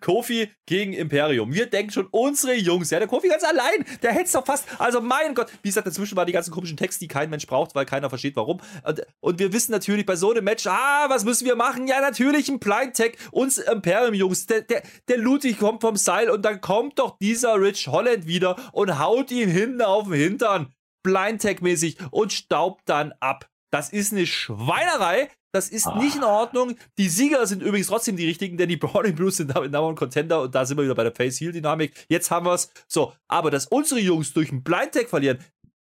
[0.01, 1.53] Kofi gegen Imperium.
[1.53, 4.65] Wir denken schon, unsere Jungs, ja, der Kofi ganz allein, der hätte es doch fast.
[4.79, 7.75] Also, mein Gott, wie gesagt, dazwischen waren die ganzen komischen Texte, die kein Mensch braucht,
[7.75, 8.61] weil keiner versteht, warum.
[8.83, 11.87] Und, und wir wissen natürlich bei so einem Match, ah, was müssen wir machen?
[11.87, 13.17] Ja, natürlich ein Blind Tag.
[13.31, 17.87] Uns Imperium-Jungs, der, der, der Ludwig kommt vom Seil und dann kommt doch dieser Rich
[17.87, 20.73] Holland wieder und haut ihn hinten auf den Hintern.
[21.03, 23.50] Blind Tag mäßig und staubt dann ab.
[23.71, 25.29] Das ist eine Schweinerei.
[25.53, 25.97] Das ist ah.
[25.97, 26.77] nicht in Ordnung.
[26.97, 30.41] Die Sieger sind übrigens trotzdem die richtigen, denn die Browning Blues sind damit Number Contender
[30.41, 32.05] und da sind wir wieder bei der Face-Heal-Dynamik.
[32.09, 32.71] Jetzt haben wir es.
[32.87, 35.39] So, aber dass unsere Jungs durch einen Blind-Tag verlieren,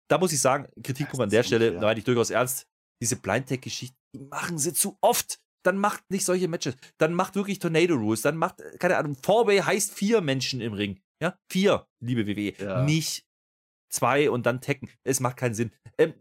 [0.09, 2.65] da muss ich sagen, Kritikpunkt an der Stelle, da meine ich durchaus ernst.
[3.01, 5.39] Diese Blind-Tag-Geschichten, die machen sie zu oft.
[5.63, 6.75] Dann macht nicht solche Matches.
[6.97, 8.21] Dann macht wirklich Tornado Rules.
[8.21, 10.99] Dann macht, keine Ahnung, Four-Way heißt vier Menschen im Ring.
[11.21, 12.53] Ja, vier, liebe WWE.
[12.57, 12.83] Ja.
[12.83, 13.25] Nicht
[13.91, 14.89] zwei und dann tacken.
[15.03, 15.71] Es macht keinen Sinn.
[15.97, 16.13] Ähm,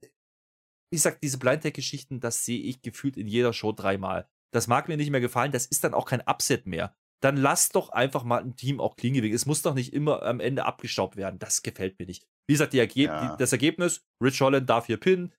[0.90, 4.28] wie gesagt, diese Blind Tag-Geschichten, das sehe ich gefühlt in jeder Show dreimal.
[4.52, 6.94] Das mag mir nicht mehr gefallen, das ist dann auch kein Upset mehr.
[7.22, 9.34] Dann lass doch einfach mal ein Team auch clean gewinnen.
[9.34, 11.38] Es muss doch nicht immer am Ende abgestaubt werden.
[11.38, 12.24] Das gefällt mir nicht.
[12.48, 13.36] Wie gesagt, Ergeb ja.
[13.36, 15.34] das Ergebnis, Rich Holland darf hier pinnen,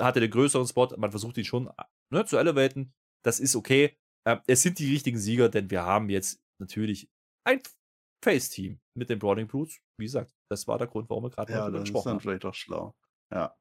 [0.00, 1.70] hatte den größeren Spot, man versucht ihn schon
[2.12, 2.92] ne, zu elevaten.
[3.24, 3.96] Das ist okay.
[4.26, 7.10] Äh, es sind die richtigen Sieger, denn wir haben jetzt natürlich
[7.46, 7.60] ein
[8.24, 9.80] Face-Team mit den Browning Brutes.
[9.98, 12.18] Wie gesagt, das war der Grund, warum wir gerade ja, darüber gesprochen haben.
[12.18, 12.94] Ja, das ist dann vielleicht auch schlau.
[13.32, 13.56] Ja.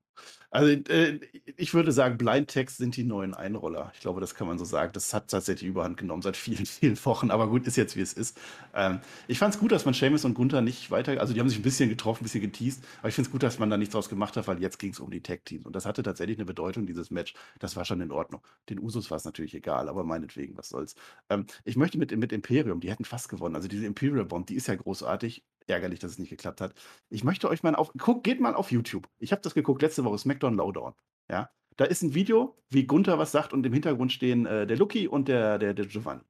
[0.54, 1.20] Also, äh,
[1.58, 3.92] ich würde sagen, Blind Text sind die neuen Einroller.
[3.96, 4.92] Ich glaube, das kann man so sagen.
[4.94, 7.32] Das hat tatsächlich Überhand genommen seit vielen, vielen Wochen.
[7.32, 8.40] Aber gut, ist jetzt wie es ist.
[8.76, 11.50] Ähm, ich fand es gut, dass man Seamus und Gunther nicht weiter, also die haben
[11.50, 12.84] sich ein bisschen getroffen, ein bisschen geteased.
[13.00, 14.92] Aber ich finde es gut, dass man da nichts draus gemacht hat, weil jetzt ging
[14.92, 15.66] es um die Tag-Teams.
[15.66, 17.34] Und das hatte tatsächlich eine Bedeutung, dieses Match.
[17.60, 18.42] Das war schon in Ordnung.
[18.70, 20.94] Den Usos war es natürlich egal, aber meinetwegen, was soll's.
[21.30, 23.56] Ähm, ich möchte mit, mit Imperium, die hätten fast gewonnen.
[23.56, 26.74] Also diese Imperial Bond, die ist ja großartig ärgerlich, dass es nicht geklappt hat.
[27.10, 29.08] Ich möchte euch mal auf, guck, geht mal auf YouTube.
[29.20, 30.94] Ich habe das geguckt letzte Woche, SmackDown Lowdown.
[31.30, 34.78] Ja, da ist ein Video, wie Gunther was sagt und im Hintergrund stehen äh, der
[34.78, 36.24] Lucky und der, der, der Giovanni.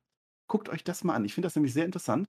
[0.47, 1.25] Guckt euch das mal an.
[1.25, 2.27] Ich finde das nämlich sehr interessant.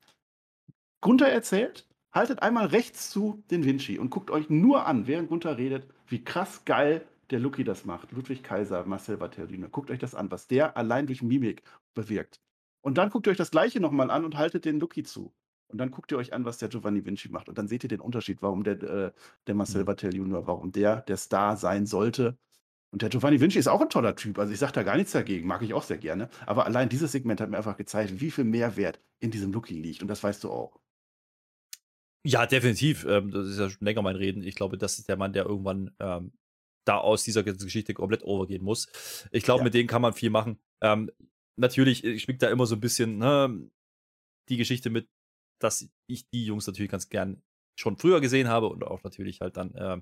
[1.00, 5.59] Gunther erzählt, haltet einmal rechts zu den Vinci und guckt euch nur an, während Gunther
[5.59, 8.12] redet, wie krass geil der Lucky das macht.
[8.12, 9.68] Ludwig Kaiser, Marcel Vatterino.
[9.68, 11.62] Guckt euch das an, was der allein durch Mimik
[11.94, 12.40] bewirkt.
[12.82, 15.32] Und dann guckt euch das gleiche nochmal an und haltet den Lucky zu.
[15.69, 17.49] Und dann guckt ihr euch an, was der Giovanni Vinci macht.
[17.49, 19.12] Und dann seht ihr den Unterschied, warum der, äh,
[19.47, 19.87] der Marcel mhm.
[19.87, 22.37] Vattel Junior, warum der der Star sein sollte.
[22.91, 24.39] Und der Giovanni Vinci ist auch ein toller Typ.
[24.39, 26.29] Also ich sage da gar nichts dagegen, mag ich auch sehr gerne.
[26.47, 30.01] Aber allein dieses Segment hat mir einfach gezeigt, wie viel Mehrwert in diesem Looking liegt.
[30.03, 30.79] Und das weißt du auch.
[32.25, 33.05] Ja, definitiv.
[33.05, 34.43] Ähm, das ist ja schon länger mein Reden.
[34.43, 36.33] Ich glaube, das ist der Mann, der irgendwann ähm,
[36.85, 38.89] da aus dieser Geschichte komplett overgehen muss.
[39.33, 39.65] Ich glaube, ja.
[39.65, 40.59] mit denen kann man viel machen.
[40.81, 41.11] Ähm,
[41.57, 43.71] natürlich schwingt da immer so ein bisschen ne,
[44.49, 45.09] die Geschichte mit,
[45.65, 47.43] dass ich die Jungs natürlich ganz gern
[47.79, 50.01] schon früher gesehen habe und auch natürlich halt dann äh,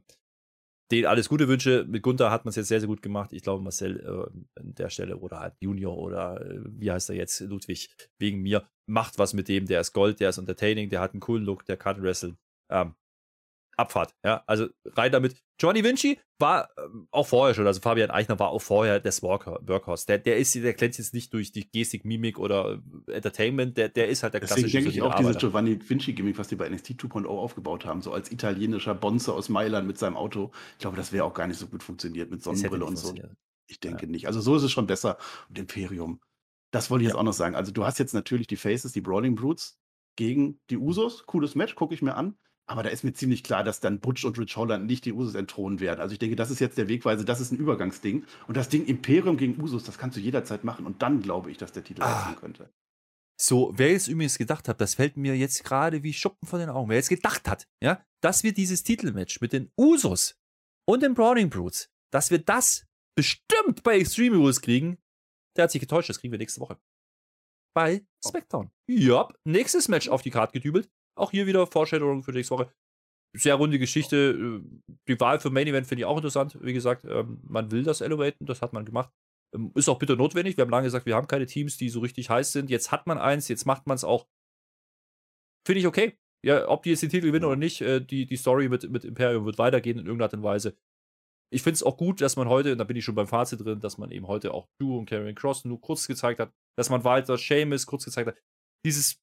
[0.93, 1.85] denen alles Gute wünsche.
[1.89, 3.33] Mit Gunther hat man es jetzt sehr, sehr gut gemacht.
[3.33, 7.17] Ich glaube, Marcel äh, an der Stelle oder halt Junior oder äh, wie heißt er
[7.17, 9.67] jetzt, Ludwig, wegen mir, macht was mit dem.
[9.67, 12.37] Der ist Gold, der ist entertaining, der hat einen coolen Look, der kann wresteln.
[12.71, 12.95] Ähm,
[13.77, 14.15] Abfahrt.
[14.23, 15.43] Ja, also rein damit.
[15.63, 20.07] Giovanni Vinci war ähm, auch vorher schon, also Fabian Eichner war auch vorher das Workhorse.
[20.09, 23.89] Der, der ist, der glänzt jetzt nicht durch die Gestik, Mimik oder äh, Entertainment, der,
[23.89, 26.69] der ist halt der Deswegen klassische denke ich auch dieses Giovanni Vinci-Gimmick, was die bei
[26.69, 30.51] NXT 2.0 aufgebaut haben, so als italienischer Bonze aus Mailand mit seinem Auto.
[30.73, 33.15] Ich glaube, das wäre auch gar nicht so gut funktioniert mit Sonnenbrille und so.
[33.69, 34.11] Ich denke ja.
[34.11, 34.27] nicht.
[34.27, 35.17] Also so ist es schon besser.
[35.49, 36.19] Und Imperium.
[36.73, 37.13] Das wollte ich ja.
[37.13, 37.55] jetzt auch noch sagen.
[37.55, 39.79] Also du hast jetzt natürlich die Faces, die Brawling Brutes
[40.17, 41.25] gegen die Usos.
[41.27, 42.37] Cooles Match, gucke ich mir an.
[42.67, 45.35] Aber da ist mir ziemlich klar, dass dann Butch und Rich Holland nicht die Usos
[45.35, 46.01] entthronen werden.
[46.01, 48.25] Also ich denke, das ist jetzt der Wegweise, das ist ein Übergangsding.
[48.47, 50.87] Und das Ding Imperium gegen Usos, das kannst du jederzeit machen.
[50.87, 52.21] Und dann glaube ich, dass der Titel ah.
[52.21, 52.71] wechseln könnte.
[53.41, 56.69] So, wer jetzt übrigens gedacht hat, das fällt mir jetzt gerade wie Schuppen von den
[56.69, 60.39] Augen, wer jetzt gedacht hat, ja, dass wir dieses Titelmatch mit den Usos
[60.87, 62.87] und den Browning Brutes, dass wir das
[63.17, 64.99] bestimmt bei Extreme Rules kriegen,
[65.57, 66.79] der hat sich getäuscht, das kriegen wir nächste Woche.
[67.75, 68.29] Bei oh.
[68.29, 68.67] SmackDown.
[68.67, 68.73] Oh.
[68.87, 70.89] Ja, nächstes Match auf die Karte gedübelt.
[71.17, 72.73] Auch hier wieder Vorstellung für nächste Woche.
[73.35, 74.17] Sehr runde Geschichte.
[74.17, 76.59] Äh, die Wahl für Main Event finde ich auch interessant.
[76.61, 79.13] Wie gesagt, ähm, man will das elevaten, das hat man gemacht.
[79.55, 80.57] Ähm, ist auch bitter notwendig.
[80.57, 82.71] Wir haben lange gesagt, wir haben keine Teams, die so richtig heiß sind.
[82.71, 84.27] Jetzt hat man eins, jetzt macht man es auch.
[85.67, 86.19] Finde ich okay.
[86.45, 89.05] Ja, ob die jetzt den Titel gewinnen oder nicht, äh, die, die Story mit, mit
[89.05, 90.77] Imperium wird weitergehen in irgendeiner Art und Weise.
[91.53, 93.61] Ich finde es auch gut, dass man heute, und da bin ich schon beim Fazit
[93.61, 96.91] drin, dass man eben heute auch Drew und Karrion Cross nur kurz gezeigt hat, dass
[96.91, 98.39] man weiter Seamus kurz gezeigt hat.
[98.85, 99.23] Dieses,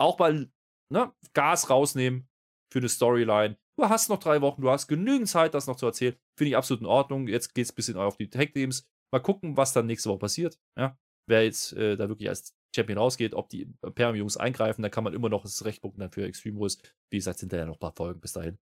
[0.00, 0.50] auch mal
[0.90, 2.28] ne, Gas rausnehmen
[2.72, 3.56] für eine Storyline.
[3.76, 6.16] Du hast noch drei Wochen, du hast genügend Zeit, das noch zu erzählen.
[6.36, 7.28] Finde ich absolut in Ordnung.
[7.28, 8.88] Jetzt geht es ein bisschen auf die Tag-Teams.
[9.12, 10.58] Mal gucken, was dann nächste Woche passiert.
[10.76, 10.98] Ja?
[11.28, 15.14] Wer jetzt äh, da wirklich als Champion rausgeht, ob die Imperium-Jungs eingreifen, da kann man
[15.14, 16.78] immer noch das Recht gucken dann für Extreme Rules.
[17.10, 18.58] Wie gesagt, sind da ja noch ein paar Folgen bis dahin.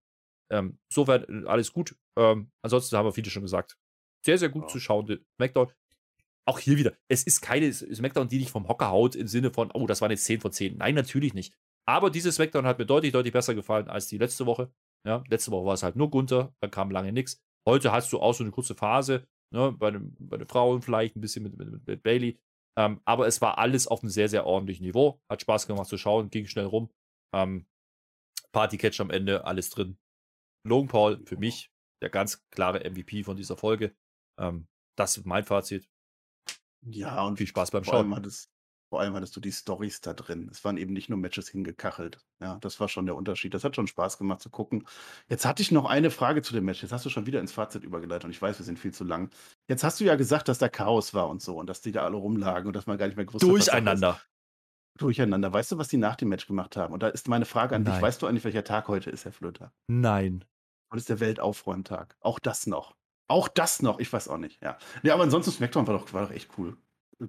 [0.52, 1.96] Ähm, soweit äh, alles gut.
[2.18, 3.78] Ähm, ansonsten haben wir viele schon gesagt.
[4.26, 4.68] Sehr, sehr gut ja.
[4.68, 5.20] zu schauen.
[5.38, 5.72] SmackDown.
[6.48, 6.94] Auch hier wieder.
[7.08, 10.12] Es ist keine SmackDown, die dich vom Hocker haut im Sinne von, oh, das waren
[10.12, 10.78] jetzt 10 von 10.
[10.78, 11.58] Nein, natürlich nicht.
[11.88, 14.72] Aber dieses Smackdown hat mir deutlich, deutlich besser gefallen als die letzte Woche.
[15.06, 17.42] Ja, letzte Woche war es halt nur Gunther, da kam lange nichts.
[17.68, 21.16] Heute hast du auch so eine kurze Phase, ne, bei, dem, bei den Frauen vielleicht
[21.16, 22.40] ein bisschen mit, mit, mit Bailey.
[22.78, 25.22] Ähm, aber es war alles auf einem sehr, sehr ordentlichen Niveau.
[25.30, 26.92] Hat Spaß gemacht zu schauen, ging schnell rum.
[27.34, 27.68] Ähm,
[28.52, 29.98] Party-Catch am Ende, alles drin.
[30.66, 31.72] Logan Paul für mich
[32.02, 33.96] der ganz klare MVP von dieser Folge.
[34.40, 34.68] Ähm,
[34.98, 35.90] Das ist mein Fazit.
[36.86, 38.10] Ja, und Viel Spaß beim vor allem Schauen.
[38.96, 40.48] Vor allem hattest du die Storys da drin.
[40.50, 42.24] Es waren eben nicht nur Matches hingekachelt.
[42.40, 43.54] Ja, das war schon der Unterschied.
[43.54, 44.88] Das hat schon Spaß gemacht zu gucken.
[45.28, 46.82] Jetzt hatte ich noch eine Frage zu dem Match.
[46.82, 49.04] Jetzt hast du schon wieder ins Fazit übergeleitet und ich weiß, wir sind viel zu
[49.04, 49.32] lang.
[49.68, 52.06] Jetzt hast du ja gesagt, dass da Chaos war und so und dass die da
[52.06, 53.68] alle rumlagen und dass man gar nicht mehr gewusst hat, Sache ist.
[53.68, 54.22] Durcheinander.
[54.98, 55.52] Durcheinander.
[55.52, 56.94] Weißt du, was die nach dem Match gemacht haben?
[56.94, 57.96] Und da ist meine Frage an dich.
[57.96, 58.02] Nein.
[58.02, 59.74] Weißt du eigentlich, welcher Tag heute ist, Herr Flöter?
[59.88, 60.46] Nein.
[60.90, 62.16] Heute ist der Weltaufräumtag.
[62.22, 62.96] Auch das noch.
[63.28, 64.00] Auch das noch.
[64.00, 64.62] Ich weiß auch nicht.
[64.64, 66.78] Ja, nee, aber ansonsten SmackDown war doch, war doch echt cool.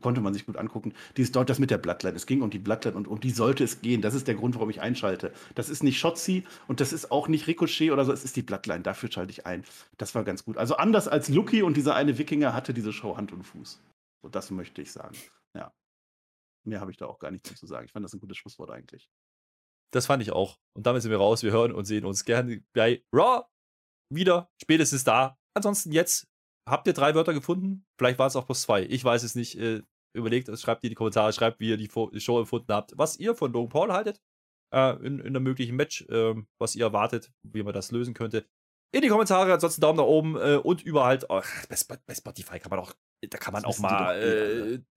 [0.00, 0.94] Konnte man sich gut angucken.
[1.16, 2.16] Dieses dort, das mit der Bloodline.
[2.16, 4.02] Es ging um die Bloodline und um die sollte es gehen.
[4.02, 5.32] Das ist der Grund, warum ich einschalte.
[5.54, 8.12] Das ist nicht Shotzi und das ist auch nicht Ricochet oder so.
[8.12, 8.82] Es ist die Bloodline.
[8.82, 9.64] Dafür schalte ich ein.
[9.96, 10.56] Das war ganz gut.
[10.56, 13.80] Also anders als Lucky und dieser eine Wikinger hatte diese Show Hand und Fuß.
[14.22, 15.16] So, das möchte ich sagen.
[15.54, 15.72] Ja.
[16.64, 17.86] Mehr habe ich da auch gar nicht zu sagen.
[17.86, 19.08] Ich fand das ein gutes Schlusswort eigentlich.
[19.92, 20.58] Das fand ich auch.
[20.74, 21.44] Und damit sind wir raus.
[21.44, 23.44] Wir hören und sehen uns gerne bei Raw
[24.12, 24.50] wieder.
[24.60, 25.38] Spätestens da.
[25.54, 26.26] Ansonsten jetzt
[26.68, 27.86] habt ihr drei Wörter gefunden.
[27.98, 28.82] Vielleicht waren es auch bloß zwei.
[28.84, 29.58] Ich weiß es nicht.
[29.58, 29.82] Äh,
[30.14, 31.90] überlegt schreibt in die Kommentare, schreibt, wie ihr die
[32.20, 32.92] Show empfunden habt.
[32.96, 34.20] Was ihr von Logan Paul haltet.
[34.72, 36.04] Äh, in, in einem möglichen Match.
[36.10, 38.46] ähm, was ihr erwartet, wie man das lösen könnte.
[38.92, 39.52] In die Kommentare.
[39.52, 40.36] Ansonsten Daumen nach oben.
[40.36, 41.18] Äh, und überall.
[41.28, 42.94] Oh, bei, bei Spotify kann man auch.
[43.22, 44.26] Da kann man Das auch mal doch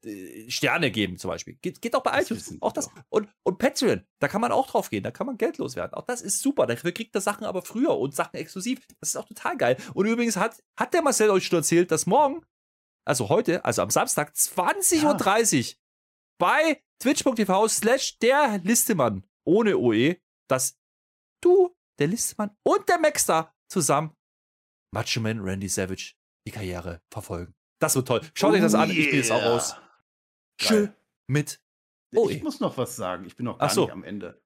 [0.06, 1.56] eh äh, äh, Sterne geben, zum Beispiel.
[1.62, 2.58] Geht, geht auch bei Das iTunes.
[2.62, 2.90] Auch das.
[3.10, 5.94] Und, und Patreon, da kann man auch drauf gehen, da kann man Geld loswerden.
[5.94, 6.68] Auch das ist super.
[6.68, 8.86] Dafür kriegt er Sachen aber früher und Sachen exklusiv.
[9.00, 9.78] Das ist auch total geil.
[9.94, 12.46] Und übrigens hat, hat der Marcel euch schon erzählt, dass morgen,
[13.06, 15.76] also heute, also am Samstag, 20.30 Uhr
[16.40, 20.18] bei twitch.tv slash der Listemann ohne OE,
[20.50, 20.78] dass
[21.42, 24.16] du, der Listemann und der Maxstar zusammen
[24.94, 26.16] Macho Man Randy Savage
[26.48, 27.54] die Karriere verfolgen.
[27.80, 28.22] Das wird toll.
[28.34, 29.54] Schaut euch das an, ich bin jetzt auch yeah.
[29.54, 29.76] raus.
[30.58, 30.90] Tschö
[31.28, 31.60] mit
[32.16, 32.32] OE.
[32.32, 33.26] Ich muss noch was sagen.
[33.26, 33.82] Ich bin noch gar so.
[33.82, 34.42] nicht am Ende.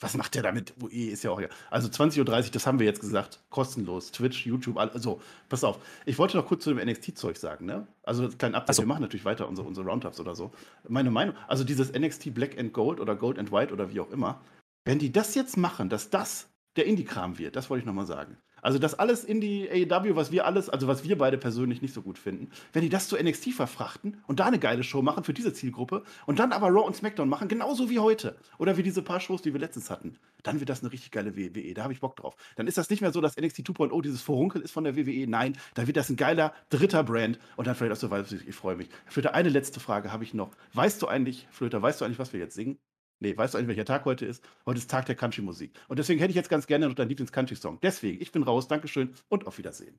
[0.00, 0.74] Was macht der damit?
[0.80, 1.50] UE ist ja auch egal.
[1.70, 3.42] Also 20.30 Uhr, das haben wir jetzt gesagt.
[3.50, 4.12] Kostenlos.
[4.12, 5.80] Twitch, YouTube, also pass auf.
[6.06, 7.88] Ich wollte noch kurz zu dem NXT-Zeug sagen, ne?
[8.04, 8.76] Also kleinen Update.
[8.76, 8.82] So.
[8.82, 10.52] Wir machen natürlich weiter unsere, unsere Roundups oder so.
[10.86, 14.10] Meine Meinung, also dieses NXT Black and Gold oder Gold and White oder wie auch
[14.10, 14.40] immer,
[14.84, 18.38] wenn die das jetzt machen, dass das der Indie-Kram wird, das wollte ich nochmal sagen.
[18.62, 22.02] Also das alles Indie AEW, was wir alles, also was wir beide persönlich nicht so
[22.02, 25.34] gut finden, wenn die das zu NXT verfrachten und da eine geile Show machen für
[25.34, 29.02] diese Zielgruppe und dann aber Raw und SmackDown machen, genauso wie heute oder wie diese
[29.02, 31.74] paar Shows, die wir letztens hatten, dann wird das eine richtig geile WWE.
[31.74, 32.36] Da habe ich Bock drauf.
[32.56, 35.26] Dann ist das nicht mehr so, dass NXT 2.0 dieses Vorunkel ist von der WWE.
[35.28, 38.34] Nein, da wird das ein geiler dritter Brand und dann vielleicht auch so weiter.
[38.46, 38.88] Ich freue mich.
[39.06, 40.50] Flöter, eine letzte Frage habe ich noch.
[40.74, 42.78] Weißt du eigentlich, Flöter, weißt du eigentlich, was wir jetzt singen?
[43.20, 44.44] Nee, weißt du eigentlich, welcher Tag heute ist?
[44.64, 45.72] Heute ist Tag der Country-Musik.
[45.88, 47.80] Und deswegen hätte ich jetzt ganz gerne noch deinen Lieblings-Country-Song.
[47.82, 49.98] Deswegen, ich bin raus, Dankeschön und auf Wiedersehen.